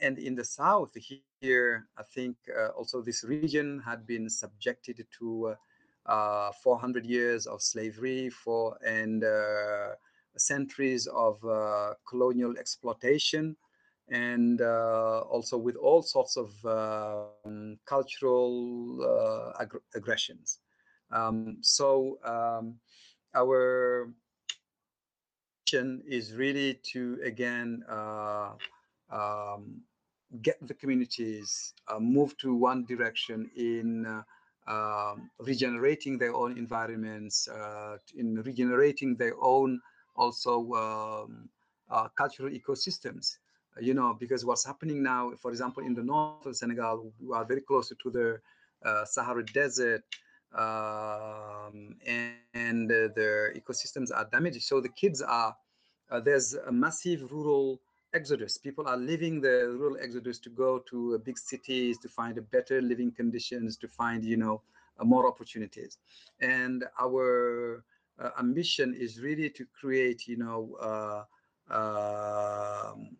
and 0.00 0.18
in 0.18 0.34
the 0.34 0.44
south 0.44 0.96
here 1.40 1.86
i 1.98 2.02
think 2.02 2.36
also 2.76 3.00
this 3.00 3.24
region 3.24 3.80
had 3.84 4.06
been 4.06 4.28
subjected 4.28 5.06
to 5.16 5.54
400 6.62 7.04
years 7.06 7.46
of 7.46 7.62
slavery 7.62 8.30
for 8.30 8.76
and 8.84 9.22
centuries 10.36 11.06
of 11.06 11.40
colonial 12.08 12.56
exploitation 12.58 13.56
and 14.08 14.60
uh, 14.60 15.20
also 15.20 15.56
with 15.56 15.76
all 15.76 16.02
sorts 16.02 16.36
of 16.36 16.52
um, 16.66 17.78
cultural 17.86 18.98
uh, 19.02 19.62
ag 19.62 19.72
aggressions. 19.94 20.58
Um, 21.10 21.58
so 21.60 22.18
um, 22.24 22.76
our 23.34 24.10
mission 25.66 26.02
is 26.06 26.34
really 26.34 26.80
to 26.92 27.18
again 27.24 27.82
uh, 27.88 28.52
um, 29.10 29.80
get 30.42 30.56
the 30.66 30.74
communities 30.74 31.74
uh, 31.88 31.98
move 31.98 32.36
to 32.38 32.54
one 32.54 32.84
direction 32.84 33.50
in 33.56 34.04
uh, 34.06 34.22
um, 34.66 35.30
regenerating 35.38 36.18
their 36.18 36.34
own 36.34 36.56
environments, 36.58 37.48
uh, 37.48 37.96
in 38.16 38.42
regenerating 38.42 39.14
their 39.16 39.34
own 39.40 39.80
also 40.16 40.72
um, 40.74 41.48
cultural 42.16 42.50
ecosystems 42.50 43.38
you 43.80 43.94
know, 43.94 44.16
because 44.18 44.44
what's 44.44 44.64
happening 44.64 45.02
now, 45.02 45.32
for 45.40 45.50
example, 45.50 45.82
in 45.84 45.94
the 45.94 46.02
north 46.02 46.30
of 46.30 46.56
Senegal, 46.56 47.12
we 47.20 47.34
are 47.34 47.44
very 47.44 47.60
close 47.60 47.74
to 47.88 48.10
the 48.10 48.38
uh, 48.84 49.04
Sahara 49.04 49.44
Desert, 49.44 50.02
um, 50.56 51.96
and, 52.06 52.34
and 52.54 52.90
uh, 52.90 53.08
the 53.14 53.52
ecosystems 53.56 54.08
are 54.14 54.26
damaged. 54.30 54.62
So 54.62 54.80
the 54.80 54.88
kids 54.88 55.20
are, 55.22 55.56
uh, 56.10 56.20
there's 56.20 56.54
a 56.54 56.72
massive 56.72 57.30
rural 57.32 57.80
exodus. 58.12 58.58
People 58.58 58.86
are 58.86 58.96
leaving 58.96 59.40
the 59.40 59.74
rural 59.78 59.96
exodus 60.00 60.38
to 60.40 60.50
go 60.50 60.78
to 60.90 61.14
uh, 61.14 61.18
big 61.18 61.38
cities 61.38 61.98
to 61.98 62.08
find 62.08 62.38
better 62.50 62.80
living 62.80 63.10
conditions, 63.10 63.76
to 63.78 63.88
find, 63.88 64.24
you 64.24 64.36
know, 64.36 64.62
uh, 64.98 65.04
more 65.04 65.26
opportunities. 65.26 65.98
And 66.40 66.84
our 67.00 67.84
uh, 68.18 68.30
ambition 68.38 68.94
is 68.94 69.20
really 69.20 69.50
to 69.50 69.66
create, 69.78 70.26
you 70.26 70.36
know, 70.36 71.26
um, 71.70 73.16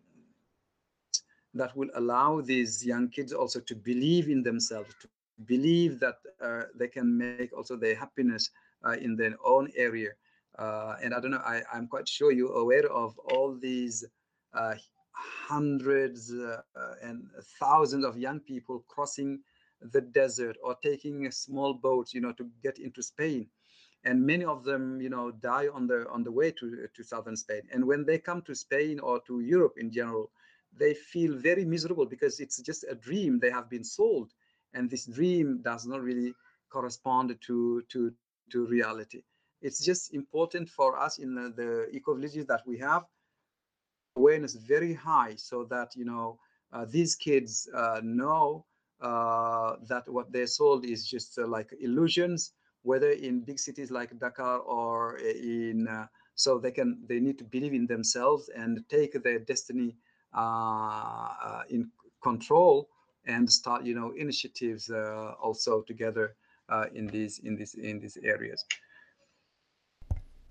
that 1.53 1.75
will 1.75 1.89
allow 1.95 2.41
these 2.41 2.85
young 2.85 3.09
kids 3.09 3.33
also 3.33 3.59
to 3.61 3.75
believe 3.75 4.29
in 4.29 4.43
themselves, 4.43 4.93
to 5.01 5.07
believe 5.45 5.99
that 5.99 6.15
uh, 6.41 6.63
they 6.75 6.87
can 6.87 7.17
make 7.17 7.51
also 7.55 7.75
their 7.75 7.95
happiness 7.95 8.51
uh, 8.85 8.91
in 8.91 9.15
their 9.15 9.35
own 9.43 9.71
area. 9.75 10.11
Uh, 10.59 10.95
and 11.01 11.13
I 11.13 11.19
don't 11.19 11.31
know, 11.31 11.43
I, 11.45 11.63
am 11.73 11.87
quite 11.87 12.07
sure 12.07 12.31
you're 12.31 12.57
aware 12.57 12.89
of 12.91 13.17
all 13.31 13.55
these 13.55 14.05
uh, 14.53 14.75
hundreds 15.11 16.33
uh, 16.33 16.61
and 17.01 17.27
thousands 17.59 18.05
of 18.05 18.17
young 18.17 18.39
people 18.39 18.83
crossing 18.87 19.39
the 19.81 20.01
desert 20.01 20.57
or 20.63 20.75
taking 20.83 21.25
a 21.25 21.31
small 21.31 21.73
boat, 21.73 22.13
you 22.13 22.21
know, 22.21 22.31
to 22.33 22.49
get 22.63 22.79
into 22.79 23.01
Spain. 23.01 23.47
And 24.05 24.25
many 24.25 24.45
of 24.45 24.63
them, 24.63 25.01
you 25.01 25.09
know, 25.09 25.31
die 25.31 25.67
on 25.67 25.87
the 25.87 26.07
on 26.09 26.23
the 26.23 26.31
way 26.31 26.51
to 26.51 26.87
to 26.95 27.03
southern 27.03 27.35
Spain. 27.35 27.63
And 27.73 27.85
when 27.85 28.05
they 28.05 28.19
come 28.19 28.41
to 28.43 28.55
Spain 28.55 28.99
or 28.99 29.19
to 29.27 29.41
Europe 29.41 29.75
in 29.77 29.91
general, 29.91 30.31
they 30.77 30.93
feel 30.93 31.35
very 31.35 31.65
miserable 31.65 32.05
because 32.05 32.39
it's 32.39 32.61
just 32.61 32.85
a 32.89 32.95
dream 32.95 33.39
they 33.39 33.49
have 33.49 33.69
been 33.69 33.83
sold 33.83 34.31
and 34.73 34.89
this 34.89 35.05
dream 35.05 35.61
does 35.63 35.85
not 35.85 36.01
really 36.01 36.33
correspond 36.69 37.35
to 37.41 37.81
to 37.89 38.11
to 38.51 38.65
reality 38.67 39.21
it's 39.61 39.83
just 39.83 40.13
important 40.13 40.69
for 40.69 40.99
us 40.99 41.17
in 41.17 41.33
the, 41.33 41.53
the 41.55 41.87
eco 41.95 42.13
villages 42.13 42.45
that 42.45 42.61
we 42.67 42.77
have 42.77 43.03
awareness 44.17 44.55
very 44.55 44.93
high 44.93 45.33
so 45.35 45.63
that 45.63 45.95
you 45.95 46.05
know 46.05 46.37
uh, 46.73 46.85
these 46.89 47.15
kids 47.15 47.67
uh, 47.73 48.01
know 48.03 48.65
uh, 49.01 49.75
that 49.87 50.07
what 50.07 50.31
they're 50.31 50.47
sold 50.47 50.85
is 50.85 51.05
just 51.05 51.37
uh, 51.39 51.47
like 51.47 51.69
illusions 51.79 52.53
whether 52.85 53.11
in 53.11 53.41
big 53.41 53.59
cities 53.59 53.89
like 53.91 54.17
dakar 54.19 54.59
or 54.59 55.17
in 55.17 55.87
uh, 55.87 56.07
so 56.35 56.59
they 56.59 56.71
can 56.71 56.99
they 57.07 57.19
need 57.19 57.37
to 57.37 57.43
believe 57.43 57.73
in 57.73 57.87
themselves 57.87 58.49
and 58.49 58.87
take 58.89 59.11
their 59.23 59.39
destiny 59.39 59.95
uh, 60.35 61.29
uh, 61.45 61.63
in 61.69 61.89
control 62.21 62.89
and 63.25 63.49
start, 63.49 63.85
you 63.85 63.95
know, 63.95 64.11
initiatives 64.17 64.89
uh, 64.89 65.33
also 65.41 65.81
together 65.81 66.35
in 66.93 67.07
these 67.07 67.39
in 67.39 67.55
these 67.55 67.73
in 67.75 67.99
these 67.99 68.17
areas. 68.21 68.65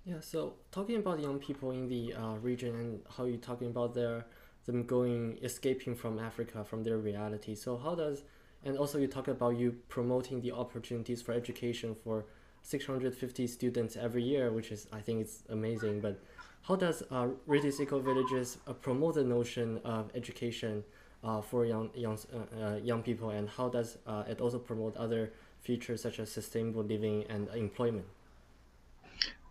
Yeah. 0.05 0.21
So 0.21 0.55
talking 0.71 0.97
about 0.97 1.21
young 1.21 1.39
people 1.39 1.71
in 1.73 1.87
the 1.89 2.15
region 2.41 2.75
and 2.77 3.01
how 3.17 3.25
you're 3.25 3.47
talking 3.51 3.69
about 3.69 3.95
their 3.95 4.25
them 4.65 4.85
going 4.85 5.39
escaping 5.43 5.95
from 5.95 6.19
Africa 6.19 6.65
from 6.65 6.83
their 6.83 6.97
reality. 6.97 7.55
So 7.55 7.77
how 7.77 7.95
does 7.95 8.23
and 8.65 8.79
also 8.79 8.99
you 8.99 9.07
talk 9.07 9.29
about 9.29 9.57
you 9.57 9.77
promoting 9.89 10.41
the 10.41 10.53
opportunities 10.53 11.23
for 11.23 11.33
education 11.33 11.95
for 12.03 12.25
650 12.63 13.47
students 13.47 13.97
every 13.97 14.23
year, 14.23 14.51
which 14.51 14.73
is 14.73 14.87
I 14.93 15.01
think 15.01 15.21
it's 15.21 15.43
amazing. 15.51 16.01
But 16.01 16.19
how 16.63 16.77
does 16.77 17.03
uh, 17.11 17.29
REDES 17.47 17.81
Eco 17.81 18.01
Villages 18.01 18.59
uh, 18.67 18.73
promote 18.73 19.17
the 19.17 19.25
notion 19.25 19.81
of 19.85 20.11
education 20.15 20.83
uh, 21.23 21.41
for 21.41 21.65
young 21.67 21.91
young 21.95 22.19
uh, 22.33 22.65
uh, 22.65 22.77
young 22.77 23.03
people, 23.03 23.31
and 23.31 23.49
how 23.49 23.69
does 23.69 23.99
uh, 24.07 24.25
it 24.29 24.41
also 24.41 24.59
promote 24.59 24.97
other 24.97 25.33
features 25.61 26.03
such 26.03 26.19
as 26.19 26.31
sustainable 26.31 26.83
living 26.83 27.25
and 27.29 27.49
employment? 27.55 28.07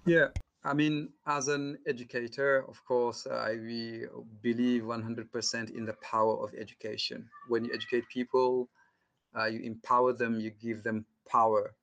Yeah, 0.06 0.28
I 0.64 0.74
mean, 0.74 1.10
as 1.26 1.48
an 1.48 1.78
educator, 1.88 2.66
of 2.68 2.84
course, 2.86 3.26
I 3.28 3.56
believe 4.42 4.84
100% 4.84 5.76
in 5.76 5.86
the 5.86 5.94
power 6.02 6.44
of 6.44 6.54
education. 6.54 7.30
When 7.48 7.66
you 7.66 7.72
educate 7.74 8.08
people, 8.10 8.70
uh, 9.38 9.46
you 9.46 9.60
empower 9.62 10.14
them, 10.14 10.40
you 10.40 10.52
give 10.62 10.84
them 10.84 11.06
power. 11.30 11.74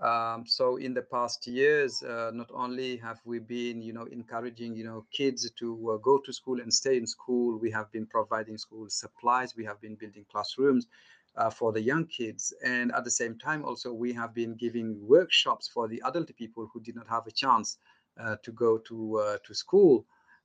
Um, 0.00 0.44
so 0.46 0.76
in 0.76 0.94
the 0.94 1.02
past 1.02 1.46
years, 1.46 2.02
uh, 2.02 2.32
not 2.34 2.50
only 2.52 2.96
have 2.96 3.20
we 3.24 3.38
been, 3.38 3.80
you 3.82 3.92
know, 3.92 4.06
encouraging, 4.10 4.74
you 4.74 4.84
know, 4.84 5.06
kids 5.12 5.48
to 5.60 5.92
uh, 5.92 5.96
go 5.98 6.18
to 6.18 6.32
school 6.32 6.60
and 6.60 6.74
stay 6.74 6.96
in 6.96 7.06
school, 7.06 7.56
we 7.56 7.70
have 7.70 7.90
been 7.92 8.06
providing 8.06 8.58
school 8.58 8.86
supplies, 8.88 9.54
we 9.56 9.64
have 9.64 9.80
been 9.80 9.94
building 9.94 10.26
classrooms 10.32 10.88
uh, 11.36 11.50
for 11.50 11.72
the 11.72 11.80
young 11.80 12.04
kids, 12.06 12.52
and 12.64 12.90
at 12.92 13.04
the 13.04 13.10
same 13.10 13.38
time, 13.38 13.64
also 13.64 13.92
we 13.92 14.12
have 14.12 14.34
been 14.34 14.54
giving 14.56 14.98
workshops 15.06 15.68
for 15.68 15.86
the 15.86 16.02
adult 16.04 16.34
people 16.36 16.68
who 16.72 16.80
did 16.80 16.96
not 16.96 17.06
have 17.08 17.26
a 17.28 17.30
chance 17.30 17.78
uh, 18.20 18.36
to 18.42 18.52
go 18.52 18.76
to 18.78 19.18
uh, 19.18 19.36
to 19.46 19.54
school. 19.54 20.04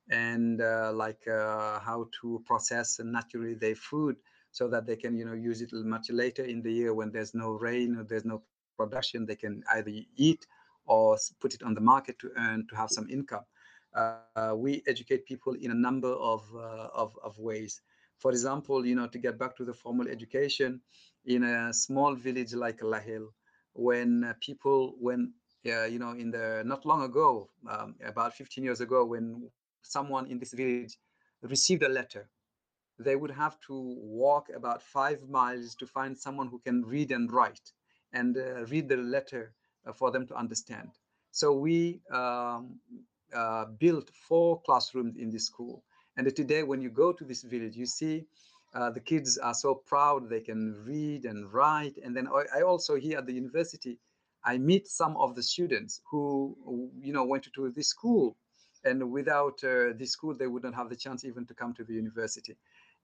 And 0.10 0.62
uh, 0.62 0.93
like 0.93 1.26
how 1.28 2.08
to 2.22 2.41
process 2.45 3.02
naturally 3.04 3.56
their 3.56 3.76
food 3.76 4.16
so 4.58 4.68
that 4.68 4.86
they 4.88 4.95
can 4.95 5.14
you 5.20 5.26
know 5.28 5.38
use 5.49 5.62
it 5.62 5.72
much 5.95 6.08
later 6.10 6.43
in 6.53 6.60
the 6.66 6.74
year 6.80 6.91
when 6.99 7.10
there's 7.12 7.34
no 7.43 7.49
rain 7.68 7.89
or 7.97 8.03
there's 8.03 8.26
no 8.34 8.41
production 8.80 9.26
they 9.26 9.36
can 9.36 9.64
either 9.76 9.91
eat 10.16 10.47
or 10.86 11.18
put 11.41 11.53
it 11.53 11.64
on 11.64 11.74
the 11.74 11.86
market 11.93 12.18
to 12.20 12.32
earn 12.38 12.66
to 12.70 12.76
have 12.76 12.89
some 12.89 13.08
income. 13.10 13.45
Uh, 13.93 14.53
we 14.55 14.72
educate 14.88 15.26
people 15.26 15.53
in 15.53 15.72
a 15.72 15.80
number 15.88 16.14
of, 16.34 16.41
uh, 16.55 16.88
of, 17.03 17.18
of 17.24 17.38
ways. 17.39 17.82
For 18.18 18.32
example 18.32 18.86
you 18.86 18.95
know 18.95 19.08
to 19.08 19.20
get 19.20 19.38
back 19.38 19.55
to 19.58 19.66
the 19.66 19.74
formal 19.74 20.08
education 20.08 20.82
in 21.26 21.43
a 21.43 21.74
small 21.74 22.16
village 22.16 22.53
like 22.53 22.80
lahil 22.80 23.26
when 23.74 24.24
uh, 24.24 24.34
people 24.47 24.95
when 24.99 25.34
you 25.68 25.99
know, 25.99 26.12
in 26.12 26.32
the 26.32 26.64
not 26.66 26.86
long 26.86 27.03
ago, 27.03 27.49
um, 27.70 27.95
about 28.05 28.34
15 28.34 28.64
years 28.64 28.82
ago, 28.82 29.03
when 29.03 29.49
someone 29.82 30.28
in 30.28 30.39
this 30.39 30.53
village 30.53 30.97
received 31.41 31.84
a 31.84 31.89
letter, 31.89 32.30
they 33.00 33.16
would 33.16 33.32
have 33.32 33.60
to 33.68 33.74
walk 34.02 34.48
about 34.56 34.82
five 34.82 35.20
miles 35.30 35.76
to 35.76 35.86
find 35.86 36.18
someone 36.18 36.48
who 36.48 36.60
can 36.60 36.84
read 36.84 37.12
and 37.12 37.32
write 37.32 37.72
and 38.14 38.38
uh, 38.38 38.66
read 38.66 38.89
the 38.89 38.98
letter 38.98 39.54
uh, 39.86 39.93
for 39.93 40.12
them 40.12 40.26
to 40.28 40.36
understand. 40.36 40.89
So 41.32 41.54
we 41.54 42.02
um, 42.12 42.80
uh, 43.34 43.66
built 43.78 44.10
four 44.28 44.62
classrooms 44.62 45.16
in 45.18 45.30
this 45.30 45.45
school. 45.45 45.84
And 46.16 46.36
today, 46.36 46.64
when 46.64 46.82
you 46.82 46.89
go 46.89 47.14
to 47.14 47.24
this 47.24 47.43
village, 47.43 47.76
you 47.76 47.86
see 47.86 48.26
uh, 48.74 48.89
the 48.89 49.00
kids 49.00 49.38
are 49.38 49.54
so 49.54 49.76
proud 49.76 50.30
they 50.30 50.39
can 50.39 50.84
read 50.86 51.26
and 51.26 51.52
write. 51.54 51.98
And 52.04 52.16
then 52.16 52.28
I 52.56 52.62
also 52.62 52.95
here 52.95 53.20
at 53.20 53.28
the 53.28 53.34
university, 53.34 54.00
I 54.43 54.58
meet 54.58 54.88
some 54.88 55.16
of 55.18 55.36
the 55.36 55.43
students 55.43 56.02
who, 56.10 56.58
you 57.02 57.14
know, 57.14 57.26
went 57.26 57.48
to 57.54 57.72
this 57.76 57.89
school, 57.89 58.36
and 58.84 59.12
without 59.12 59.64
uh, 59.64 59.93
this 59.98 60.12
school, 60.12 60.34
they 60.34 60.48
wouldn't 60.48 60.76
have 60.76 60.89
the 60.89 60.95
chance 60.95 61.26
even 61.26 61.45
to 61.48 61.54
come 61.54 61.74
to 61.74 61.84
the 61.84 61.93
university. 61.93 62.56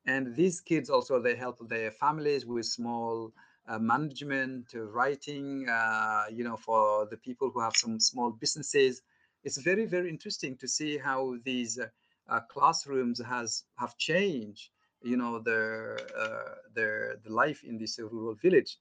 And 0.06 0.36
these 0.36 0.60
kids 0.60 0.90
also 0.90 1.22
they 1.22 1.36
help 1.36 1.58
their 1.70 1.92
families 1.92 2.46
with 2.46 2.66
small 2.66 3.32
uh, 3.68 3.80
management, 3.80 4.74
uh, 4.76 4.82
writing, 4.82 5.68
uh, 5.70 6.26
you 6.32 6.44
know, 6.44 6.58
for 6.58 7.08
the 7.10 7.18
people 7.18 7.50
who 7.50 7.62
have 7.62 7.76
some 7.76 8.00
small 8.00 8.32
businesses. 8.32 9.02
It's 9.44 9.58
very 9.58 9.86
very 9.86 10.10
interesting 10.10 10.58
to 10.58 10.68
see 10.68 10.98
how 10.98 11.38
these 11.46 11.80
uh, 11.80 12.40
classrooms 12.50 13.22
has 13.24 13.64
have 13.78 13.98
changed, 13.98 14.70
you 15.02 15.16
know, 15.16 15.40
their 15.40 15.98
uh, 16.18 16.56
their 16.74 17.18
the 17.24 17.32
life 17.32 17.64
in 17.64 17.78
this 17.78 18.00
rural 18.00 18.36
village. 18.36 18.78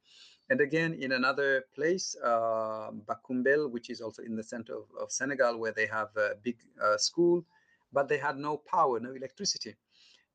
And 0.51 0.61
again, 0.61 0.95
in 0.95 1.13
another 1.13 1.65
place, 1.75 2.17
uh, 2.23 2.91
Bakumbel, 3.07 3.71
which 3.71 3.91
is 3.91 4.01
also 4.01 4.23
in 4.23 4.35
the 4.37 4.43
center 4.43 4.75
of, 4.77 4.85
of 5.01 5.13
Senegal, 5.13 5.57
where 5.57 5.73
they 5.73 5.87
have 5.87 6.09
a 6.17 6.35
big 6.43 6.57
uh, 6.83 6.99
school, 6.99 7.45
but 7.93 8.09
they 8.09 8.19
had 8.19 8.37
no 8.37 8.57
power, 8.57 8.99
no 9.01 9.13
electricity. 9.13 9.77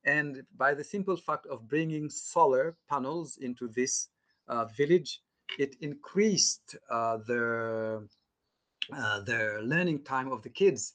And 0.05 0.43
by 0.55 0.73
the 0.73 0.83
simple 0.83 1.17
fact 1.17 1.45
of 1.47 1.67
bringing 1.67 2.09
solar 2.09 2.75
panels 2.89 3.37
into 3.37 3.67
this 3.67 4.09
uh, 4.47 4.65
village, 4.65 5.21
it 5.57 5.75
increased 5.81 6.75
uh, 6.89 7.17
the 7.17 8.07
uh, 8.93 9.19
the 9.21 9.59
learning 9.63 10.03
time 10.03 10.31
of 10.31 10.41
the 10.43 10.49
kids, 10.49 10.93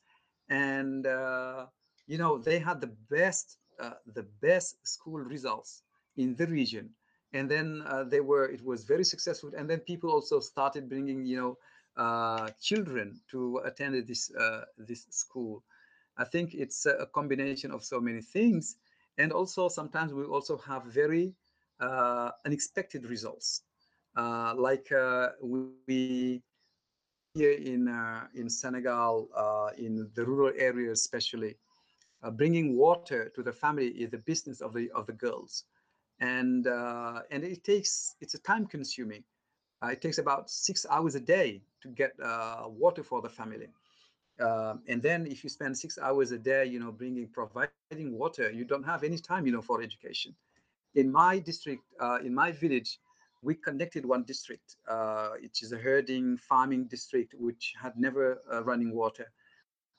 and 0.49 1.07
uh, 1.07 1.67
you 2.07 2.17
know 2.19 2.39
they 2.39 2.59
had 2.59 2.81
the 2.81 2.93
best 3.11 3.59
uh, 3.81 3.95
the 4.15 4.23
best 4.41 4.77
school 4.87 5.19
results 5.19 5.83
in 6.17 6.35
the 6.37 6.47
region. 6.47 6.91
And 7.35 7.51
then 7.51 7.83
uh, 7.87 8.05
they 8.05 8.21
were 8.21 8.47
it 8.47 8.63
was 8.65 8.85
very 8.85 9.05
successful. 9.05 9.53
And 9.57 9.69
then 9.69 9.81
people 9.81 10.11
also 10.11 10.41
started 10.41 10.89
bringing 10.89 11.25
you 11.25 11.37
know 11.37 11.59
uh, 11.97 12.51
children 12.61 13.21
to 13.31 13.61
attend 13.65 14.07
this 14.07 14.31
uh, 14.35 14.65
this 14.79 15.07
school. 15.11 15.63
I 16.19 16.25
think 16.25 16.55
it's 16.55 16.85
a 16.87 17.07
combination 17.07 17.71
of 17.71 17.83
so 17.83 18.01
many 18.01 18.21
things 18.21 18.77
and 19.19 19.33
also 19.33 19.69
sometimes 19.69 20.13
we 20.13 20.25
also 20.25 20.57
have 20.59 20.85
very 20.85 21.35
uh, 21.81 22.31
unexpected 22.47 23.07
results 23.07 23.63
uh, 24.17 24.55
like 24.57 24.91
uh, 24.93 25.29
we 25.43 26.43
here 27.35 27.53
in 27.53 27.89
in 28.35 28.49
senegal 28.49 29.29
in 29.79 30.11
the 30.15 30.25
rural 30.25 30.53
areas 30.57 31.01
especially 31.01 31.57
bringing 32.33 32.77
water 32.77 33.31
to 33.35 33.43
the 33.43 33.53
family 33.53 33.89
is 33.89 34.11
the 34.11 34.19
business 34.19 34.61
of 34.61 34.73
the 34.75 34.91
of 34.93 35.07
the 35.07 35.13
girls 35.13 35.65
and 36.23 36.67
uh, 36.67 37.21
and 37.31 37.45
it 37.45 37.65
takes 37.65 38.17
it's 38.21 38.35
a 38.35 38.39
time 38.39 38.67
consuming. 38.67 39.25
Uh, 39.83 39.89
it 39.89 40.01
takes 40.01 40.19
about 40.19 40.49
six 40.49 40.87
hours 40.89 41.17
a 41.17 41.21
day 41.21 41.61
to 41.83 41.89
get 41.89 42.13
uh, 42.23 42.65
water 42.69 43.03
for 43.03 43.21
the 43.21 43.29
family. 43.29 43.67
Um, 44.41 44.83
and 44.89 45.03
then 45.03 45.27
if 45.27 45.45
you 45.45 45.51
spend 45.51 45.77
six 45.77 45.99
hours 45.99 46.33
a 46.33 46.39
day, 46.39 46.65
you 46.65 46.81
know, 46.81 46.91
bringing 46.91 47.29
providing 47.29 48.19
water, 48.19 48.51
you 48.51 48.65
don't 48.65 48.85
have 48.85 49.05
any 49.05 49.19
time, 49.19 49.47
you 49.47 49.53
know, 49.53 49.63
for 49.63 49.83
education. 49.83 50.35
In 50.95 51.11
my 51.11 51.39
district, 51.39 51.83
uh, 52.01 52.19
in 52.25 52.35
my 52.35 52.53
village, 52.53 52.99
we 53.43 53.55
connected 53.55 54.07
one 54.07 54.23
district, 54.23 54.77
uh, 54.89 55.31
which 55.41 55.63
is 55.63 55.73
a 55.73 55.79
herding 55.79 56.37
farming 56.37 56.85
district, 56.85 57.35
which 57.39 57.75
had 57.81 57.93
never 57.99 58.41
uh, 58.53 58.63
running 58.63 58.95
water. 58.95 59.31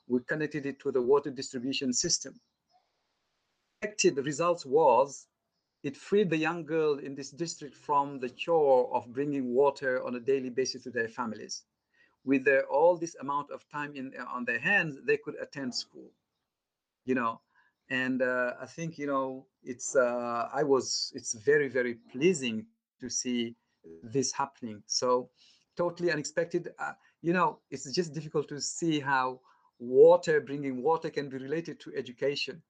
We 0.08 0.20
connected 0.20 0.66
it 0.66 0.80
to 0.80 0.92
the 0.92 1.02
water 1.02 1.30
distribution 1.30 1.92
system. 1.92 2.40
The 3.82 4.22
results 4.22 4.64
was 4.64 5.26
it 5.82 5.98
freed 5.98 6.30
the 6.30 6.38
young 6.38 6.64
girl 6.64 6.98
in 6.98 7.14
this 7.14 7.30
district 7.30 7.74
from 7.74 8.18
the 8.18 8.30
chore 8.30 8.90
of 8.94 9.12
bringing 9.12 9.52
water 9.52 10.02
on 10.02 10.14
a 10.14 10.20
daily 10.20 10.48
basis 10.48 10.84
to 10.84 10.90
their 10.90 11.08
families. 11.08 11.64
With 12.24 12.44
their, 12.44 12.64
all 12.66 12.96
this 12.96 13.16
amount 13.20 13.50
of 13.50 13.68
time 13.70 13.94
in 13.96 14.12
on 14.32 14.44
their 14.44 14.58
hands, 14.58 14.96
they 15.04 15.18
could 15.18 15.36
attend 15.40 15.74
school. 15.74 16.10
You 17.04 17.14
know, 17.14 17.40
and 17.90 18.22
uh, 18.22 18.52
I 18.60 18.66
think 18.66 18.98
you 18.98 19.06
know 19.06 19.46
it's 19.62 19.94
uh, 19.94 20.48
I 20.52 20.62
was 20.62 21.12
it's 21.14 21.34
very 21.34 21.68
very 21.68 21.94
pleasing 22.12 22.66
to 23.00 23.10
see 23.10 23.54
this 24.02 24.32
happening. 24.32 24.82
So 24.86 25.28
totally 25.76 26.10
unexpected. 26.10 26.70
Uh, 26.78 26.92
you 27.20 27.32
know, 27.32 27.58
it's 27.70 27.90
just 27.92 28.14
difficult 28.14 28.48
to 28.48 28.60
see 28.60 29.00
how 29.00 29.40
water 29.78 30.40
bringing 30.40 30.82
water 30.82 31.10
can 31.10 31.28
be 31.28 31.36
related 31.36 31.80
to 31.80 31.92
education. 31.94 32.62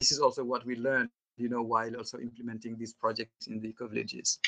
This 0.00 0.12
is 0.12 0.20
also 0.20 0.44
what 0.44 0.66
we 0.66 0.76
learned 0.76 1.10
you 1.40 1.48
know, 1.48 1.62
while 1.62 1.96
also 1.96 2.18
implementing 2.18 2.76
these 2.76 2.92
projects 2.92 3.46
in 3.46 3.60
the 3.60 3.68
eco 3.70 3.88
villages. 3.88 4.38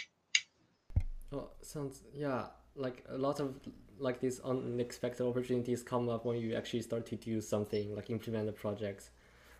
Oh, 1.33 1.49
sounds 1.63 2.03
yeah, 2.15 2.47
like 2.77 3.05
a 3.09 3.19
lot 3.19 3.41
of 3.41 3.55
like 3.99 4.21
these 4.21 4.41
unexpected 4.41 5.25
opportunities 5.25 5.83
come 5.83 6.09
up 6.09 6.25
when 6.25 6.39
you 6.39 6.55
actually 6.55 6.83
start 6.83 7.07
to 7.07 7.17
do 7.17 7.41
something 7.41 7.95
like 7.95 8.11
implement 8.11 8.47
the 8.47 8.53
projects. 8.53 9.11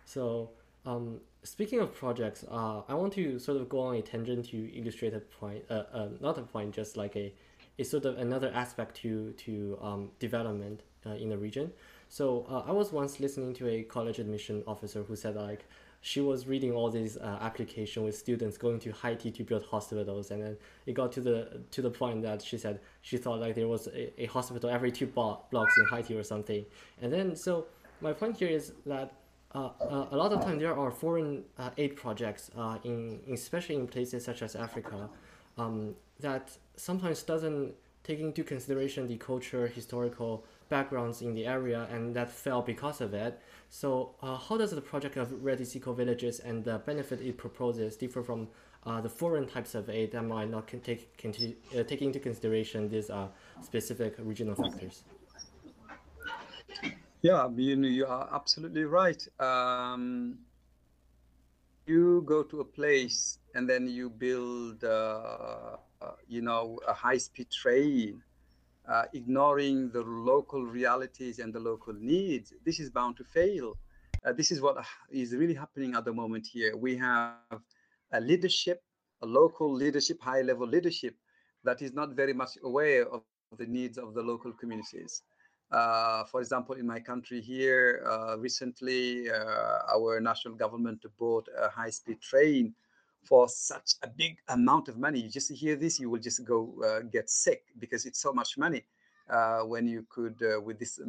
So 0.05 0.51
um, 0.85 1.21
speaking 1.43 1.79
of 1.79 1.93
projects, 1.93 2.43
uh, 2.49 2.81
I 2.87 2.93
want 2.93 3.13
to 3.13 3.39
sort 3.39 3.61
of 3.61 3.69
go 3.69 3.79
on 3.81 3.95
a 3.95 4.01
tangent 4.01 4.45
to 4.49 4.77
illustrate 4.77 5.13
a 5.13 5.19
point, 5.19 5.63
uh, 5.69 5.83
uh, 5.93 6.09
not 6.19 6.37
a 6.37 6.41
point, 6.41 6.73
just 6.73 6.97
like 6.97 7.15
a, 7.15 7.33
a 7.79 7.83
sort 7.83 8.05
of 8.05 8.17
another 8.17 8.51
aspect 8.53 8.97
to 8.97 9.31
to 9.31 9.77
um, 9.81 10.11
development 10.19 10.81
uh, 11.05 11.11
in 11.11 11.29
the 11.29 11.37
region. 11.37 11.71
So 12.09 12.45
uh, 12.49 12.63
I 12.67 12.71
was 12.71 12.91
once 12.91 13.19
listening 13.19 13.53
to 13.55 13.67
a 13.69 13.83
college 13.83 14.19
admission 14.19 14.63
officer 14.67 15.03
who 15.03 15.15
said 15.15 15.35
like 15.35 15.65
she 16.05 16.19
was 16.19 16.45
reading 16.47 16.73
all 16.73 16.89
these 16.89 17.15
uh, 17.15 17.37
application 17.39 18.03
with 18.03 18.15
students 18.15 18.57
going 18.57 18.77
to 18.77 18.91
Haiti 18.91 19.31
to 19.31 19.43
build 19.45 19.63
hospitals, 19.63 20.31
and 20.31 20.43
then 20.43 20.57
it 20.85 20.93
got 20.93 21.13
to 21.13 21.21
the 21.21 21.61
to 21.71 21.81
the 21.81 21.89
point 21.89 22.21
that 22.23 22.41
she 22.43 22.57
said 22.57 22.81
she 23.01 23.15
thought 23.15 23.39
like 23.39 23.55
there 23.55 23.69
was 23.69 23.87
a, 23.87 24.21
a 24.23 24.25
hospital 24.25 24.69
every 24.69 24.91
two 24.91 25.07
blocks 25.07 25.77
in 25.77 25.85
Haiti 25.89 26.17
or 26.17 26.23
something. 26.23 26.65
And 27.01 27.11
then 27.11 27.37
so 27.37 27.67
my 28.01 28.11
point 28.11 28.35
here 28.35 28.49
is 28.49 28.73
that 28.85 29.13
uh, 29.55 29.69
uh, 29.79 30.07
a 30.11 30.17
lot 30.17 30.33
of 30.33 30.43
time 30.43 30.59
there 30.59 30.77
are 30.77 30.91
foreign 30.91 31.45
uh, 31.57 31.69
aid 31.77 31.95
projects 31.95 32.51
uh, 32.57 32.79
in, 32.83 33.21
especially 33.31 33.75
in 33.75 33.87
places 33.87 34.25
such 34.25 34.41
as 34.41 34.57
Africa 34.57 35.09
um, 35.57 35.95
that 36.19 36.51
sometimes 36.75 37.23
doesn't 37.23 37.73
take 38.03 38.19
into 38.19 38.43
consideration 38.43 39.07
the 39.07 39.15
culture 39.15 39.67
historical 39.67 40.43
backgrounds 40.69 41.21
in 41.21 41.33
the 41.33 41.45
area 41.45 41.87
and 41.91 42.15
that 42.15 42.29
fell 42.29 42.61
because 42.61 43.01
of 43.01 43.13
it 43.13 43.39
so 43.69 44.15
uh, 44.21 44.37
how 44.37 44.57
does 44.57 44.71
the 44.71 44.81
project 44.81 45.17
of 45.17 45.43
REDES 45.43 45.75
Eco 45.75 45.93
Villages 45.93 46.39
and 46.39 46.63
the 46.63 46.77
benefit 46.79 47.21
it 47.21 47.37
proposes 47.37 47.95
differ 47.95 48.23
from 48.23 48.47
uh, 48.85 49.01
the 49.01 49.09
foreign 49.09 49.47
types 49.47 49.75
of 49.75 49.89
aid 49.89 50.11
that 50.11 50.23
might 50.23 50.49
not 50.49 50.67
take, 50.83 51.09
uh, 51.75 51.83
take 51.83 52.01
into 52.01 52.19
consideration 52.19 52.89
these 52.89 53.09
uh, 53.09 53.27
specific 53.61 54.15
regional 54.19 54.55
factors? 54.55 55.03
Yeah, 57.21 57.47
you, 57.55 57.81
you 57.83 58.05
are 58.05 58.29
absolutely 58.33 58.83
right. 58.83 59.25
Um, 59.39 60.39
you 61.85 62.23
go 62.25 62.43
to 62.43 62.59
a 62.59 62.65
place 62.65 63.39
and 63.55 63.69
then 63.69 63.87
you 63.87 64.09
build, 64.09 64.83
uh, 64.83 65.77
you 66.27 66.41
know, 66.41 66.79
a 66.87 66.93
high-speed 66.93 67.49
train, 67.49 68.21
uh, 68.87 69.03
ignoring 69.13 69.89
the 69.91 70.01
local 70.01 70.63
realities 70.63 71.39
and 71.39 71.53
the 71.53 71.59
local 71.59 71.93
needs. 71.93 72.53
This 72.65 72.79
is 72.79 72.89
bound 72.89 73.17
to 73.17 73.23
fail. 73.23 73.77
Uh, 74.25 74.33
this 74.33 74.51
is 74.51 74.61
what 74.61 74.77
is 75.09 75.33
really 75.33 75.53
happening 75.53 75.95
at 75.95 76.05
the 76.05 76.13
moment 76.13 76.47
here. 76.47 76.75
We 76.75 76.95
have 76.97 77.35
a 78.11 78.21
leadership, 78.21 78.81
a 79.21 79.25
local 79.25 79.73
leadership, 79.73 80.21
high-level 80.21 80.67
leadership, 80.67 81.15
that 81.63 81.81
is 81.81 81.93
not 81.93 82.09
very 82.11 82.33
much 82.33 82.51
aware 82.63 83.07
of 83.07 83.21
the 83.57 83.65
needs 83.65 83.97
of 83.97 84.13
the 84.13 84.21
local 84.21 84.51
communities. 84.51 85.23
Uh, 85.71 86.23
for 86.25 86.39
example, 86.39 86.75
in 86.75 86.85
my 86.85 86.99
country 86.99 87.41
here, 87.41 88.05
uh, 88.07 88.37
recently, 88.37 89.29
uh, 89.29 89.95
our 89.95 90.19
national 90.19 90.55
government 90.55 91.03
bought 91.17 91.47
a 91.57 91.69
high-speed 91.69 92.21
train 92.21 92.75
for 93.23 93.47
such 93.47 93.95
a 94.03 94.07
big 94.07 94.37
amount 94.49 94.87
of 94.89 94.97
money. 94.97 95.19
You 95.21 95.29
just 95.29 95.51
hear 95.51 95.75
this, 95.75 95.99
you 95.99 96.09
will 96.09 96.19
just 96.19 96.43
go 96.45 96.73
uh, 96.85 96.99
get 97.01 97.29
sick 97.29 97.63
because 97.79 98.05
it's 98.05 98.19
so 98.19 98.33
much 98.33 98.57
money. 98.57 98.83
Uh, 99.29 99.61
when 99.61 99.87
you 99.87 100.05
could, 100.09 100.35
uh, 100.43 100.59
with 100.59 100.77
this 100.79 100.99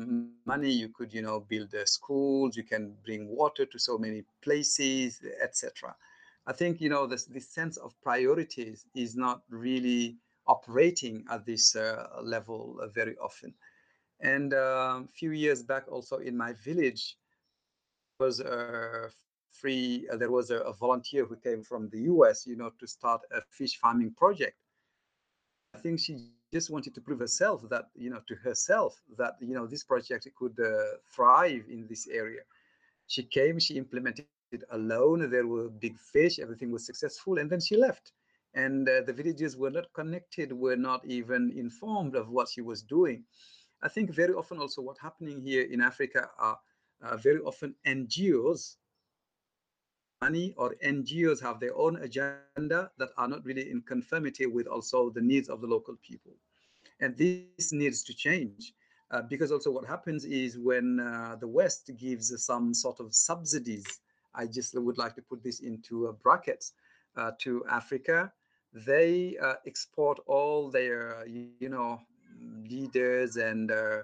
money, 0.46 0.70
you 0.70 0.88
could, 0.88 1.12
you 1.12 1.20
know, 1.20 1.40
build 1.40 1.74
schools, 1.84 2.56
you 2.56 2.62
can 2.62 2.94
bring 3.04 3.26
water 3.28 3.66
to 3.66 3.78
so 3.78 3.98
many 3.98 4.22
places, 4.40 5.20
etc. 5.42 5.94
I 6.46 6.52
think, 6.52 6.80
you 6.80 6.88
know, 6.88 7.06
this, 7.06 7.24
this 7.24 7.48
sense 7.48 7.76
of 7.76 7.92
priorities 8.02 8.86
is 8.94 9.16
not 9.16 9.42
really 9.50 10.16
operating 10.46 11.24
at 11.28 11.44
this 11.44 11.76
level 12.22 12.78
very 12.94 13.16
often. 13.18 13.52
And 14.20 14.52
a 14.52 14.78
um, 14.78 15.08
few 15.08 15.32
years 15.32 15.62
back, 15.62 15.84
also 15.90 16.18
in 16.18 16.36
my 16.36 16.52
village, 16.52 17.16
was 18.20 18.40
a 18.40 19.10
free. 19.61 20.07
Uh, 20.12 20.16
there 20.16 20.30
was 20.30 20.50
a, 20.50 20.59
a, 20.59 20.72
volunteer 20.72 21.24
who 21.24 21.36
came 21.36 21.62
from 21.62 21.88
the 21.90 22.00
U.S. 22.12 22.46
You 22.46 22.57
know, 22.57 22.70
to 22.80 22.86
start 22.86 23.20
a 23.32 23.40
fish 23.48 23.78
farming 23.78 24.12
project. 24.16 24.57
I 25.74 25.78
think 25.78 26.00
she 26.00 26.30
just 26.52 26.70
wanted 26.70 26.94
to 26.94 27.00
prove 27.00 27.18
herself 27.18 27.68
that 27.68 27.86
you 27.94 28.11
know 28.11 28.20
to 28.28 28.34
herself 28.36 29.00
that 29.18 29.34
you 29.40 29.55
know 29.55 29.66
this 29.66 29.84
project 29.84 30.28
could 30.38 30.59
uh, 30.61 30.96
thrive 31.14 31.64
in 31.68 31.86
this 31.88 32.07
area. 32.09 32.42
She 33.07 33.22
came, 33.22 33.59
she 33.59 33.74
implemented 33.76 34.26
it 34.52 34.64
alone. 34.70 35.30
There 35.30 35.46
were 35.46 35.68
big 35.68 35.98
fish, 35.98 36.38
everything 36.38 36.70
was 36.70 36.86
successful, 36.86 37.38
and 37.38 37.50
then 37.50 37.61
she 37.61 37.76
left. 37.76 38.12
And 38.55 38.88
uh, 38.88 39.02
the 39.02 39.12
villagers 39.12 39.57
were 39.57 39.70
not 39.70 39.92
connected, 39.92 40.52
were 40.52 40.76
not 40.76 41.05
even 41.05 41.52
informed 41.57 42.14
of 42.14 42.30
what 42.30 42.48
she 42.48 42.62
was 42.62 42.82
doing. 42.82 43.24
I 43.82 43.88
think 43.88 44.11
very 44.11 44.32
often 44.32 44.59
also 44.59 44.80
what 44.80 44.96
happening 44.98 45.42
here 45.42 45.64
in 45.64 45.80
Africa 45.80 46.30
are 46.38 46.59
uh, 47.02 47.16
very 47.16 47.40
often 47.40 47.74
NGOs, 47.86 48.76
money 50.24 50.46
or 50.56 50.68
NGOs 50.96 51.40
have 51.46 51.58
their 51.60 51.76
own 51.84 51.94
agenda 52.08 52.80
that 53.00 53.10
are 53.20 53.28
not 53.28 53.44
really 53.48 53.66
in 53.70 53.80
conformity 53.94 54.46
with 54.56 54.66
also 54.74 54.98
the 55.10 55.24
needs 55.32 55.48
of 55.48 55.60
the 55.60 55.70
local 55.76 55.96
people. 56.08 56.34
And 57.00 57.10
this 57.16 57.72
needs 57.72 58.02
to 58.08 58.12
change. 58.14 58.62
Uh, 59.10 59.22
because 59.32 59.50
also 59.52 59.70
what 59.70 59.86
happens 59.94 60.22
is 60.24 60.58
when 60.70 60.88
uh, 60.98 61.36
the 61.42 61.50
West 61.58 61.90
gives 62.04 62.26
some 62.50 62.66
sort 62.74 62.98
of 63.00 63.14
subsidies, 63.14 63.86
I 64.34 64.44
just 64.46 64.70
would 64.86 64.98
like 64.98 65.14
to 65.18 65.22
put 65.30 65.40
this 65.48 65.60
into 65.60 65.94
brackets, 66.26 66.66
uh, 67.16 67.32
to 67.44 67.50
Africa, 67.80 68.32
they 68.88 69.36
uh, 69.40 69.54
export 69.66 70.18
all 70.26 70.70
their, 70.70 71.24
you 71.62 71.68
know, 71.76 72.00
leaders 72.74 73.36
and 73.36 73.70
uh, 73.70 73.98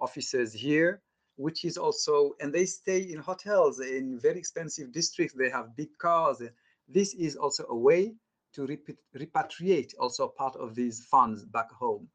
officers 0.00 0.52
here, 0.52 1.00
which 1.36 1.64
is 1.64 1.76
also, 1.76 2.32
and 2.40 2.52
they 2.52 2.64
stay 2.64 3.00
in 3.00 3.18
hotels 3.18 3.80
in 3.80 4.18
very 4.18 4.38
expensive 4.38 4.92
districts. 4.92 5.34
They 5.34 5.50
have 5.50 5.76
big 5.76 5.96
cars. 5.98 6.42
This 6.88 7.14
is 7.14 7.36
also 7.36 7.66
a 7.68 7.76
way 7.76 8.14
to 8.54 8.66
repatriate 9.14 9.92
also 9.98 10.28
part 10.28 10.56
of 10.56 10.74
these 10.74 11.04
funds 11.04 11.44
back 11.44 11.70
home. 11.70 12.08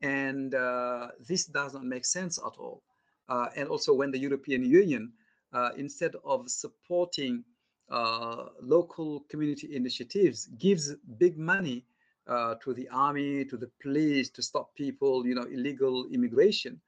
And 0.00 0.54
uh, 0.54 1.08
this 1.28 1.44
does 1.44 1.74
not 1.74 1.84
make 1.84 2.06
sense 2.06 2.38
at 2.38 2.54
all. 2.58 2.82
Uh, 3.28 3.48
and 3.56 3.68
also 3.68 3.94
when 3.94 4.10
the 4.10 4.18
European 4.18 4.64
Union, 4.64 5.12
uh, 5.52 5.70
instead 5.76 6.14
of 6.24 6.48
supporting 6.48 7.44
uh, 7.90 8.46
local 8.60 9.20
community 9.28 9.76
initiatives, 9.76 10.46
gives 10.58 10.94
big 11.18 11.36
money 11.36 11.84
uh, 12.26 12.54
to 12.62 12.72
the 12.72 12.88
army, 12.88 13.44
to 13.44 13.56
the 13.56 13.70
police, 13.82 14.30
to 14.30 14.42
stop 14.42 14.74
people, 14.74 15.26
you 15.26 15.34
know, 15.34 15.44
illegal 15.44 16.06
immigration. 16.10 16.80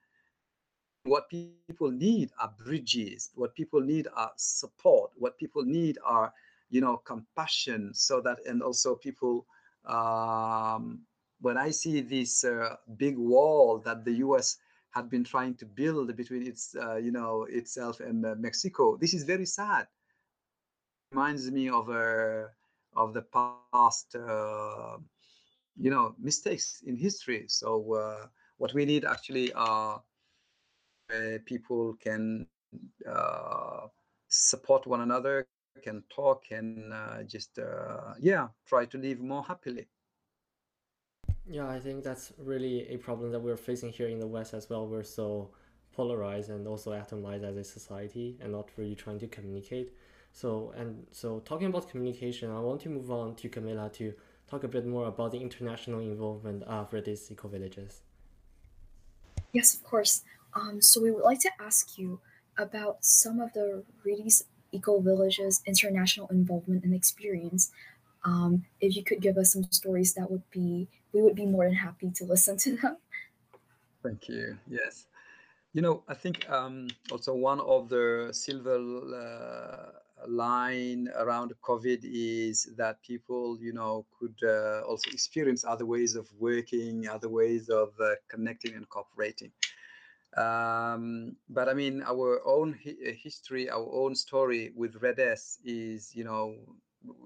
What 1.05 1.29
people 1.29 1.59
need 1.59 2.01
are 2.39 2.53
bridges. 2.65 3.29
What 3.35 3.55
people 3.55 3.81
need 3.81 4.07
are 4.15 4.31
support. 4.35 5.11
What 5.17 5.37
people 5.37 5.63
need 5.63 5.97
are, 6.03 6.33
you 6.69 6.81
know, 6.81 6.97
compassion. 6.97 7.93
So 7.93 8.21
that, 8.21 8.39
and 8.45 8.61
also 8.61 8.95
people, 8.95 9.45
um, 9.85 11.01
when 11.41 11.57
I 11.57 11.69
see 11.71 12.01
this 12.01 12.43
uh, 12.43 12.75
big 12.97 13.17
wall 13.17 13.79
that 13.85 14.03
the 14.03 14.13
U.S. 14.25 14.57
had 14.91 15.09
been 15.09 15.23
trying 15.23 15.55
to 15.55 15.65
build 15.65 16.15
between 16.15 16.47
its, 16.47 16.75
uh, 16.75 16.95
you 16.95 17.11
know, 17.11 17.45
itself 17.49 17.99
and 17.99 18.25
uh, 18.25 18.35
Mexico, 18.37 18.97
this 18.97 19.13
is 19.13 19.23
very 19.23 19.45
sad. 19.45 19.87
Reminds 21.11 21.51
me 21.51 21.69
of 21.69 21.89
a 21.89 22.45
uh, 22.45 23.01
of 23.01 23.13
the 23.13 23.21
past 23.21 24.15
uh, 24.15 24.97
you 25.49 25.89
know 25.91 26.15
mistakes 26.19 26.81
in 26.85 26.95
history 26.95 27.45
so 27.47 27.93
uh, 27.93 28.27
what 28.57 28.73
we 28.73 28.85
need 28.85 29.05
actually 29.05 29.51
are 29.53 30.01
uh, 31.13 31.37
people 31.45 31.95
can 32.01 32.47
uh, 33.09 33.87
support 34.27 34.87
one 34.87 35.01
another 35.01 35.47
can 35.83 36.03
talk 36.09 36.43
and 36.51 36.93
uh, 36.93 37.21
just 37.23 37.59
uh, 37.59 38.13
yeah 38.19 38.47
try 38.65 38.85
to 38.85 38.97
live 38.97 39.19
more 39.19 39.43
happily 39.43 39.87
yeah 41.45 41.67
i 41.67 41.79
think 41.79 42.03
that's 42.03 42.31
really 42.37 42.87
a 42.87 42.97
problem 42.97 43.31
that 43.31 43.39
we're 43.39 43.57
facing 43.57 43.91
here 43.91 44.07
in 44.07 44.19
the 44.19 44.27
west 44.27 44.53
as 44.53 44.69
well 44.69 44.87
we're 44.87 45.03
so 45.03 45.49
polarized 45.93 46.49
and 46.49 46.65
also 46.65 46.91
atomized 46.91 47.43
as 47.43 47.57
a 47.57 47.63
society 47.63 48.37
and 48.41 48.51
not 48.51 48.69
really 48.77 48.95
trying 48.95 49.19
to 49.19 49.27
communicate 49.27 49.91
so 50.31 50.73
and 50.77 51.05
so 51.11 51.39
talking 51.41 51.67
about 51.67 51.89
communication 51.89 52.49
i 52.51 52.59
want 52.59 52.79
to 52.79 52.89
move 52.89 53.11
on 53.11 53.35
to 53.35 53.49
camilla 53.49 53.89
to 53.93 54.13
talk 54.49 54.63
a 54.63 54.67
bit 54.67 54.85
more 54.85 55.07
about 55.07 55.31
the 55.31 55.39
international 55.39 55.99
involvement 55.99 56.63
of 56.63 56.91
REDES 56.93 57.31
Eco 57.31 57.47
Villages. 57.47 58.01
Yes, 59.53 59.73
of 59.75 59.83
course. 59.83 60.23
Um, 60.55 60.81
so 60.81 61.01
we 61.01 61.11
would 61.11 61.23
like 61.23 61.39
to 61.41 61.51
ask 61.59 61.97
you 61.97 62.19
about 62.57 63.03
some 63.03 63.39
of 63.39 63.51
the 63.53 63.83
REDES 64.05 64.45
Eco 64.71 64.99
Villages 64.99 65.61
international 65.65 66.27
involvement 66.27 66.83
and 66.83 66.93
experience. 66.93 67.71
Um, 68.23 68.65
if 68.79 68.95
you 68.95 69.03
could 69.03 69.21
give 69.21 69.37
us 69.37 69.53
some 69.53 69.63
stories, 69.71 70.13
that 70.13 70.31
would 70.31 70.49
be 70.51 70.87
we 71.13 71.21
would 71.21 71.35
be 71.35 71.45
more 71.45 71.65
than 71.65 71.75
happy 71.75 72.11
to 72.11 72.25
listen 72.25 72.57
to 72.57 72.77
them. 72.77 72.97
Thank 74.03 74.27
you. 74.29 74.57
Yes, 74.67 75.07
you 75.73 75.81
know 75.81 76.03
I 76.07 76.13
think 76.13 76.49
um, 76.49 76.87
also 77.11 77.33
one 77.33 77.59
of 77.59 77.89
the 77.89 78.29
silver 78.31 78.77
uh, 78.77 80.27
line 80.27 81.09
around 81.17 81.53
COVID 81.61 81.99
is 82.03 82.69
that 82.77 83.01
people, 83.03 83.57
you 83.59 83.73
know, 83.73 84.05
could 84.17 84.35
uh, 84.43 84.81
also 84.87 85.11
experience 85.11 85.63
other 85.65 85.85
ways 85.85 86.15
of 86.15 86.27
working, 86.39 87.07
other 87.07 87.29
ways 87.29 87.69
of 87.69 87.93
uh, 87.99 88.15
connecting 88.29 88.73
and 88.75 88.87
cooperating. 88.89 89.51
Um, 90.35 91.37
but 91.49 91.69
I 91.69 91.73
mean, 91.73 92.03
our 92.03 92.41
own 92.45 92.77
hi 92.83 92.93
history, 93.23 93.69
our 93.69 93.89
own 93.93 94.15
story 94.15 94.71
with 94.75 95.01
REDES 95.01 95.59
is, 95.63 96.13
you 96.13 96.25
know, 96.25 96.55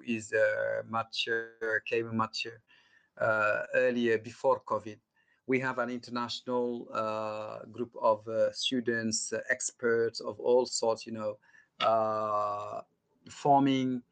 is 0.05 0.31
uh, 0.33 0.83
much 0.87 1.27
uh, 1.27 1.79
came 1.85 2.15
much 2.15 2.47
uh, 3.19 3.63
earlier 3.73 4.17
before 4.19 4.61
COVID. 4.61 4.97
We 5.47 5.59
have 5.59 5.79
an 5.79 5.89
international 5.89 6.87
uh, 6.93 7.65
group 7.71 7.91
of 7.99 8.27
students, 8.51 9.33
experts 9.49 10.19
of 10.19 10.39
all 10.39 10.67
sorts, 10.67 11.07
you 11.07 11.13
know, 11.13 11.37
uh, 11.79 12.81
forming 13.29 14.03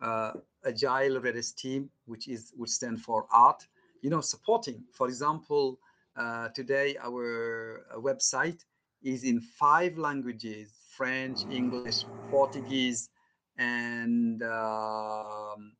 uh, 0.00 0.32
agile 0.64 1.20
REDES 1.20 1.52
team, 1.52 1.90
which 2.06 2.28
is 2.28 2.52
which 2.56 2.70
stand 2.70 3.02
for 3.02 3.26
art. 3.30 3.66
You 4.02 4.10
know, 4.10 4.20
supporting. 4.20 4.84
For 4.92 5.08
example, 5.08 5.78
uh, 6.16 6.48
today 6.48 6.96
our 7.02 7.84
uh, 7.92 7.98
website 7.98 8.64
is 9.02 9.24
in 9.24 9.40
five 9.40 9.98
languages: 9.98 10.72
French, 10.96 11.40
English, 11.50 12.04
Portuguese, 12.30 13.10
and 13.58 14.42
um, 14.42 15.72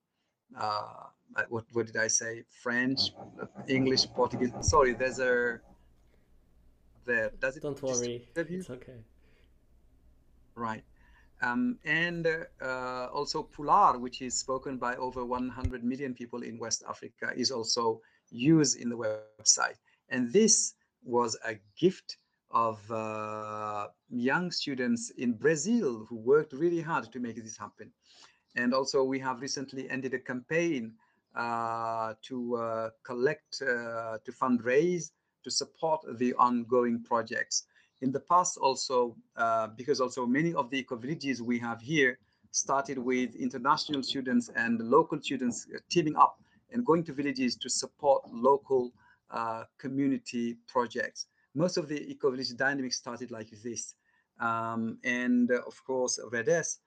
uh, 0.58 1.08
what 1.48 1.64
what 1.72 1.86
did 1.86 1.96
I 1.96 2.08
say? 2.08 2.44
French, 2.62 3.00
English, 3.68 4.06
Portuguese. 4.14 4.52
Sorry, 4.60 4.94
there's 4.94 5.18
a 5.18 5.60
there. 7.04 7.30
Does 7.40 7.56
it? 7.56 7.62
Don't 7.62 7.82
worry. 7.82 8.28
It's 8.34 8.70
okay. 8.70 9.00
Right. 10.54 10.82
Um, 11.42 11.78
and 11.84 12.26
uh, 12.62 13.08
also 13.12 13.42
Pular, 13.42 14.00
which 14.00 14.22
is 14.22 14.38
spoken 14.38 14.78
by 14.78 14.96
over 14.96 15.22
100 15.24 15.84
million 15.84 16.14
people 16.14 16.42
in 16.42 16.58
West 16.58 16.82
Africa, 16.88 17.32
is 17.36 17.50
also 17.50 18.00
used 18.30 18.80
in 18.80 18.88
the 18.88 18.96
website. 18.96 19.76
And 20.08 20.32
this 20.32 20.74
was 21.04 21.36
a 21.46 21.56
gift 21.78 22.18
of 22.50 22.78
uh, 22.90 23.88
young 24.10 24.50
students 24.50 25.10
in 25.18 25.32
Brazil 25.32 26.06
who 26.08 26.16
worked 26.16 26.52
really 26.52 26.80
hard 26.80 27.10
to 27.12 27.18
make 27.20 27.36
this 27.36 27.56
happen. 27.56 27.90
And 28.54 28.72
also, 28.72 29.04
we 29.04 29.18
have 29.20 29.40
recently 29.40 29.88
ended 29.90 30.14
a 30.14 30.18
campaign 30.18 30.94
uh, 31.34 32.14
to 32.22 32.56
uh, 32.56 32.90
collect, 33.02 33.60
uh, 33.60 34.18
to 34.24 34.32
fundraise, 34.32 35.10
to 35.44 35.50
support 35.50 36.00
the 36.18 36.32
ongoing 36.34 37.02
projects. 37.02 37.64
In 38.00 38.10
the 38.10 38.20
past, 38.20 38.56
also, 38.56 39.16
uh, 39.36 39.68
because 39.68 40.00
also 40.00 40.26
many 40.26 40.54
of 40.54 40.70
the 40.70 40.78
eco 40.78 40.96
villages 40.96 41.42
we 41.42 41.58
have 41.58 41.80
here 41.80 42.18
started 42.50 42.98
with 42.98 43.34
international 43.34 44.02
students 44.02 44.48
and 44.56 44.80
local 44.80 45.20
students 45.20 45.66
teaming 45.90 46.16
up 46.16 46.40
and 46.72 46.86
going 46.86 47.04
to 47.04 47.12
villages 47.12 47.54
to 47.56 47.68
support 47.68 48.22
local 48.32 48.92
uh, 49.30 49.64
community 49.78 50.56
projects. 50.66 51.26
Most 51.54 51.76
of 51.76 51.88
the 51.88 52.10
eco 52.10 52.30
village 52.30 52.54
dynamics 52.56 52.96
started 52.96 53.30
like 53.30 53.50
this. 53.62 53.94
Um, 54.40 54.98
and 55.04 55.50
uh, 55.50 55.62
of 55.66 55.82
course, 55.84 56.18
REDES 56.30 56.80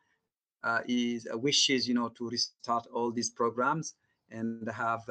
uh, 0.64 0.82
is 0.88 1.28
uh, 1.32 1.38
wishes, 1.38 1.88
you 1.88 1.96
know, 1.96 2.10
to 2.10 2.30
restart 2.30 2.86
all 2.94 3.12
these 3.12 3.32
programs 3.32 3.96
and 4.30 4.70
have 4.70 5.02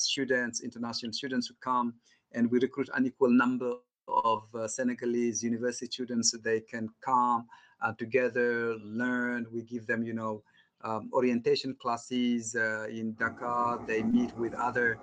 students, 0.00 0.62
international 0.62 1.12
students 1.12 1.46
who 1.46 1.54
come 1.60 1.94
and 2.34 2.50
we 2.50 2.58
recruit 2.58 2.90
an 2.94 3.06
equal 3.06 3.30
number 3.30 3.74
of 4.08 4.42
uh, 4.54 4.68
Senegalese 4.68 5.42
university 5.42 5.86
students 5.86 6.32
so 6.32 6.38
they 6.38 6.60
can 6.60 6.88
come 7.00 7.46
uh, 7.80 7.92
together, 7.92 8.76
learn. 8.82 9.46
We 9.52 9.62
give 9.62 9.86
them, 9.86 10.02
you 10.02 10.12
know, 10.12 10.42
um, 10.82 11.10
orientation 11.12 11.74
classes 11.80 12.54
uh, 12.54 12.86
in 12.90 13.14
Dakar. 13.14 13.80
They 13.86 14.02
meet 14.02 14.36
with 14.36 14.54
other 14.54 14.98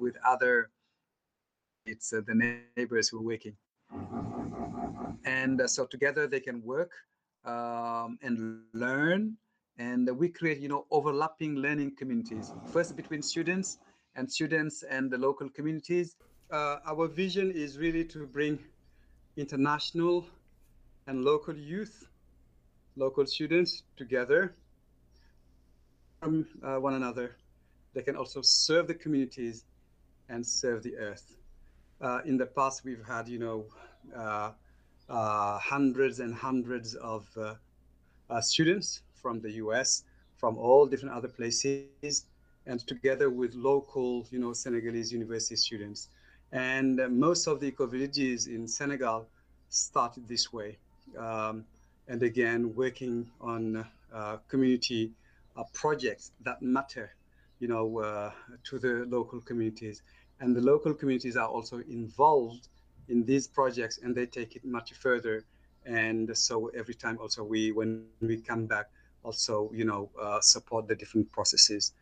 with 0.00 0.16
other 0.26 0.70
it's 1.86 2.12
uh, 2.12 2.20
the 2.26 2.60
neighbors 2.76 3.08
who 3.08 3.18
are 3.18 3.22
working, 3.22 3.56
and 5.24 5.60
uh, 5.60 5.66
so 5.66 5.86
together 5.86 6.26
they 6.26 6.40
can 6.40 6.62
work 6.62 6.90
um, 7.44 8.18
and 8.22 8.62
learn. 8.74 9.36
And 9.78 10.10
we 10.18 10.28
create, 10.28 10.58
you 10.58 10.68
know, 10.68 10.84
overlapping 10.90 11.56
learning 11.56 11.96
communities. 11.96 12.52
First 12.70 12.96
between 12.96 13.22
students 13.22 13.78
and 14.14 14.30
students 14.30 14.82
and 14.82 15.10
the 15.10 15.16
local 15.16 15.48
communities. 15.48 16.16
Uh, 16.52 16.78
our 16.84 17.08
vision 17.08 17.50
is 17.50 17.78
really 17.78 18.04
to 18.04 18.26
bring 18.26 18.58
international 19.36 20.26
and 21.06 21.24
local 21.24 21.56
youth 21.56 22.06
local 22.96 23.24
students 23.24 23.82
together 23.96 24.54
from 26.20 26.46
uh, 26.62 26.76
one 26.76 26.94
another. 26.94 27.36
They 27.94 28.02
can 28.02 28.16
also 28.16 28.42
serve 28.42 28.86
the 28.86 28.94
communities 28.94 29.64
and 30.30 30.46
serve 30.46 30.82
the 30.82 30.96
earth. 30.96 31.36
Uh, 32.00 32.20
in 32.24 32.36
the 32.36 32.46
past, 32.46 32.84
we've 32.84 33.04
had, 33.04 33.28
you 33.28 33.38
know, 33.38 33.66
uh, 34.16 34.52
uh 35.08 35.58
hundreds 35.58 36.20
and 36.20 36.32
hundreds 36.34 36.94
of 36.94 37.26
uh, 37.36 38.40
students 38.40 39.02
from 39.12 39.40
the 39.40 39.52
US, 39.64 40.04
from 40.36 40.56
all 40.56 40.86
different 40.86 41.14
other 41.14 41.28
places, 41.28 42.26
and 42.66 42.86
together 42.86 43.28
with 43.28 43.54
local, 43.54 44.26
you 44.30 44.38
know, 44.38 44.52
Senegalese 44.52 45.12
university 45.12 45.56
students. 45.56 46.08
And 46.52 46.96
most 47.10 47.46
of 47.46 47.60
the 47.60 47.66
eco 47.66 47.86
villages 47.86 48.46
in 48.46 48.66
Senegal 48.66 49.26
started 49.68 50.26
this 50.26 50.52
way. 50.52 50.78
Um, 51.18 51.64
and 52.10 52.22
again 52.24 52.74
working 52.74 53.30
on 53.40 53.86
uh, 54.12 54.36
community 54.48 55.12
uh, 55.56 55.62
projects 55.72 56.32
that 56.44 56.60
matter 56.60 57.14
you 57.60 57.68
know 57.68 57.98
uh, 58.00 58.30
to 58.64 58.78
the 58.78 59.06
local 59.08 59.40
communities 59.40 60.02
and 60.40 60.56
the 60.56 60.60
local 60.60 60.94
communities 60.94 61.36
are 61.36 61.48
also 61.48 61.78
involved 61.88 62.68
in 63.08 63.24
these 63.24 63.46
projects 63.46 63.98
and 64.02 64.14
they 64.14 64.26
take 64.26 64.56
it 64.56 64.64
much 64.64 64.92
further. 64.94 65.44
And 65.86 66.36
so 66.36 66.68
every 66.68 66.94
time 66.94 67.18
also 67.20 67.42
we 67.42 67.72
when 67.72 68.06
we 68.20 68.38
come 68.38 68.66
back 68.66 68.86
also 69.22 69.70
you 69.74 69.84
know 69.84 70.10
uh, 70.20 70.40
support 70.40 70.88
the 70.88 70.94
different 70.94 71.30
processes. 71.30 71.92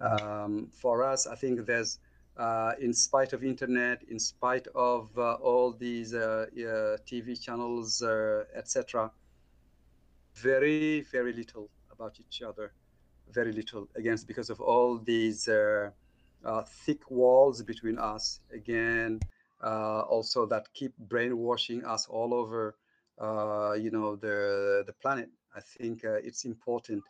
Um, 0.00 0.70
for 0.72 1.04
us 1.04 1.28
i 1.28 1.36
think 1.36 1.66
there's 1.66 2.00
uh, 2.36 2.72
in 2.80 2.92
spite 2.92 3.32
of 3.32 3.44
internet 3.44 4.02
in 4.08 4.18
spite 4.18 4.66
of 4.74 5.08
uh, 5.16 5.34
all 5.34 5.70
these 5.72 6.12
tv 6.12 7.40
channels 7.40 8.02
etc 8.56 9.12
very, 10.34 11.02
very 11.02 11.32
little 11.32 11.70
about 11.90 12.18
each 12.20 12.42
other, 12.42 12.72
very 13.30 13.52
little 13.52 13.88
against 13.94 14.26
because 14.26 14.50
of 14.50 14.60
all 14.60 14.98
these 14.98 15.48
uh, 16.44 16.48
uh, 16.48 16.62
thick 16.62 17.10
walls 17.10 17.62
between 17.62 17.98
us. 17.98 18.40
Again, 18.52 19.20
uh, 19.62 20.00
also 20.02 20.46
that 20.46 20.72
keep 20.74 20.96
brainwashing 20.98 21.84
us 21.84 22.06
all 22.08 22.34
over, 22.34 22.76
uh, 23.20 23.72
you 23.72 23.90
know, 23.90 24.16
the 24.16 24.84
the 24.86 24.92
planet. 24.92 25.30
I 25.56 25.60
think 25.60 26.04
uh, 26.04 26.14
it's 26.14 26.44
important 26.44 27.02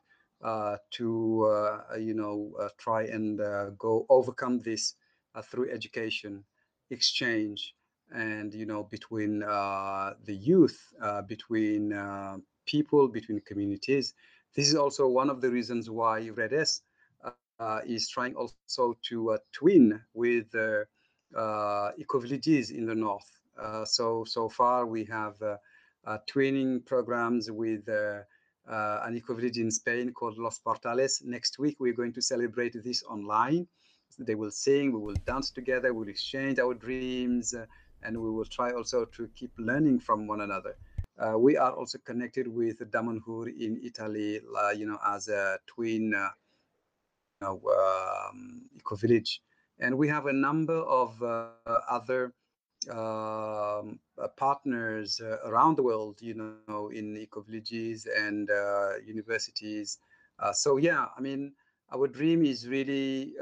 uh, 0.43 0.77
to, 0.93 1.87
you 1.99 2.15
know, 2.15 2.53
try 2.79 3.05
and 3.05 3.39
go 3.79 4.07
overcome 4.09 4.61
this 4.61 4.95
through 5.45 5.71
education, 5.71 6.45
exchange, 6.91 7.75
and 8.13 8.53
you 8.55 8.67
know, 8.67 8.85
between 8.85 9.41
the 9.41 10.37
youth, 10.51 10.93
between 11.27 11.93
people, 12.67 13.09
between 13.09 13.41
communities. 13.41 14.15
This 14.55 14.69
is 14.69 14.75
also 14.75 15.09
one 15.09 15.31
of 15.31 15.41
the 15.41 15.51
reasons 15.51 15.91
why 15.91 16.29
REDES 16.29 16.83
uh, 16.83 16.94
is 17.87 18.09
trying 18.09 18.35
also 18.35 18.97
to 19.09 19.33
uh, 19.33 19.39
twin 19.53 20.01
with 20.15 20.55
uh, 20.55 20.85
uh 21.37 21.91
eco-villages 21.99 22.71
in 22.71 22.87
the 22.87 22.95
north. 22.95 23.31
Uh, 23.61 23.85
so, 23.85 24.25
so 24.25 24.49
far 24.49 24.87
we 24.87 25.05
have 25.05 25.41
uh, 25.43 26.19
twinning 26.27 26.85
programs 26.85 27.51
with 27.51 27.89
an 28.67 29.17
eco-village 29.17 29.59
in 29.59 29.71
Spain 29.71 30.13
called 30.13 30.39
Los 30.39 30.61
Portales. 30.61 31.25
Next 31.25 31.59
week, 31.59 31.77
we're 31.79 31.95
going 31.95 32.13
to 32.15 32.23
celebrate 32.23 32.75
this 32.83 33.03
online. 33.05 33.67
They 34.19 34.35
will 34.35 34.51
sing, 34.51 34.93
we 34.93 34.99
will 34.99 35.17
dance 35.27 35.51
together, 35.51 35.93
we'll 35.93 36.09
exchange 36.09 36.59
our 36.59 36.75
dreams, 36.75 37.55
and 38.03 38.17
we 38.17 38.31
will 38.31 38.45
try 38.45 38.71
also 38.73 39.07
to 39.07 39.29
keep 39.35 39.51
learning 39.59 40.01
from 40.01 40.27
one 40.27 40.43
another. 40.43 40.77
Uh, 41.17 41.39
we 41.39 41.57
are 41.57 41.73
also 41.73 41.99
connected 41.99 42.49
with 42.49 42.79
Damanhur 42.91 43.49
in 43.49 43.81
Italy, 43.85 44.41
uh, 44.59 44.71
you 44.71 44.87
know, 44.87 44.99
as 45.07 45.29
a 45.29 45.59
twin 45.67 46.13
uh, 46.13 46.29
know, 47.45 47.61
um, 47.83 48.63
eco 48.77 48.97
village. 48.97 49.41
And 49.79 49.97
we 49.99 50.09
have 50.09 50.27
a 50.27 50.33
number 50.33 50.79
of 51.03 51.21
uh, 51.23 51.49
other 51.99 52.33
um, 52.91 53.99
uh, 54.19 54.29
partners 54.37 55.21
uh, 55.21 55.49
around 55.49 55.77
the 55.77 55.83
world, 55.83 56.19
you 56.21 56.35
know, 56.69 56.89
in 56.89 57.17
eco 57.17 57.43
villages 57.43 58.07
and 58.07 58.49
universities. 59.05 59.99
so, 60.53 60.77
yeah, 60.77 61.07
I 61.17 61.21
mean, 61.21 61.53
our 61.93 62.09
dream 62.09 62.45
is 62.45 62.69
really 62.69 63.35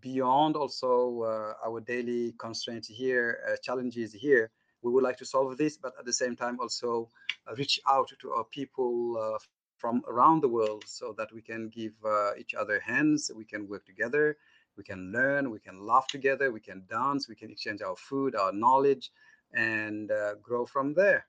beyond 0.00 0.56
also 0.56 1.54
our 1.66 1.80
daily 1.80 2.34
constraints 2.38 2.88
here, 2.88 3.38
challenges 3.62 4.12
here 4.12 4.50
we 4.82 4.90
would 4.90 5.04
like 5.04 5.18
to 5.18 5.24
solve 5.24 5.56
this, 5.56 5.76
but 5.76 5.92
at 5.98 6.04
the 6.04 6.12
same 6.12 6.36
time 6.36 6.58
also 6.60 7.08
reach 7.56 7.80
out 7.88 8.08
to 8.20 8.32
our 8.32 8.44
people 8.44 9.16
uh, 9.18 9.38
from 9.80 10.02
around 10.06 10.42
the 10.42 10.48
world 10.48 10.84
so 10.86 11.14
that 11.16 11.32
we 11.32 11.40
can 11.40 11.68
give 11.68 11.92
uh, 12.04 12.32
each 12.38 12.54
other 12.54 12.78
hands, 12.80 13.30
we 13.34 13.44
can 13.44 13.66
work 13.66 13.84
together, 13.86 14.36
we 14.76 14.84
can 14.84 15.10
learn, 15.12 15.50
we 15.50 15.58
can 15.58 15.86
laugh 15.86 16.06
together, 16.06 16.52
we 16.52 16.60
can 16.60 16.84
dance, 16.88 17.28
we 17.28 17.34
can 17.34 17.50
exchange 17.50 17.80
our 17.80 17.96
food, 17.96 18.36
our 18.36 18.52
knowledge, 18.52 19.10
and 19.54 20.10
uh, 20.10 20.34
grow 20.42 20.66
from 20.66 20.94
there. 20.94 21.26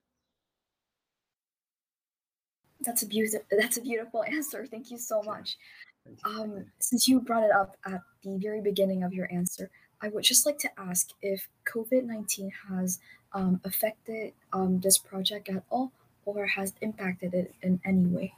That's 2.81 3.03
a 3.03 3.07
beautiful. 3.07 3.45
That's 3.51 3.77
a 3.77 3.81
beautiful 3.81 4.23
answer. 4.27 4.65
Thank 4.65 4.91
you 4.91 4.97
so 4.97 5.21
much. 5.23 5.57
Um, 6.25 6.65
since 6.79 7.07
you 7.07 7.21
brought 7.21 7.43
it 7.43 7.51
up 7.51 7.77
at 7.85 8.01
the 8.23 8.37
very 8.37 8.59
beginning 8.59 9.03
of 9.03 9.13
your 9.13 9.31
answer, 9.31 9.69
I 10.01 10.09
would 10.09 10.23
just 10.23 10.45
like 10.47 10.57
to 10.59 10.69
ask 10.79 11.09
if 11.21 11.47
COVID 11.71 12.03
19 12.05 12.51
has 12.69 12.99
um, 13.33 13.61
affected 13.63 14.33
um, 14.51 14.79
this 14.79 14.97
project 14.97 15.47
at 15.49 15.63
all 15.69 15.91
or 16.25 16.45
has 16.45 16.73
impacted 16.81 17.33
it 17.33 17.53
in 17.61 17.79
any 17.85 18.05
way? 18.05 18.33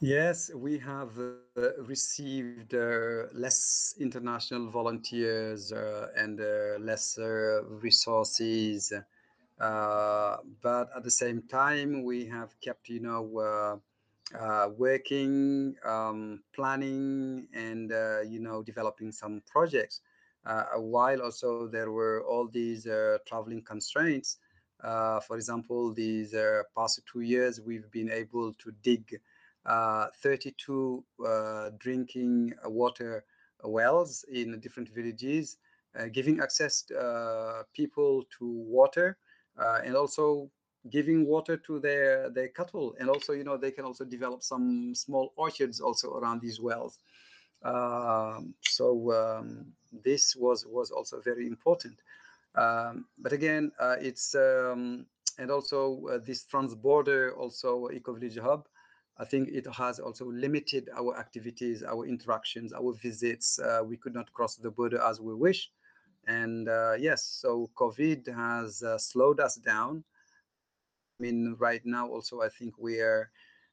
Yes, 0.00 0.50
we 0.54 0.78
have 0.78 1.18
uh, 1.18 1.68
received 1.84 2.74
uh, 2.74 3.26
less 3.34 3.94
international 4.00 4.68
volunteers 4.70 5.72
uh, 5.72 6.08
and 6.16 6.40
uh, 6.40 6.78
less 6.80 7.18
resources. 7.82 8.92
Uh, 9.60 10.36
but 10.62 10.88
at 10.96 11.04
the 11.04 11.10
same 11.10 11.42
time, 11.42 12.02
we 12.04 12.26
have 12.26 12.54
kept, 12.60 12.88
you 12.88 13.00
know, 13.00 13.80
uh, 14.34 14.68
working, 14.76 15.74
um, 15.84 16.42
planning, 16.54 17.46
and 17.54 17.90
you 18.30 18.40
know, 18.40 18.62
developing 18.62 19.12
some 19.12 19.42
projects. 19.46 20.00
While 20.76 21.22
also 21.22 21.66
there 21.68 21.90
were 21.90 22.24
all 22.24 22.48
these 22.48 22.84
traveling 23.26 23.62
constraints. 23.62 24.38
For 24.82 25.36
example, 25.36 25.92
these 25.92 26.34
past 26.76 27.00
two 27.12 27.20
years, 27.20 27.60
we've 27.60 27.90
been 27.90 28.10
able 28.10 28.52
to 28.54 28.72
dig 28.82 29.20
32 29.66 31.04
drinking 31.78 32.52
water 32.64 33.24
wells 33.64 34.24
in 34.32 34.58
different 34.60 34.88
villages 34.88 35.58
giving 36.12 36.40
access 36.40 36.82
to 36.82 37.64
people 37.74 38.24
to 38.38 38.46
water, 38.46 39.16
and 39.84 39.96
also 39.96 40.50
giving 40.88 41.26
water 41.26 41.56
to 41.58 41.78
their 41.78 42.30
their 42.30 42.48
cattle. 42.48 42.94
And 42.98 43.10
also 43.10 43.32
you 43.32 43.44
know 43.44 43.56
they 43.56 43.70
can 43.70 43.84
also 43.84 44.04
develop 44.04 44.42
some 44.42 44.94
small 44.94 45.32
orchards 45.36 45.80
also 45.80 46.14
around 46.14 46.40
these 46.40 46.60
wells. 46.60 46.98
Um, 47.62 48.54
so 48.62 49.12
um, 49.12 49.66
this 49.92 50.34
was 50.36 50.64
was 50.66 50.90
also 50.90 51.20
very 51.20 51.46
important. 51.46 52.00
Um, 52.54 53.04
but 53.18 53.32
again 53.32 53.72
uh, 53.78 53.96
it's 54.00 54.34
um, 54.34 55.06
and 55.38 55.50
also 55.50 56.06
uh, 56.06 56.18
this 56.18 56.44
trans-border 56.44 57.34
also 57.36 57.88
eco-village 57.92 58.38
hub 58.38 58.66
i 59.20 59.24
think 59.24 59.48
it 59.48 59.66
has 59.72 60.00
also 60.00 60.24
limited 60.26 60.88
our 60.96 61.12
activities 61.18 61.82
our 61.82 62.06
interactions 62.06 62.72
our 62.72 62.92
visits. 62.94 63.58
Uh, 63.58 63.82
we 63.84 63.96
could 63.96 64.14
not 64.14 64.32
cross 64.32 64.56
the 64.56 64.70
border 64.70 65.00
as 65.10 65.20
we 65.20 65.34
wish. 65.34 65.70
And 66.26 66.68
uh, 66.68 66.94
yes 66.98 67.20
so 67.42 67.70
covid 67.76 68.20
has 68.34 68.82
uh, 68.82 68.98
slowed 68.98 69.38
us 69.40 69.54
down. 69.56 70.04
I 71.18 71.22
mean, 71.24 71.56
right 71.58 71.84
now 71.84 72.08
also 72.08 72.40
I 72.40 72.48
think 72.48 72.78
we 72.78 73.00
are 73.00 73.30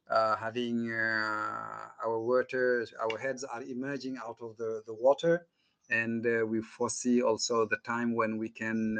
uh, 0.10 0.36
having 0.38 0.92
uh, 0.92 2.06
our 2.06 2.20
waters, 2.20 2.94
our 3.00 3.18
heads 3.18 3.44
are 3.44 3.64
emerging 3.64 4.18
out 4.26 4.38
of 4.42 4.56
the, 4.58 4.82
the 4.86 4.94
water. 4.94 5.48
And 5.90 6.26
uh, 6.26 6.46
we 6.46 6.62
foresee 6.62 7.22
also 7.22 7.66
the 7.66 7.78
time 7.86 8.14
when 8.16 8.38
we 8.38 8.50
can, 8.50 8.98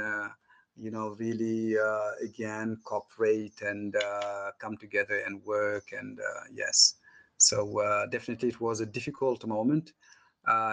you 0.80 0.92
know, 0.92 1.16
really 1.20 1.78
uh, 1.78 2.12
again 2.24 2.78
cooperate 2.84 3.62
and 3.62 3.96
uh, 3.96 4.52
come 4.60 4.78
together 4.78 5.22
and 5.26 5.44
work. 5.46 5.92
And 5.92 6.20
yes, 6.54 6.96
so 7.38 8.08
definitely 8.12 8.50
it 8.50 8.62
was 8.62 8.80
a 8.80 8.86
difficult 8.86 9.46
moment, 9.46 9.94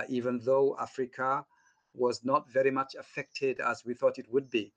even 0.09 0.41
though 0.45 0.77
Africa 0.81 1.45
was 1.95 2.25
not 2.25 2.51
very 2.51 2.71
much 2.71 2.95
affected 2.99 3.61
as 3.61 3.85
we 3.85 3.95
thought 3.95 4.19
it 4.19 4.31
would 4.31 4.51
be. 4.51 4.73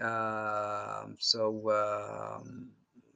Um, 0.00 1.16
so 1.18 1.70
um, 1.70 2.70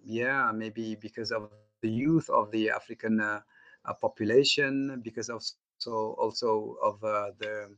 yeah, 0.04 0.50
maybe 0.52 0.96
because 0.96 1.32
of 1.32 1.50
the 1.80 1.90
youth 1.90 2.28
of 2.30 2.50
the 2.50 2.70
African 2.70 3.20
uh, 3.20 3.40
uh, 3.84 3.94
population, 3.94 5.00
because 5.02 5.28
of 5.28 5.42
so 5.78 6.14
also 6.18 6.76
of 6.82 7.02
uh, 7.04 7.30
the 7.38 7.64
uh, 7.64 7.68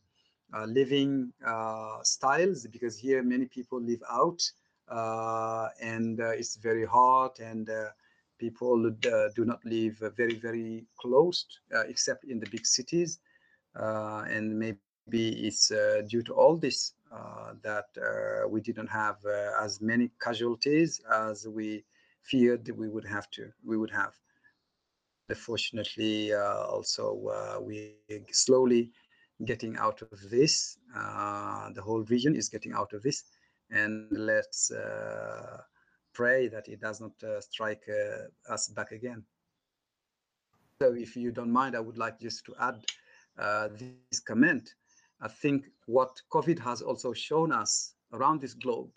living 0.67 1.33
uh, 1.47 1.99
styles, 2.03 2.67
because 2.67 2.99
here 2.99 3.23
many 3.23 3.47
people 3.47 3.81
live 3.81 4.03
out 4.11 4.43
uh, 4.89 5.69
and 5.81 6.21
it's 6.21 6.57
very 6.57 6.85
hot 6.85 7.39
and 7.41 7.69
people 8.39 8.91
do 9.35 9.45
not 9.45 9.65
live 9.65 9.99
very 10.17 10.35
very 10.35 10.87
close, 10.99 11.47
except 11.89 12.25
in 12.25 12.39
the 12.39 12.49
big 12.51 12.67
cities, 12.67 13.19
and 13.75 14.59
maybe 14.59 15.47
it's 15.47 15.73
due 16.09 16.23
to 16.23 16.33
all 16.35 16.57
this 16.57 16.95
uh, 17.13 17.53
that 17.63 17.87
uh, 17.97 18.49
we 18.49 18.61
didn't 18.61 18.89
have 18.89 19.17
uh, 19.25 19.63
as 19.63 19.81
many 19.81 20.11
casualties 20.21 21.01
as 21.13 21.47
we 21.47 21.85
feared 22.23 22.69
we 22.77 22.89
would 22.89 23.05
have 23.07 23.31
to 23.31 23.49
we 23.65 23.77
would 23.77 23.91
have. 23.91 24.13
Fortunately 25.35 26.35
also 26.35 27.61
we 27.63 27.95
slowly 28.33 28.91
getting 29.45 29.77
out 29.77 30.01
of 30.03 30.31
this 30.31 30.79
uh, 30.97 31.71
the 31.75 31.83
whole 31.83 32.03
region 32.05 32.35
is 32.35 32.49
getting 32.49 32.73
out 32.73 32.93
of 32.93 33.03
this 33.03 33.25
and 33.71 34.09
let's 34.11 34.71
uh, 34.71 35.59
pray 36.15 36.49
that 36.49 36.69
it 36.69 36.81
does 36.81 37.01
not 37.01 37.13
uh, 37.23 37.41
strike 37.41 37.85
us 38.49 38.69
back 38.69 38.93
again 38.93 39.23
so 40.81 40.95
if 40.95 41.17
you 41.17 41.31
don't 41.31 41.53
mind 41.53 41.77
i 41.77 41.81
would 41.81 41.99
like 41.99 42.19
just 42.19 42.45
to 42.45 42.55
add 42.61 42.83
uh, 43.39 43.69
this 43.79 44.21
comment 44.21 44.75
I 45.21 45.29
think 45.29 45.67
what 45.87 46.21
COVID 46.31 46.59
has 46.59 46.83
also 46.83 47.13
shown 47.13 47.53
us 47.53 47.95
around 48.13 48.41
this 48.41 48.55
globe 48.55 48.91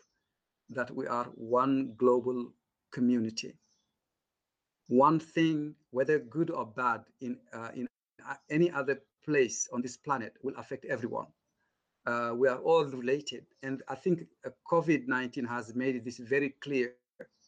that 0.70 0.92
we 0.92 1.08
are 1.08 1.26
one 1.36 1.94
global 1.98 2.52
community. 2.92 3.56
One 4.88 5.20
thing, 5.20 5.76
whether 5.92 6.20
good 6.20 6.50
or 6.50 6.66
bad, 6.66 7.04
in 7.22 7.38
uh, 7.54 7.70
in 7.76 7.88
any 8.50 8.72
other 8.72 9.02
place 9.30 9.70
on 9.72 9.82
this 9.82 9.98
planet 9.98 10.34
will 10.44 10.58
affect 10.58 10.86
everyone. 10.86 11.28
Uh, 12.08 12.32
we 12.36 12.48
are 12.48 12.62
all 12.70 12.86
related, 12.86 13.46
and 13.62 13.84
I 13.88 13.96
think 13.96 14.24
uh, 14.46 14.50
COVID-19 14.72 15.48
has 15.48 15.76
made 15.76 16.04
this 16.04 16.18
very 16.18 16.56
clear 16.64 16.94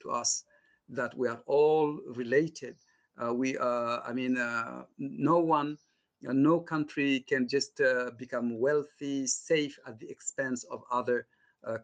to 0.02 0.12
us 0.12 0.44
that 0.90 1.18
we 1.18 1.28
are 1.28 1.42
all 1.48 2.00
related. 2.16 2.76
Uh, 3.20 3.34
we, 3.34 3.58
uh, 3.58 3.98
I 4.10 4.14
mean, 4.14 4.38
uh, 4.38 4.84
no 5.00 5.40
one 5.40 5.78
no 6.22 6.60
country 6.60 7.26
can 7.28 7.48
just 7.48 7.82
become 8.20 8.60
wealthy, 8.60 9.26
safe 9.26 9.76
at 9.88 9.98
the 9.98 10.08
expense 10.08 10.64
of 10.66 10.84
other 10.92 11.26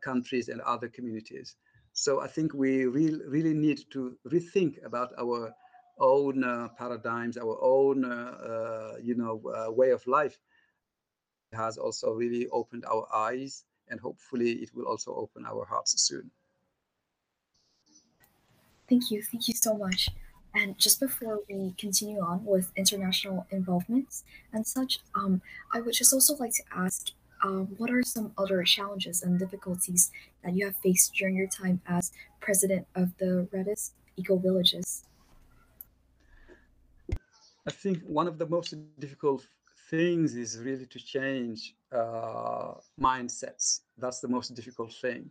countries 0.03 0.47
and 0.49 0.61
other 0.61 0.87
communities. 0.87 1.55
So 1.93 2.21
I 2.21 2.27
think 2.27 2.53
we 2.53 2.85
really, 2.85 3.21
really 3.27 3.55
need 3.55 3.79
to 3.93 4.15
rethink 4.31 4.73
about 4.85 5.09
our 5.17 5.51
own 5.99 6.43
uh, 6.43 6.69
paradigms, 6.77 7.37
our 7.37 7.57
own, 7.61 8.05
uh, 8.05 8.37
uh, 8.51 8.97
you 9.01 9.15
know, 9.15 9.41
uh, 9.55 9.71
way 9.71 9.91
of 9.91 10.05
life. 10.07 10.39
Has 11.53 11.77
also 11.77 12.11
really 12.11 12.47
opened 12.49 12.83
our 12.85 13.07
eyes, 13.13 13.63
and 13.87 13.99
hopefully, 14.01 14.51
it 14.51 14.69
will 14.75 14.85
also 14.85 15.15
open 15.15 15.45
our 15.45 15.65
hearts 15.65 15.99
soon. 16.01 16.29
Thank 18.89 19.11
you. 19.11 19.23
Thank 19.23 19.47
you 19.47 19.53
so 19.53 19.77
much. 19.77 20.09
And 20.53 20.77
just 20.77 20.99
before 20.99 21.39
we 21.49 21.73
continue 21.77 22.19
on 22.19 22.43
with 22.43 22.71
international 22.75 23.45
involvements 23.51 24.23
and 24.51 24.65
such, 24.65 24.99
um, 25.15 25.41
I 25.71 25.81
would 25.81 25.93
just 25.93 26.13
also 26.13 26.35
like 26.35 26.53
to 26.53 26.63
ask 26.75 27.11
um, 27.43 27.75
what 27.77 27.91
are 27.91 28.01
some 28.03 28.31
other 28.37 28.63
challenges 28.63 29.21
and 29.21 29.37
difficulties 29.37 30.11
that 30.43 30.55
you 30.55 30.65
have 30.65 30.75
faced 30.77 31.13
during 31.13 31.35
your 31.35 31.47
time 31.47 31.81
as 31.87 32.11
president 32.39 32.87
of 32.95 33.15
the 33.19 33.47
REDES 33.51 33.93
Eco 34.15 34.37
Villages? 34.37 35.03
I 37.67 37.71
think 37.71 38.01
one 38.03 38.27
of 38.27 38.37
the 38.37 38.47
most 38.47 38.75
difficult 38.97 39.45
things 39.89 40.35
is 40.35 40.57
really 40.59 40.85
to 40.85 40.99
change 40.99 41.75
uh, 41.91 42.75
mindsets. 42.97 43.81
That's 43.97 44.21
the 44.21 44.29
most 44.29 44.55
difficult 44.55 44.93
thing. 44.93 45.29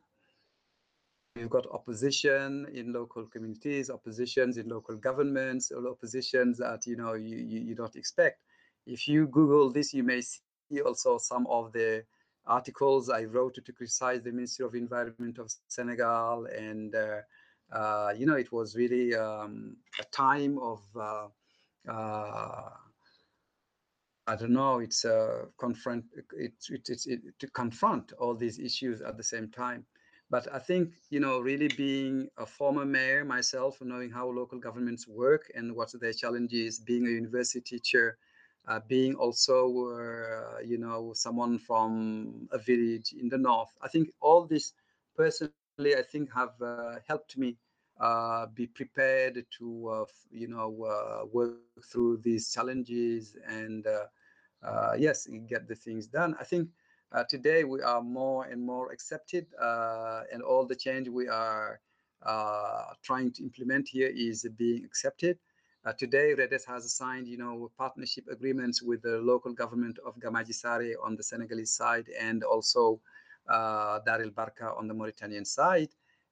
You've 1.34 1.48
got 1.48 1.66
opposition 1.72 2.66
in 2.74 2.92
local 2.92 3.24
communities, 3.24 3.88
oppositions 3.88 4.58
in 4.58 4.68
local 4.68 4.96
governments, 4.96 5.72
or 5.72 5.88
oppositions 5.88 6.58
that 6.58 6.86
you 6.86 6.96
know 6.96 7.14
you, 7.14 7.36
you, 7.36 7.60
you 7.60 7.74
don't 7.74 7.96
expect. 7.96 8.42
If 8.86 9.08
you 9.08 9.28
Google 9.28 9.72
this, 9.72 9.94
you 9.94 10.02
may 10.02 10.20
see 10.20 10.80
also 10.84 11.16
some 11.16 11.46
of 11.46 11.72
the 11.72 12.04
articles 12.46 13.08
I 13.08 13.24
wrote 13.24 13.54
to 13.54 13.72
criticize 13.72 14.22
the 14.22 14.32
Ministry 14.32 14.66
of 14.66 14.74
Environment 14.74 15.38
of 15.38 15.50
Senegal, 15.68 16.46
and 16.54 16.94
uh, 16.94 17.20
uh, 17.72 18.12
you 18.14 18.26
know 18.26 18.36
it 18.36 18.52
was 18.52 18.76
really 18.76 19.14
um, 19.14 19.76
a 19.98 20.04
time 20.04 20.58
of 20.58 20.82
uh, 21.00 21.28
I 21.88 22.70
don't 24.36 24.52
know. 24.52 24.78
It's 24.80 25.04
a 25.04 25.46
confront. 25.58 26.04
It's 26.36 26.70
it, 26.70 26.88
it's 26.88 27.06
it, 27.06 27.20
to 27.38 27.46
confront 27.48 28.12
all 28.18 28.34
these 28.34 28.58
issues 28.58 29.00
at 29.02 29.16
the 29.16 29.22
same 29.22 29.48
time. 29.50 29.86
But 30.28 30.52
I 30.52 30.58
think, 30.58 30.94
you 31.10 31.20
know, 31.20 31.38
really 31.38 31.68
being 31.68 32.28
a 32.36 32.46
former 32.46 32.84
mayor 32.84 33.24
myself, 33.24 33.80
knowing 33.80 34.10
how 34.10 34.28
local 34.28 34.58
governments 34.58 35.06
work 35.06 35.48
and 35.54 35.76
what 35.76 35.92
their 36.00 36.12
challenges, 36.12 36.80
being 36.80 37.06
a 37.06 37.10
university 37.10 37.60
teacher, 37.60 38.18
uh, 38.66 38.80
being 38.88 39.14
also, 39.14 39.68
uh, 39.94 40.58
you 40.64 40.78
know, 40.78 41.12
someone 41.14 41.58
from 41.58 42.48
a 42.50 42.58
village 42.58 43.12
in 43.12 43.28
the 43.28 43.38
north. 43.38 43.70
I 43.80 43.88
think 43.88 44.10
all 44.20 44.46
this 44.46 44.72
personally, 45.16 45.94
I 45.96 46.02
think, 46.02 46.32
have 46.34 46.60
uh, 46.60 46.96
helped 47.06 47.38
me 47.38 47.56
uh, 48.00 48.46
be 48.54 48.66
prepared 48.66 49.44
to, 49.58 49.88
uh, 49.88 50.04
you 50.30 50.48
know, 50.48 50.84
uh, 50.84 51.26
work 51.26 51.56
through 51.90 52.18
these 52.18 52.52
challenges 52.52 53.36
and, 53.48 53.86
yes, 54.98 55.26
get 55.48 55.68
the 55.68 55.74
things 55.74 56.06
done. 56.06 56.34
I 56.40 56.44
think 56.44 56.68
uh, 57.12 57.24
today, 57.28 57.62
we 57.64 57.80
are 57.82 58.02
more 58.02 58.46
and 58.46 58.60
more 58.60 58.90
accepted, 58.92 59.46
uh, 59.62 60.22
and 60.32 60.42
all 60.42 60.66
the 60.66 60.74
change 60.74 61.08
we 61.08 61.28
are 61.28 61.80
uh, 62.24 62.86
trying 63.02 63.30
to 63.30 63.42
implement 63.44 63.88
here 63.88 64.10
is 64.12 64.46
being 64.58 64.84
accepted. 64.84 65.38
Uh, 65.84 65.92
today, 65.92 66.34
Redes 66.34 66.64
has 66.64 66.92
signed, 66.92 67.28
you 67.28 67.38
know, 67.38 67.70
partnership 67.78 68.24
agreements 68.28 68.82
with 68.82 69.02
the 69.02 69.18
local 69.18 69.52
government 69.52 69.98
of 70.04 70.18
Gamadji 70.18 70.52
Saré 70.52 70.94
on 71.00 71.14
the 71.14 71.22
Senegalese 71.22 71.70
side, 71.70 72.08
and 72.20 72.42
also 72.42 73.00
uh, 73.48 74.00
Dar 74.04 74.20
el 74.20 74.30
Barka 74.30 74.74
on 74.76 74.88
the 74.88 74.94
Mauritanian 74.94 75.44
side. 75.44 75.90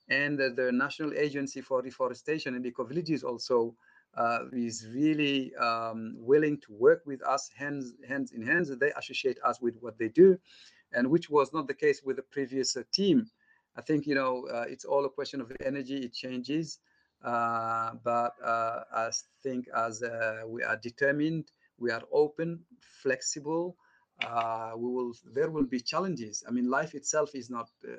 And 0.08 0.38
the 0.38 0.70
National 0.72 1.12
Agency 1.14 1.60
for 1.60 1.80
Reforestation 1.82 2.54
and 2.54 2.64
Eco 2.66 2.84
Villages 2.84 3.24
also 3.24 3.74
uh, 4.16 4.40
is 4.52 4.86
really 4.92 5.54
um, 5.56 6.14
willing 6.18 6.58
to 6.60 6.72
work 6.72 7.02
with 7.06 7.22
us 7.22 7.50
hands 7.56 7.94
hands 8.08 8.32
in 8.32 8.42
hands. 8.42 8.70
They 8.76 8.92
associate 8.92 9.38
us 9.44 9.60
with 9.60 9.76
what 9.80 9.98
they 9.98 10.08
do, 10.08 10.38
and 10.92 11.10
which 11.10 11.30
was 11.30 11.52
not 11.52 11.66
the 11.68 11.74
case 11.74 12.02
with 12.04 12.16
the 12.16 12.22
previous 12.22 12.76
uh, 12.76 12.82
team. 12.92 13.26
I 13.76 13.82
think 13.82 14.06
you 14.06 14.14
know 14.14 14.46
uh, 14.52 14.64
it's 14.68 14.84
all 14.84 15.04
a 15.04 15.10
question 15.10 15.40
of 15.40 15.50
energy. 15.64 15.96
It 16.04 16.12
changes, 16.12 16.78
uh, 17.24 17.92
but 18.04 18.34
uh, 18.44 18.80
I 18.94 19.10
think 19.42 19.66
as 19.74 20.02
uh, 20.02 20.42
we 20.46 20.62
are 20.62 20.76
determined, 20.76 21.50
we 21.78 21.90
are 21.90 22.02
open, 22.12 22.60
flexible. 23.02 23.76
uh, 24.22 24.72
we 24.76 24.88
will 24.90 25.12
there 25.34 25.50
will 25.50 25.66
be 25.66 25.80
challenges. 25.80 26.44
I 26.46 26.50
mean, 26.52 26.70
life 26.70 26.94
itself 26.94 27.34
is 27.34 27.50
not 27.50 27.68
uh, 27.86 27.96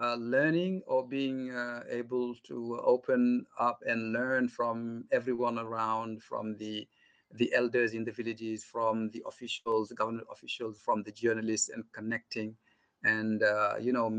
uh, 0.00 0.14
learning 0.14 0.82
or 0.86 1.06
being 1.06 1.50
uh, 1.52 1.82
able 1.88 2.34
to 2.46 2.78
open 2.84 3.46
up 3.58 3.80
and 3.86 4.12
learn 4.12 4.48
from 4.48 5.04
everyone 5.12 5.58
around, 5.58 6.22
from 6.22 6.56
the 6.58 6.88
the 7.34 7.52
elders 7.54 7.94
in 7.94 8.04
the 8.04 8.12
villages, 8.12 8.64
from 8.64 9.10
the 9.10 9.22
officials, 9.26 9.88
the 9.88 9.94
government 9.94 10.26
officials, 10.30 10.78
from 10.80 11.02
the 11.02 11.12
journalists, 11.12 11.68
and 11.68 11.84
connecting 11.92 12.56
and 13.04 13.42
uh, 13.42 13.74
you 13.80 13.92
know 13.92 14.10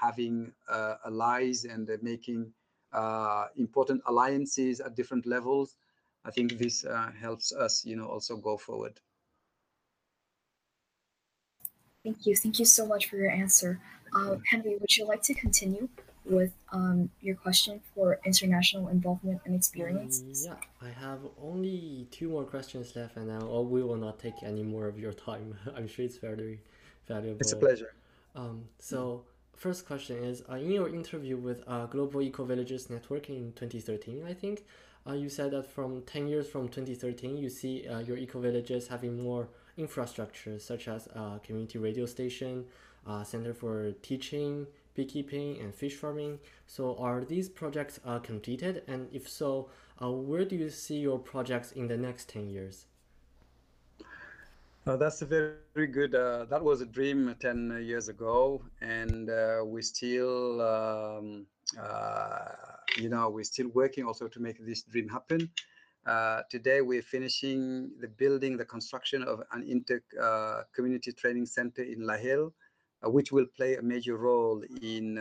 having 0.00 0.52
uh, 0.68 0.96
allies 1.06 1.64
and 1.64 1.88
making 2.02 2.52
important 3.56 4.02
alliances 4.06 4.80
at 4.80 4.94
different 4.94 5.26
levels 5.26 5.76
i 6.24 6.30
think 6.30 6.58
this 6.58 6.84
helps 7.20 7.52
us 7.52 7.84
you 7.84 7.96
know 7.96 8.06
also 8.06 8.36
go 8.36 8.56
forward. 8.56 9.00
Thank 12.04 12.26
you. 12.26 12.36
Thank 12.36 12.58
you 12.58 12.66
so 12.66 12.84
much 12.86 13.06
for 13.06 13.16
your 13.16 13.30
answer. 13.30 13.80
Uh, 14.14 14.36
henry 14.50 14.76
would 14.76 14.96
you 14.96 15.06
like 15.06 15.22
to 15.22 15.34
continue 15.34 15.88
with 16.24 16.52
um, 16.72 17.10
your 17.20 17.34
question 17.34 17.80
for 17.94 18.18
international 18.24 18.88
involvement 18.88 19.40
and 19.44 19.54
experience? 19.54 20.22
Yeah 20.44 20.54
i 20.84 20.90
have 20.90 21.20
only 21.42 22.06
two 22.10 22.28
more 22.28 22.44
questions 22.44 22.94
left 22.94 23.16
and 23.16 23.26
now 23.28 23.60
we 23.60 23.82
will 23.82 23.96
not 23.96 24.18
take 24.18 24.42
any 24.42 24.62
more 24.62 24.86
of 24.86 24.98
your 24.98 25.12
time. 25.12 25.56
I'm 25.76 25.88
sure 25.88 26.04
it's 26.04 26.18
very 26.18 26.60
valuable. 27.08 27.40
It's 27.40 27.52
a 27.52 27.56
pleasure. 27.56 27.94
Um, 28.34 28.64
so 28.78 29.24
first 29.56 29.86
question 29.86 30.22
is 30.22 30.42
uh, 30.50 30.54
in 30.54 30.70
your 30.70 30.88
interview 30.88 31.36
with 31.36 31.62
uh, 31.66 31.86
Global 31.86 32.22
Eco 32.22 32.44
Villages 32.44 32.90
Network 32.90 33.28
in 33.28 33.52
2013, 33.52 34.24
I 34.26 34.34
think 34.34 34.64
uh, 35.06 35.12
you 35.12 35.28
said 35.28 35.50
that 35.50 35.66
from 35.66 36.02
10 36.02 36.28
years 36.28 36.48
from 36.48 36.68
2013, 36.68 37.36
you 37.36 37.48
see 37.48 37.86
uh, 37.86 37.98
your 37.98 38.16
eco 38.16 38.40
villages 38.40 38.88
having 38.88 39.22
more 39.22 39.48
infrastructure 39.76 40.58
such 40.58 40.88
as 40.88 41.08
uh, 41.14 41.38
community 41.38 41.78
radio 41.78 42.06
station, 42.06 42.64
uh, 43.06 43.22
center 43.22 43.52
for 43.52 43.92
teaching, 44.02 44.66
beekeeping, 44.94 45.58
and 45.60 45.74
fish 45.74 45.94
farming. 45.94 46.38
So 46.66 46.96
are 46.96 47.24
these 47.24 47.48
projects 47.48 48.00
completed? 48.22 48.82
And 48.86 49.08
if 49.12 49.28
so, 49.28 49.68
where 50.00 50.44
do 50.44 50.56
you 50.56 50.70
see 50.70 50.98
your 50.98 51.18
projects 51.18 51.72
in 51.72 51.88
the 51.88 51.96
next 51.96 52.28
10 52.30 52.48
years? 52.48 52.86
Uh, 54.86 54.98
that's 54.98 55.22
a 55.22 55.24
very, 55.24 55.52
very 55.74 55.86
good. 55.86 56.14
Uh, 56.14 56.44
that 56.44 56.62
was 56.62 56.82
a 56.82 56.86
dream 56.86 57.34
10 57.40 57.82
years 57.82 58.10
ago, 58.10 58.62
and 58.82 59.30
uh, 59.30 59.62
we 59.64 59.80
still, 59.80 60.60
um, 60.60 61.46
uh, 61.80 62.48
you 62.98 63.08
know, 63.08 63.30
we're 63.30 63.44
still 63.44 63.68
working 63.68 64.04
also 64.04 64.28
to 64.28 64.40
make 64.40 64.58
this 64.66 64.82
dream 64.82 65.08
happen. 65.08 65.48
Uh, 66.04 66.42
today, 66.50 66.82
we're 66.82 67.00
finishing 67.00 67.92
the 67.98 68.08
building, 68.08 68.58
the 68.58 68.64
construction 68.66 69.22
of 69.22 69.40
an 69.52 69.62
inter 69.66 70.02
uh, 70.22 70.64
community 70.74 71.12
training 71.12 71.46
center 71.46 71.82
in 71.82 72.00
Lahel, 72.00 72.52
which 73.04 73.32
will 73.32 73.46
play 73.56 73.76
a 73.76 73.82
major 73.82 74.18
role 74.18 74.62
in 74.82 75.16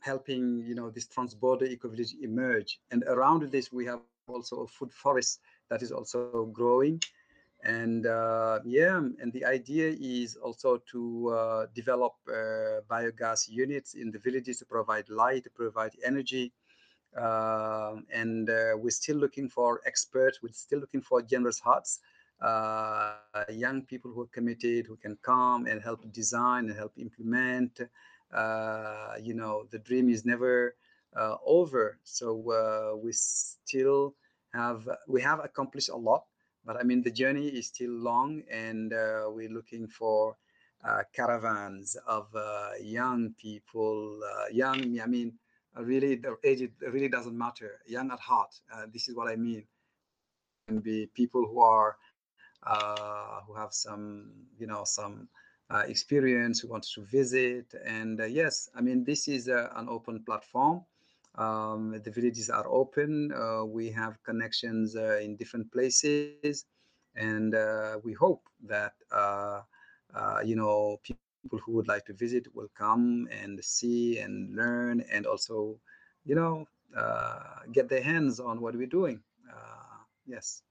helping, 0.00 0.64
you 0.64 0.74
know, 0.74 0.88
this 0.88 1.06
trans-border 1.06 1.66
eco-village 1.66 2.14
emerge. 2.22 2.80
And 2.90 3.04
around 3.08 3.42
this, 3.52 3.70
we 3.70 3.84
have 3.84 4.00
also 4.26 4.60
a 4.62 4.66
food 4.66 4.92
forest 4.92 5.40
that 5.68 5.82
is 5.82 5.92
also 5.92 6.46
growing 6.46 7.02
and 7.66 8.06
uh, 8.06 8.60
yeah 8.64 8.96
and 8.96 9.32
the 9.32 9.44
idea 9.44 9.94
is 10.00 10.36
also 10.36 10.78
to 10.90 11.28
uh, 11.30 11.66
develop 11.74 12.12
uh, 12.28 12.80
biogas 12.88 13.48
units 13.48 13.94
in 13.94 14.10
the 14.12 14.18
villages 14.18 14.58
to 14.58 14.64
provide 14.64 15.08
light 15.10 15.42
to 15.42 15.50
provide 15.50 15.90
energy 16.04 16.52
um, 17.16 18.04
and 18.12 18.48
uh, 18.48 18.70
we're 18.76 18.90
still 18.90 19.16
looking 19.16 19.48
for 19.48 19.80
experts 19.84 20.40
we're 20.42 20.52
still 20.52 20.78
looking 20.78 21.00
for 21.02 21.20
generous 21.22 21.58
hearts 21.58 22.00
uh, 22.40 23.14
young 23.50 23.82
people 23.82 24.12
who 24.12 24.22
are 24.22 24.32
committed 24.32 24.86
who 24.86 24.96
can 24.96 25.16
come 25.22 25.66
and 25.66 25.82
help 25.82 26.00
design 26.12 26.68
and 26.68 26.76
help 26.76 26.92
implement 26.98 27.80
uh, 28.32 29.14
you 29.20 29.34
know 29.34 29.64
the 29.72 29.78
dream 29.78 30.08
is 30.08 30.24
never 30.24 30.76
over. 31.46 31.98
So 32.04 32.98
we 33.02 33.12
still 33.12 34.14
have 34.52 34.86
we 35.08 35.22
have 35.22 35.40
accomplished 35.42 35.88
a 35.88 35.96
lot 35.96 36.24
but 36.66 36.76
I 36.76 36.82
mean, 36.82 37.02
the 37.02 37.12
journey 37.12 37.46
is 37.46 37.68
still 37.68 37.92
long, 37.92 38.42
and 38.50 38.92
uh, 38.92 39.26
we're 39.28 39.48
looking 39.48 39.86
for 39.86 40.36
uh, 40.84 41.02
caravans 41.12 41.96
of 42.06 42.26
uh, 42.34 42.70
young 42.82 43.34
people, 43.40 44.20
uh, 44.22 44.46
young, 44.52 45.00
I 45.00 45.06
mean, 45.06 45.32
really, 45.76 46.16
the 46.16 46.36
age 46.44 46.62
it 46.62 46.72
really 46.80 47.08
doesn't 47.08 47.36
matter, 47.36 47.80
young 47.86 48.10
at 48.10 48.20
heart. 48.20 48.54
Uh, 48.72 48.86
this 48.92 49.08
is 49.08 49.14
what 49.16 49.28
I 49.28 49.36
mean. 49.36 49.64
And 50.68 50.82
be 50.82 51.08
people 51.14 51.46
who 51.46 51.60
are, 51.60 51.96
who 53.46 53.54
have 53.54 53.72
some, 53.72 54.32
you 54.58 54.66
know, 54.66 54.82
some 54.84 55.28
experience, 55.86 56.60
who 56.60 56.68
want 56.68 56.86
to 56.94 57.04
visit. 57.04 57.72
And 57.84 58.20
yes, 58.28 58.68
I 58.74 58.80
mean, 58.80 59.04
this 59.04 59.28
is 59.28 59.48
an 59.48 59.88
open 59.88 60.24
platform. 60.24 60.84
Um, 61.36 62.00
the 62.04 62.10
villages 62.10 62.50
are 62.50 62.66
open. 62.68 63.32
Uh, 63.32 63.64
we 63.64 63.90
have 63.92 64.22
connections 64.24 64.96
uh, 64.96 65.18
in 65.22 65.36
different 65.36 65.72
places, 65.72 66.64
and 67.14 67.54
uh, 67.54 67.98
we 68.04 68.12
hope 68.14 68.42
that 68.66 68.92
uh, 69.12 69.60
uh, 70.14 70.40
you 70.44 70.56
know 70.56 70.98
people 71.04 71.32
who 71.32 71.40
would 71.42 71.88
like 71.88 72.04
to 72.06 72.12
visit 72.14 72.46
will 72.54 72.68
come 72.76 73.28
and 73.30 73.62
see 73.62 74.18
and 74.18 74.54
learn, 74.54 75.02
and 75.12 75.26
also, 75.26 75.78
you 76.24 76.34
know, 76.34 76.66
uh, 76.96 77.60
get 77.72 77.88
their 77.88 78.02
hands 78.02 78.40
on 78.40 78.60
what 78.60 78.74
we're 78.76 78.86
doing. 78.86 79.22
yes. 80.26 80.62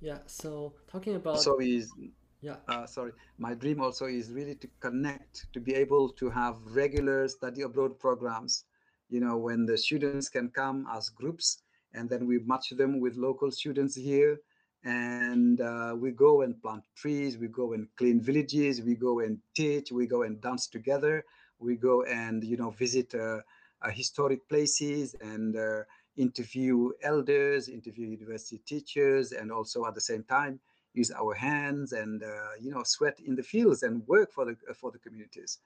Yeah. 0.00 0.18
So 0.26 0.74
talking 0.86 1.14
about 1.14 1.34
so 1.34 1.60
is 1.60 1.94
yeah 2.40 2.56
uh, 2.68 2.86
sorry 2.86 3.12
my 3.38 3.54
dream 3.54 3.80
also 3.80 4.06
is 4.06 4.32
really 4.32 4.54
to 4.56 4.68
connect 4.80 5.46
to 5.52 5.60
be 5.60 5.74
able 5.74 6.08
to 6.10 6.30
have 6.30 6.56
regular 6.74 7.28
study 7.28 7.62
abroad 7.62 7.98
programs 7.98 8.64
you 9.10 9.20
know, 9.20 9.36
when 9.36 9.66
the 9.66 9.76
students 9.76 10.28
can 10.28 10.48
come 10.48 10.86
as 10.92 11.08
groups 11.10 11.62
and 11.94 12.08
then 12.08 12.26
we 12.26 12.38
match 12.40 12.70
them 12.70 13.00
with 13.00 13.16
local 13.16 13.50
students 13.50 13.94
here 13.96 14.38
and 14.84 15.60
uh, 15.60 15.94
we 15.96 16.10
go 16.12 16.42
and 16.42 16.60
plant 16.62 16.82
trees, 16.96 17.36
we 17.36 17.48
go 17.48 17.72
and 17.74 17.86
clean 17.96 18.20
villages, 18.20 18.80
we 18.80 18.94
go 18.94 19.20
and 19.20 19.38
teach, 19.54 19.92
we 19.92 20.06
go 20.06 20.22
and 20.22 20.40
dance 20.40 20.68
together, 20.68 21.24
we 21.58 21.76
go 21.76 22.02
and, 22.04 22.44
you 22.44 22.56
know, 22.56 22.70
visit 22.70 23.14
uh, 23.14 23.40
uh, 23.82 23.90
historic 23.90 24.48
places 24.48 25.14
and 25.20 25.56
uh, 25.56 25.82
interview 26.16 26.90
elders, 27.02 27.68
interview 27.68 28.06
university 28.06 28.58
teachers, 28.66 29.32
and 29.32 29.52
also 29.52 29.84
at 29.86 29.94
the 29.94 30.00
same 30.00 30.22
time 30.24 30.58
use 30.94 31.10
our 31.12 31.34
hands 31.34 31.92
and, 31.92 32.22
uh, 32.22 32.26
you 32.60 32.70
know, 32.70 32.82
sweat 32.84 33.18
in 33.24 33.36
the 33.36 33.42
fields 33.42 33.82
and 33.82 34.06
work 34.08 34.32
for 34.32 34.44
the, 34.44 34.56
for 34.74 34.90
the 34.90 34.98
communities. 34.98 35.58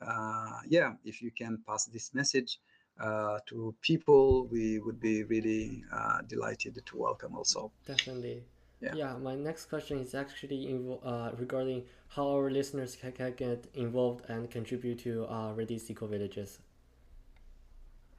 Uh, 0.00 0.60
yeah, 0.68 0.92
if 1.04 1.20
you 1.20 1.30
can 1.30 1.58
pass 1.66 1.86
this 1.86 2.14
message, 2.14 2.60
uh, 3.00 3.38
to 3.46 3.74
people, 3.82 4.46
we 4.46 4.78
would 4.78 5.00
be 5.00 5.24
really 5.24 5.84
uh, 5.92 6.22
delighted 6.26 6.80
to 6.84 6.96
welcome 6.96 7.34
also. 7.36 7.70
Definitely. 7.86 8.42
Yeah. 8.80 8.94
yeah, 8.94 9.16
my 9.16 9.34
next 9.34 9.66
question 9.66 9.98
is 9.98 10.14
actually 10.14 10.72
uh, 11.02 11.30
regarding 11.36 11.84
how 12.08 12.28
our 12.28 12.48
listeners 12.48 12.94
can, 12.94 13.10
can, 13.10 13.32
get 13.32 13.66
involved 13.74 14.24
and 14.30 14.48
contribute 14.48 15.00
to 15.00 15.26
uh, 15.26 15.52
REDES 15.52 15.90
Eco 15.90 16.06
Villages. 16.06 16.60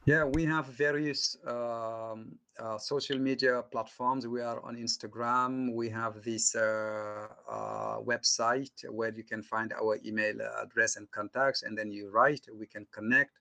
Yeah, 0.05 0.25
we 0.25 0.43
have 0.45 0.65
various 0.65 1.37
um, 1.45 2.35
uh, 2.59 2.77
social 2.77 3.19
media 3.19 3.63
platforms. 3.71 4.27
We 4.27 4.41
are 4.41 4.59
on 4.65 4.75
Instagram. 4.75 5.73
We 5.73 5.89
have 5.89 6.23
this 6.23 6.55
uh, 6.55 7.27
uh, 7.49 7.99
website 7.99 8.71
where 8.89 9.13
you 9.13 9.23
can 9.23 9.43
find 9.43 9.71
our 9.73 9.99
email 10.05 10.35
address 10.61 10.95
and 10.95 11.09
contacts, 11.11 11.63
and 11.63 11.77
then 11.77 11.91
you 11.91 12.09
write. 12.09 12.47
We 12.53 12.65
can 12.65 12.85
connect. 12.91 13.39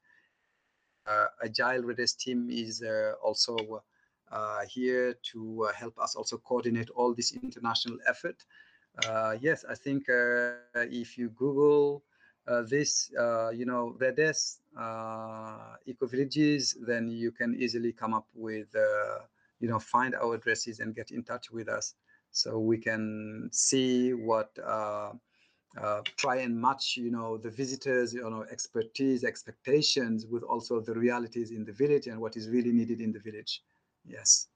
Uh, 1.09 1.27
Agile 1.43 1.83
REDES 1.83 2.13
team 2.15 2.51
is 2.51 2.83
uh, 2.83 3.13
also 3.23 3.83
uh, 4.31 4.61
here 4.69 5.15
to 5.23 5.67
uh, 5.69 5.73
help 5.73 5.99
us 5.99 6.15
also 6.15 6.37
coordinate 6.37 6.91
all 6.91 7.15
this 7.15 7.33
international 7.33 7.97
effort. 8.07 8.45
Uh, 9.07 9.37
yes, 9.41 9.65
I 9.69 9.75
think 9.75 10.09
uh, 10.11 10.53
if 10.75 11.17
you 11.17 11.31
Google 11.31 12.03
this, 12.67 13.11
you 13.55 13.65
know, 13.67 13.95
REDES 13.99 14.61
eco 15.87 16.07
villages, 16.07 16.77
then 16.87 17.09
you 17.09 17.31
can 17.31 17.55
easily 17.59 17.93
come 17.93 18.15
up 18.15 18.27
with, 18.35 18.69
you 19.61 19.69
know, 19.69 19.79
find 19.79 20.15
our 20.15 20.35
addresses 20.35 20.81
and 20.81 20.95
get 20.95 21.11
in 21.11 21.23
touch 21.23 21.51
with 21.51 21.69
us 21.69 21.95
so 22.31 22.59
we 22.59 22.79
can 22.79 23.49
see 23.53 24.15
what 24.15 24.51
uh, 25.81 26.03
try 26.17 26.37
and 26.37 26.61
match 26.61 26.97
you 26.97 27.11
know 27.11 27.37
the 27.37 27.51
visitors 27.51 28.13
you 28.13 28.29
know 28.29 28.45
expertise 28.51 29.25
expectations 29.25 30.27
with 30.27 30.43
also 30.43 30.81
the 30.81 30.95
realities 30.95 31.51
in 31.51 31.65
the 31.65 31.73
village 31.73 32.07
and 32.07 32.19
what 32.21 32.37
is 32.37 32.49
really 32.49 32.73
needed 32.73 33.01
in 33.01 33.13
the 33.13 33.19
village 33.21 33.63
yes 34.05 34.49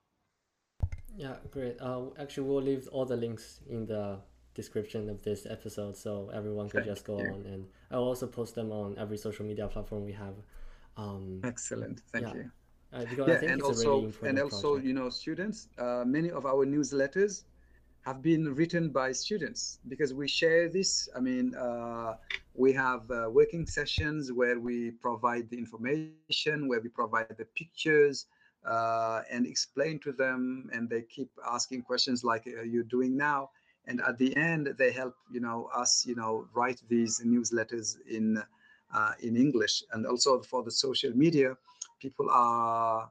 yeah 1.16 1.36
great 1.50 1.76
uh, 1.80 2.02
actually 2.18 2.46
we'll 2.48 2.62
leave 2.62 2.88
all 2.92 3.04
the 3.04 3.16
links 3.16 3.60
in 3.68 3.86
the 3.86 4.18
description 4.54 5.08
of 5.08 5.22
this 5.22 5.46
episode, 5.48 5.96
so 5.96 6.30
everyone 6.34 6.68
could 6.68 6.84
just 6.84 7.04
go 7.04 7.18
you. 7.18 7.26
on. 7.26 7.46
And 7.46 7.66
I'll 7.90 8.04
also 8.04 8.26
post 8.26 8.54
them 8.54 8.70
on 8.70 8.96
every 8.98 9.16
social 9.16 9.44
media 9.46 9.66
platform 9.68 10.04
we 10.04 10.12
have. 10.12 10.34
Um, 10.96 11.40
Excellent. 11.44 12.00
Thank 12.12 12.26
Yeah. 12.26 12.34
you. 12.34 12.50
uh, 12.92 13.04
Yeah, 13.26 13.40
and 13.52 13.62
also 13.62 14.00
really 14.00 14.28
and 14.28 14.38
also 14.38 14.72
project. 14.72 14.86
you 14.86 14.92
know 14.92 15.08
students. 15.08 15.68
Uh, 15.78 16.04
many 16.06 16.30
of 16.30 16.44
our 16.44 16.66
newsletters 16.66 17.44
have 18.02 18.20
been 18.20 18.54
written 18.54 18.90
by 18.90 19.12
students 19.12 19.78
because 19.88 20.12
we 20.12 20.26
share 20.26 20.68
this. 20.68 21.08
I 21.16 21.20
mean, 21.20 21.54
uh, 21.54 22.16
we 22.54 22.72
have 22.72 23.08
uh, 23.10 23.30
working 23.30 23.64
sessions 23.64 24.32
where 24.32 24.58
we 24.58 24.90
provide 24.90 25.48
the 25.50 25.56
information, 25.56 26.68
where 26.68 26.80
we 26.80 26.88
provide 26.88 27.34
the 27.38 27.44
pictures, 27.56 28.26
uh, 28.68 29.22
and 29.30 29.46
explain 29.46 30.00
to 30.00 30.12
them, 30.12 30.68
and 30.72 30.88
they 30.90 31.02
keep 31.02 31.30
asking 31.48 31.82
questions 31.82 32.24
like 32.24 32.44
you're 32.46 32.84
doing 32.84 33.16
now. 33.16 33.50
And 33.86 34.00
at 34.00 34.18
the 34.18 34.36
end, 34.36 34.74
they 34.78 34.92
help 34.92 35.14
you 35.30 35.40
know 35.40 35.68
us 35.74 36.04
you 36.06 36.14
know 36.14 36.46
write 36.54 36.80
these 36.88 37.20
newsletters 37.24 37.96
in 38.08 38.42
uh, 38.94 39.12
in 39.20 39.36
English, 39.36 39.82
and 39.92 40.06
also 40.06 40.40
for 40.42 40.62
the 40.62 40.70
social 40.70 41.12
media, 41.16 41.56
people 42.00 42.28
are 42.30 43.10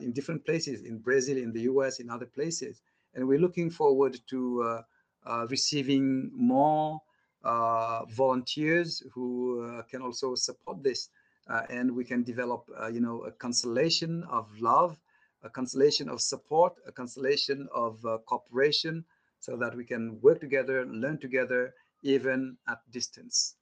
in 0.00 0.12
different 0.12 0.44
places 0.44 0.82
in 0.82 0.98
Brazil, 0.98 1.36
in 1.36 1.52
the 1.52 1.62
US, 1.62 2.00
in 2.00 2.10
other 2.10 2.26
places. 2.26 2.82
And 3.14 3.26
we're 3.26 3.38
looking 3.38 3.70
forward 3.70 4.20
to 4.28 4.62
uh, 4.62 4.82
uh, 5.26 5.46
receiving 5.48 6.30
more 6.34 7.00
uh, 7.44 8.04
volunteers 8.06 9.02
who 9.12 9.64
uh, 9.64 9.82
can 9.82 10.02
also 10.02 10.34
support 10.34 10.82
this. 10.82 11.08
Uh, 11.48 11.62
and 11.70 11.90
we 11.90 12.04
can 12.04 12.22
develop, 12.22 12.68
uh, 12.80 12.86
you 12.86 13.00
know, 13.00 13.22
a 13.22 13.32
constellation 13.32 14.22
of 14.30 14.46
love, 14.60 14.96
a 15.42 15.50
constellation 15.50 16.08
of 16.08 16.20
support, 16.20 16.74
a 16.86 16.92
constellation 16.92 17.68
of 17.74 18.04
uh, 18.04 18.18
cooperation, 18.26 19.04
so 19.40 19.56
that 19.56 19.74
we 19.74 19.84
can 19.84 20.20
work 20.20 20.38
together, 20.38 20.86
learn 20.86 21.18
together, 21.18 21.74
even 22.02 22.56
at 22.68 22.78
distance. 22.92 23.56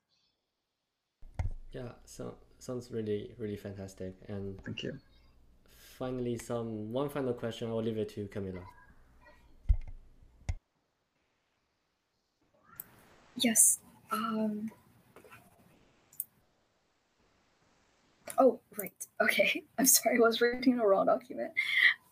Yeah, 1.72 1.92
so 2.04 2.34
sounds 2.58 2.90
really 2.90 3.34
really 3.38 3.56
fantastic. 3.56 4.14
And 4.28 4.60
Thank 4.64 4.82
you. 4.82 4.98
finally, 5.98 6.36
some 6.36 6.92
one 6.92 7.08
final 7.08 7.32
question. 7.32 7.68
I'll 7.70 7.82
leave 7.82 7.98
it 7.98 8.08
to 8.10 8.26
Camila. 8.26 8.62
Yes. 13.40 13.78
Um. 14.10 14.70
Oh, 18.38 18.60
right. 18.76 18.92
Okay. 19.20 19.64
I'm 19.78 19.86
sorry. 19.86 20.16
I 20.16 20.20
was 20.20 20.40
reading 20.40 20.76
the 20.76 20.86
wrong 20.86 21.06
document. 21.06 21.52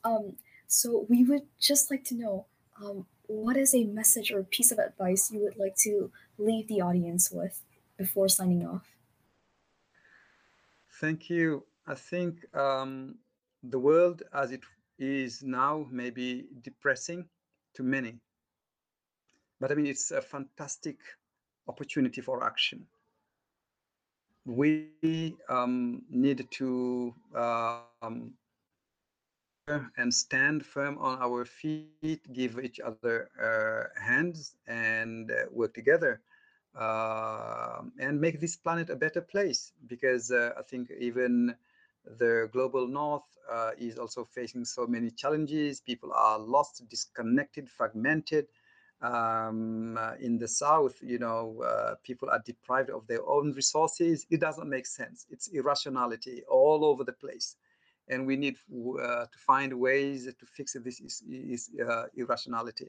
Um. 0.05 0.37
So 0.69 1.07
we 1.09 1.25
would 1.25 1.43
just 1.61 1.91
like 1.91 2.05
to 2.05 2.15
know, 2.15 2.47
um, 2.83 3.07
what 3.27 3.57
is 3.57 3.75
a 3.75 3.85
message 3.85 4.33
or 4.33 4.43
piece 4.43 4.73
of 4.73 4.79
advice 4.79 5.31
you 5.31 5.41
would 5.41 5.57
like 5.57 5.77
to 5.77 6.11
leave 6.39 6.67
the 6.69 6.81
audience 6.81 7.31
with 7.31 7.63
before 7.97 8.29
signing 8.29 8.67
off? 8.67 8.87
Thank 11.01 11.31
you. 11.31 11.65
I 11.87 11.95
think 11.95 12.45
um, 12.55 13.17
the 13.63 13.79
world 13.79 14.23
as 14.33 14.51
it 14.51 14.63
is 14.99 15.43
now 15.43 15.87
may 15.91 16.11
be 16.11 16.47
depressing 16.63 17.29
to 17.75 17.83
many, 17.83 18.19
but 19.61 19.71
I 19.71 19.75
mean, 19.75 19.87
it's 19.87 20.11
a 20.11 20.21
fantastic 20.21 20.99
opportunity 21.69 22.21
for 22.21 22.45
action. 22.45 22.87
We 24.47 25.35
um, 25.49 26.03
need 26.11 26.47
to 26.53 27.15
um, 27.35 28.35
and 29.97 30.13
stand 30.15 30.65
firm 30.65 30.99
on 30.99 31.19
our 31.21 31.45
feet, 31.45 32.21
give 32.33 32.59
each 32.63 32.81
other 32.81 33.29
uh, 33.41 34.01
hands, 34.01 34.57
and 34.67 35.31
uh, 35.31 35.35
work 35.51 35.75
together 35.75 36.21
uh, 36.79 37.81
and 37.99 38.21
make 38.21 38.41
this 38.41 38.57
planet 38.57 38.91
a 38.91 38.97
better 38.97 39.21
place. 39.21 39.73
Because 39.87 40.31
uh, 40.31 40.53
I 40.59 40.63
think 40.63 40.91
even 41.01 41.55
the 42.19 42.49
global 42.53 42.87
north 42.87 43.25
uh, 43.51 43.71
is 43.79 43.99
also 43.99 44.25
facing 44.25 44.65
so 44.65 44.87
many 44.87 45.11
challenges. 45.11 45.81
People 45.81 46.13
are 46.15 46.39
lost, 46.39 46.83
disconnected, 46.89 47.69
fragmented. 47.69 48.47
Um, 49.03 49.99
uh, 49.99 50.15
in 50.21 50.39
the 50.39 50.49
south, 50.49 50.97
you 51.03 51.19
know, 51.19 51.63
uh, 51.63 51.97
people 52.03 52.31
are 52.31 52.41
deprived 52.45 52.91
of 52.91 53.07
their 53.07 53.27
own 53.29 53.53
resources. 53.53 54.27
It 54.31 54.41
doesn't 54.41 54.69
make 54.69 54.87
sense. 54.87 55.27
It's 55.31 55.49
irrationality 55.49 56.43
all 56.49 56.85
over 56.85 57.05
the 57.05 57.13
place 57.13 57.57
and 58.09 58.27
we 58.27 58.37
need 58.37 58.57
uh, 58.73 59.27
to 59.27 59.39
find 59.39 59.73
ways 59.79 60.27
to 60.27 60.47
fix 60.47 60.75
this 60.75 61.01
is, 61.01 61.23
is 61.29 61.71
uh, 61.89 62.05
irrationality 62.17 62.89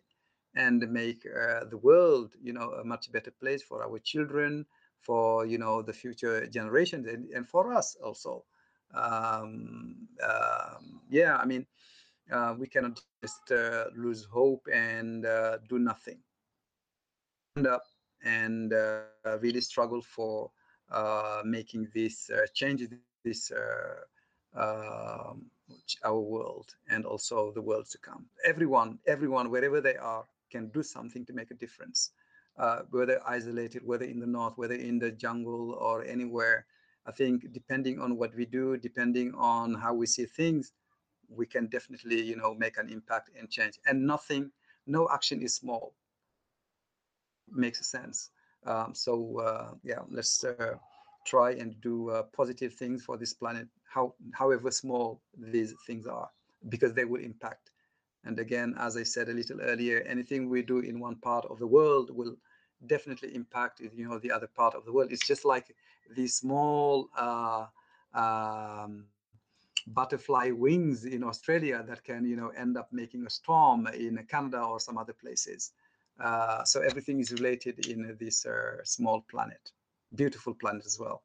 and 0.56 0.80
make 0.92 1.26
uh, 1.26 1.66
the 1.70 1.78
world 1.78 2.34
you 2.42 2.54
know 2.54 2.72
a 2.74 2.84
much 2.84 3.12
better 3.12 3.32
place 3.32 3.64
for 3.64 3.84
our 3.84 4.00
children 4.00 4.66
for 5.00 5.46
you 5.46 5.58
know 5.58 5.82
the 5.82 5.94
future 5.94 6.46
generations 6.48 7.08
and, 7.08 7.30
and 7.32 7.48
for 7.48 7.74
us 7.74 7.96
also 8.04 8.44
um, 8.94 9.96
um, 10.24 11.02
yeah 11.10 11.38
i 11.38 11.46
mean 11.46 11.66
uh, 12.32 12.56
we 12.58 12.68
cannot 12.68 13.00
just 13.22 13.52
uh, 13.52 13.86
lose 13.96 14.26
hope 14.26 14.68
and 14.72 15.26
uh, 15.26 15.58
do 15.70 15.80
nothing 15.80 16.20
and 18.24 18.74
uh, 18.74 19.02
really 19.42 19.62
struggle 19.62 20.02
for 20.02 20.52
uh, 20.92 21.42
making 21.46 21.88
this 21.94 22.30
uh, 22.30 22.46
change 22.54 22.84
this 23.24 23.52
uh, 23.52 24.60
um, 24.60 25.46
our 26.04 26.20
world 26.20 26.74
and 26.90 27.06
also 27.06 27.52
the 27.54 27.62
world 27.62 27.86
to 27.90 27.98
come. 27.98 28.26
Everyone, 28.46 28.98
everyone, 29.06 29.50
wherever 29.50 29.82
they 29.82 29.96
are, 29.98 30.26
can 30.50 30.70
do 30.70 30.82
something 30.82 31.26
to 31.26 31.34
make 31.34 31.52
a 31.52 31.56
difference. 31.56 32.12
Whether 32.90 33.22
isolated, 33.28 33.82
whether 33.86 34.06
in 34.06 34.20
the 34.20 34.26
north, 34.26 34.54
whether 34.56 34.76
in 34.76 34.98
the 34.98 35.12
jungle 35.12 35.74
or 35.74 36.04
anywhere. 36.06 36.66
I 37.06 37.12
think 37.12 37.54
depending 37.54 38.00
on 38.00 38.18
what 38.18 38.36
we 38.36 38.46
do, 38.46 38.78
depending 38.78 39.34
on 39.36 39.76
how 39.76 39.94
we 39.94 40.08
see 40.08 40.26
things, 40.26 40.74
we 41.30 41.46
can 41.46 41.68
definitely, 41.68 42.22
you 42.22 42.36
know, 42.36 42.54
make 42.54 42.78
an 42.78 42.90
impact 42.90 43.30
and 43.38 43.50
change. 43.50 43.80
And 43.86 44.06
nothing, 44.06 44.52
no 44.86 45.08
action 45.12 45.42
is 45.42 45.56
small. 45.56 45.94
Makes 47.52 47.86
sense. 47.88 48.32
Um, 48.66 48.94
so 48.94 49.40
uh, 49.40 49.74
yeah, 49.84 50.00
let's 50.10 50.44
uh, 50.44 50.76
try 51.26 51.52
and 51.52 51.80
do 51.82 52.10
uh, 52.10 52.24
positive 52.24 52.74
things 52.74 53.04
for 53.04 53.18
this 53.18 53.34
planet, 53.34 53.68
how, 53.84 54.14
however 54.34 54.72
small 54.72 55.22
these 55.38 55.74
things 55.86 56.08
are, 56.08 56.30
because 56.70 56.94
they 56.94 57.06
will 57.06 57.22
impact. 57.22 57.72
And 58.24 58.40
again, 58.40 58.76
as 58.78 58.98
I 58.98 59.04
said 59.04 59.30
a 59.30 59.34
little 59.34 59.62
earlier, 59.62 60.02
anything 60.02 60.50
we 60.50 60.62
do 60.62 60.80
in 60.80 61.00
one 61.00 61.16
part 61.16 61.46
of 61.46 61.60
the 61.60 61.68
world 61.68 62.10
will 62.14 62.36
definitely 62.86 63.34
impact, 63.34 63.80
you 63.80 64.08
know, 64.08 64.20
the 64.20 64.32
other 64.32 64.48
part 64.48 64.76
of 64.76 64.86
the 64.86 64.92
world. 64.92 65.12
It's 65.12 65.26
just 65.26 65.46
like 65.46 65.74
these 66.16 66.36
small 66.36 67.10
uh, 67.18 67.68
um, 68.14 69.06
butterfly 69.94 70.52
wings 70.52 71.06
in 71.06 71.24
Australia 71.24 71.84
that 71.88 72.04
can, 72.04 72.26
you 72.26 72.36
know, 72.36 72.50
end 72.50 72.78
up 72.78 72.92
making 72.92 73.26
a 73.26 73.30
storm 73.30 73.88
in 73.88 74.24
Canada 74.30 74.62
or 74.62 74.80
some 74.80 74.98
other 74.98 75.14
places. 75.14 75.72
Uh, 76.20 76.64
so 76.64 76.82
everything 76.82 77.20
is 77.20 77.32
related 77.32 77.88
in 77.88 78.16
this 78.20 78.46
uh, 78.46 78.84
small 78.84 79.22
planet 79.30 79.72
beautiful 80.16 80.54
planet 80.54 80.86
as 80.86 81.00
well. 81.00 81.24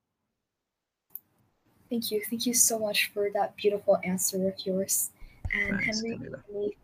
Thank 1.90 2.10
you. 2.10 2.22
Thank 2.28 2.46
you 2.46 2.54
so 2.54 2.78
much 2.78 3.10
for 3.12 3.28
that 3.34 3.54
beautiful 3.56 3.98
answer 4.02 4.48
of 4.48 4.54
yours. 4.64 5.10
And 5.52 5.78
Thanks, 5.78 6.00
Henry, 6.00 6.18
any, 6.50 6.76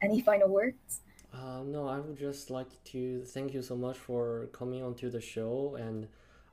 any 0.00 0.20
final 0.20 0.48
words? 0.48 1.00
Uh, 1.34 1.62
no, 1.64 1.88
I 1.88 1.98
would 1.98 2.16
just 2.16 2.50
like 2.50 2.82
to 2.84 3.24
thank 3.24 3.54
you 3.54 3.62
so 3.62 3.74
much 3.74 3.96
for 3.96 4.46
coming 4.52 4.82
onto 4.82 5.10
the 5.10 5.20
show. 5.20 5.76
And 5.80 6.06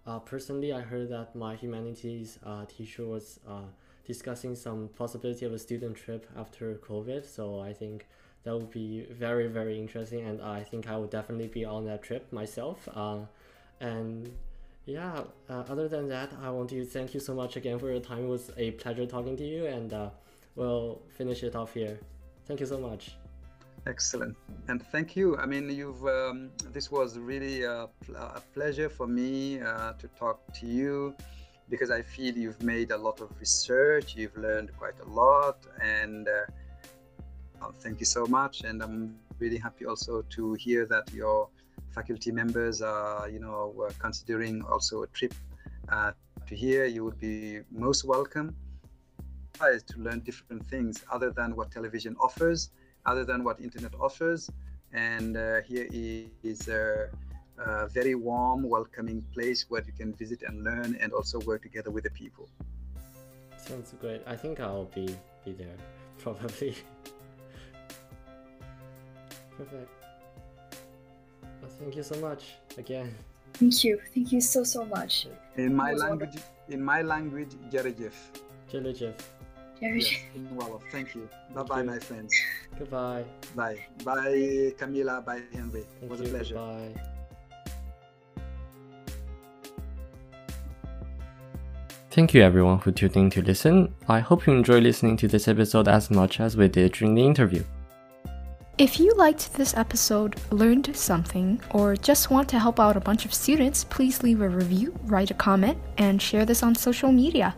uh, 0.07 0.19
personally, 0.19 0.73
I 0.73 0.81
heard 0.81 1.09
that 1.09 1.35
my 1.35 1.55
humanities 1.55 2.39
uh, 2.43 2.65
teacher 2.65 3.05
was 3.05 3.39
uh, 3.47 3.69
discussing 4.13 4.53
some 4.55 4.89
possibility 5.03 5.43
of 5.45 5.53
a 5.53 5.59
student 5.67 5.95
trip 6.03 6.23
after 6.43 6.65
COVID. 6.89 7.21
So 7.37 7.43
I 7.69 7.73
think 7.81 8.07
that 8.43 8.53
would 8.57 8.71
be 8.71 9.05
very, 9.25 9.47
very 9.59 9.75
interesting. 9.83 10.21
And 10.29 10.37
I 10.41 10.61
think 10.69 10.81
I 10.93 10.95
would 10.99 11.11
definitely 11.19 11.51
be 11.59 11.63
on 11.75 11.81
that 11.89 12.01
trip 12.07 12.23
myself. 12.41 12.77
Uh, 13.01 13.19
and 13.79 14.17
yeah, 14.85 15.13
uh, 15.51 15.63
other 15.73 15.87
than 15.87 16.05
that, 16.15 16.29
I 16.41 16.49
want 16.49 16.67
to 16.71 16.83
thank 16.95 17.13
you 17.15 17.21
so 17.29 17.33
much 17.41 17.53
again 17.61 17.77
for 17.77 17.89
your 17.93 18.03
time. 18.11 18.21
It 18.27 18.31
was 18.37 18.45
a 18.57 18.67
pleasure 18.83 19.05
talking 19.15 19.37
to 19.37 19.45
you. 19.53 19.61
And 19.77 19.89
uh, 19.93 20.09
we'll 20.55 21.01
finish 21.19 21.43
it 21.43 21.55
off 21.55 21.71
here. 21.73 21.95
Thank 22.47 22.59
you 22.61 22.69
so 22.73 22.79
much. 22.89 23.03
Excellent, 23.87 24.35
and 24.67 24.79
thank 24.91 25.15
you. 25.15 25.37
I 25.37 25.45
mean, 25.45 25.69
you've 25.69 26.05
um, 26.05 26.51
this 26.75 26.91
was 26.91 27.17
really 27.17 27.63
a, 27.63 27.87
pl- 28.01 28.17
a 28.17 28.41
pleasure 28.53 28.89
for 28.89 29.07
me 29.07 29.61
uh, 29.61 29.93
to 30.01 30.07
talk 30.19 30.37
to 30.59 30.65
you 30.65 31.15
because 31.69 31.91
I 31.91 32.01
feel 32.01 32.35
you've 32.35 32.61
made 32.61 32.91
a 32.91 32.97
lot 32.97 33.21
of 33.21 33.29
research. 33.39 34.15
You've 34.15 34.37
learned 34.37 34.71
quite 34.77 34.99
a 34.99 35.09
lot, 35.09 35.65
and 35.81 36.27
uh, 36.27 37.61
oh, 37.61 37.71
thank 37.79 37.99
you 37.99 38.05
so 38.05 38.25
much. 38.25 38.61
And 38.61 38.81
I'm 38.81 39.15
really 39.39 39.57
happy 39.57 39.85
also 39.85 40.23
to 40.35 40.53
hear 40.55 40.85
that 40.87 41.11
your 41.13 41.49
faculty 41.91 42.31
members 42.31 42.81
are, 42.81 43.29
you 43.29 43.39
know, 43.39 43.73
were 43.75 43.91
considering 43.99 44.63
also 44.63 45.03
a 45.03 45.07
trip 45.07 45.33
uh, 45.89 46.11
to 46.47 46.55
here. 46.55 46.85
You 46.85 47.03
would 47.05 47.19
be 47.19 47.61
most 47.71 48.05
welcome 48.05 48.55
to 49.59 49.97
learn 49.97 50.21
different 50.21 50.65
things 50.67 51.03
other 51.11 51.31
than 51.31 51.55
what 51.55 51.69
television 51.69 52.15
offers 52.21 52.71
other 53.05 53.25
than 53.25 53.43
what 53.43 53.59
internet 53.59 53.93
offers 53.99 54.49
and 54.93 55.37
uh, 55.37 55.61
here 55.61 55.87
is 55.91 56.67
a, 56.67 57.09
a, 57.65 57.87
very 57.87 58.15
warm, 58.15 58.63
welcoming 58.63 59.21
place 59.33 59.65
where 59.69 59.83
you 59.83 59.93
can 59.93 60.13
visit 60.13 60.43
and 60.43 60.63
learn, 60.63 60.97
and 61.01 61.13
also 61.13 61.39
work 61.41 61.61
together 61.63 61.91
with 61.91 62.03
the 62.03 62.11
people. 62.11 62.47
Sounds 63.57 63.93
great. 63.99 64.21
I 64.25 64.35
think 64.35 64.59
I'll 64.59 64.85
be 64.85 65.15
be 65.45 65.51
there 65.53 65.77
probably. 66.17 66.75
Perfect. 69.57 69.91
Well, 71.61 71.71
thank 71.79 71.95
you 71.95 72.03
so 72.03 72.15
much 72.19 72.55
again. 72.77 73.13
Thank 73.53 73.83
you. 73.83 73.99
Thank 74.13 74.31
you 74.31 74.41
so 74.41 74.63
so 74.63 74.85
much. 74.85 75.27
In 75.57 75.75
my 75.75 75.91
language, 75.93 76.37
in 76.69 76.81
my 76.81 77.01
language, 77.01 77.51
Jerejef. 77.69 78.13
Jerejef. 78.71 79.13
Yes, 79.81 80.13
well, 80.51 80.81
thank 80.91 81.15
you. 81.15 81.29
Bye 81.53 81.63
bye, 81.63 81.83
my 81.83 81.99
friends. 81.99 82.33
Goodbye. 82.77 83.23
Bye. 83.55 83.79
Bye, 84.03 84.73
Camila. 84.77 85.23
Bye, 85.23 85.43
Henry. 85.53 85.85
Thank 85.99 86.03
it 86.03 86.09
was 86.09 86.19
you. 86.19 86.27
a 86.27 86.29
pleasure. 86.29 86.55
Bye. 86.55 87.18
Thank 92.19 92.33
you 92.33 92.41
everyone 92.41 92.79
for 92.79 92.91
tuning 92.91 93.23
in 93.23 93.29
to 93.29 93.41
listen. 93.41 93.95
I 94.09 94.19
hope 94.19 94.45
you 94.45 94.51
enjoy 94.51 94.79
listening 94.79 95.15
to 95.19 95.27
this 95.29 95.47
episode 95.47 95.87
as 95.87 96.11
much 96.11 96.41
as 96.41 96.57
we 96.57 96.67
did 96.67 96.91
during 96.91 97.15
the 97.15 97.23
interview. 97.23 97.63
If 98.77 98.99
you 98.99 99.13
liked 99.15 99.53
this 99.53 99.73
episode, 99.77 100.35
learned 100.51 100.93
something, 100.93 101.61
or 101.69 101.95
just 101.95 102.29
want 102.29 102.49
to 102.49 102.59
help 102.59 102.77
out 102.77 102.97
a 102.97 102.99
bunch 102.99 103.23
of 103.23 103.33
students, 103.33 103.85
please 103.85 104.21
leave 104.21 104.41
a 104.41 104.49
review, 104.49 104.93
write 105.05 105.31
a 105.31 105.33
comment, 105.33 105.77
and 105.97 106.21
share 106.21 106.45
this 106.45 106.61
on 106.61 106.75
social 106.75 107.09
media. 107.09 107.55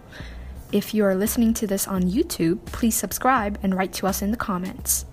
If 0.71 0.93
you 0.93 1.05
are 1.05 1.15
listening 1.15 1.55
to 1.55 1.65
this 1.65 1.87
on 1.87 2.03
YouTube, 2.03 2.63
please 2.67 2.93
subscribe 2.93 3.57
and 3.63 3.73
write 3.73 3.93
to 3.93 4.05
us 4.05 4.21
in 4.21 4.29
the 4.29 4.37
comments. 4.37 5.07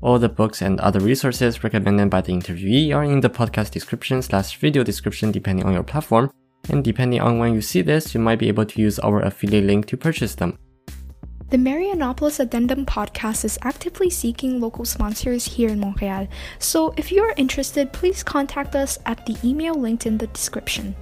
All 0.00 0.20
the 0.20 0.28
books 0.28 0.62
and 0.62 0.78
other 0.78 1.00
resources 1.00 1.64
recommended 1.64 2.08
by 2.08 2.20
the 2.20 2.32
interviewee 2.32 2.94
are 2.94 3.02
in 3.02 3.20
the 3.20 3.30
podcast 3.30 3.72
description 3.72 4.22
slash 4.22 4.56
video 4.58 4.84
description 4.84 5.32
depending 5.32 5.66
on 5.66 5.72
your 5.72 5.82
platform, 5.82 6.30
and 6.70 6.82
depending 6.84 7.20
on 7.20 7.38
when 7.38 7.54
you 7.54 7.60
see 7.60 7.82
this, 7.82 8.14
you 8.14 8.20
might 8.20 8.38
be 8.38 8.48
able 8.48 8.64
to 8.64 8.80
use 8.80 8.98
our 9.00 9.20
affiliate 9.20 9.64
link 9.64 9.86
to 9.86 9.96
purchase 9.96 10.36
them. 10.36 10.56
The 11.50 11.56
Marianopolis 11.56 12.38
Addendum 12.38 12.86
podcast 12.86 13.44
is 13.44 13.58
actively 13.62 14.08
seeking 14.08 14.60
local 14.60 14.84
sponsors 14.84 15.44
here 15.44 15.68
in 15.68 15.80
Montreal, 15.80 16.28
so 16.60 16.94
if 16.96 17.10
you 17.10 17.22
are 17.24 17.34
interested, 17.36 17.92
please 17.92 18.22
contact 18.22 18.76
us 18.76 19.00
at 19.04 19.26
the 19.26 19.36
email 19.42 19.74
linked 19.74 20.06
in 20.06 20.16
the 20.16 20.28
description. 20.28 20.94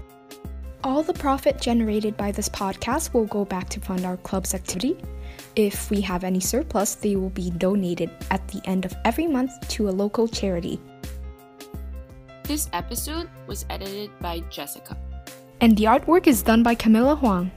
All 0.83 1.03
the 1.03 1.13
profit 1.13 1.61
generated 1.61 2.17
by 2.17 2.33
this 2.33 2.49
podcast 2.49 3.13
will 3.13 3.27
go 3.27 3.45
back 3.45 3.69
to 3.69 3.81
fund 3.81 4.07
our 4.07 4.17
club's 4.17 4.55
activity. 4.55 4.97
If 5.55 5.91
we 5.91 6.01
have 6.01 6.25
any 6.25 6.41
surplus, 6.41 6.95
they 6.95 7.17
will 7.17 7.31
be 7.31 7.51
donated 7.51 8.11
at 8.31 8.47
the 8.49 8.63
end 8.65 8.87
of 8.87 8.95
every 9.05 9.27
month 9.27 9.53
to 9.69 9.89
a 9.89 9.91
local 9.91 10.27
charity. 10.29 10.81
This 12.45 12.71
episode 12.73 13.29
was 13.47 13.67
edited 13.69 14.11
by 14.21 14.41
Jessica. 14.49 14.97
And 15.61 15.77
the 15.77 15.85
artwork 15.85 16.27
is 16.27 16.43
done 16.43 16.63
by 16.63 16.75
Camilla 16.75 17.17
Huang. 17.17 17.51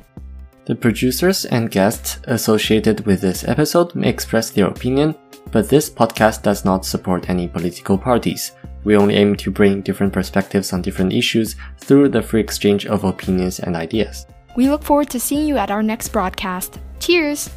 The 0.66 0.76
producers 0.76 1.46
and 1.46 1.70
guests 1.70 2.20
associated 2.26 3.06
with 3.06 3.22
this 3.22 3.44
episode 3.44 3.94
may 3.96 4.10
express 4.10 4.50
their 4.50 4.68
opinion, 4.68 5.16
but 5.52 5.70
this 5.70 5.90
podcast 5.90 6.44
does 6.44 6.66
not 6.66 6.86
support 6.86 7.30
any 7.30 7.48
political 7.48 7.98
parties. 7.98 8.54
We 8.84 8.96
only 8.96 9.16
aim 9.16 9.36
to 9.38 9.52
bring 9.52 9.82
different 9.82 10.14
perspectives 10.14 10.74
on 10.74 10.82
different 10.82 11.14
issues 11.14 11.56
through 11.78 12.10
the 12.10 12.22
free 12.22 12.42
exchange 12.42 12.86
of 12.86 13.04
opinions 13.04 13.60
and 13.60 13.76
ideas. 13.76 14.26
We 14.56 14.70
look 14.70 14.84
forward 14.84 15.10
to 15.12 15.20
seeing 15.20 15.48
you 15.48 15.58
at 15.58 15.72
our 15.72 15.84
next 15.84 16.10
broadcast. 16.10 16.80
Cheers! 17.00 17.50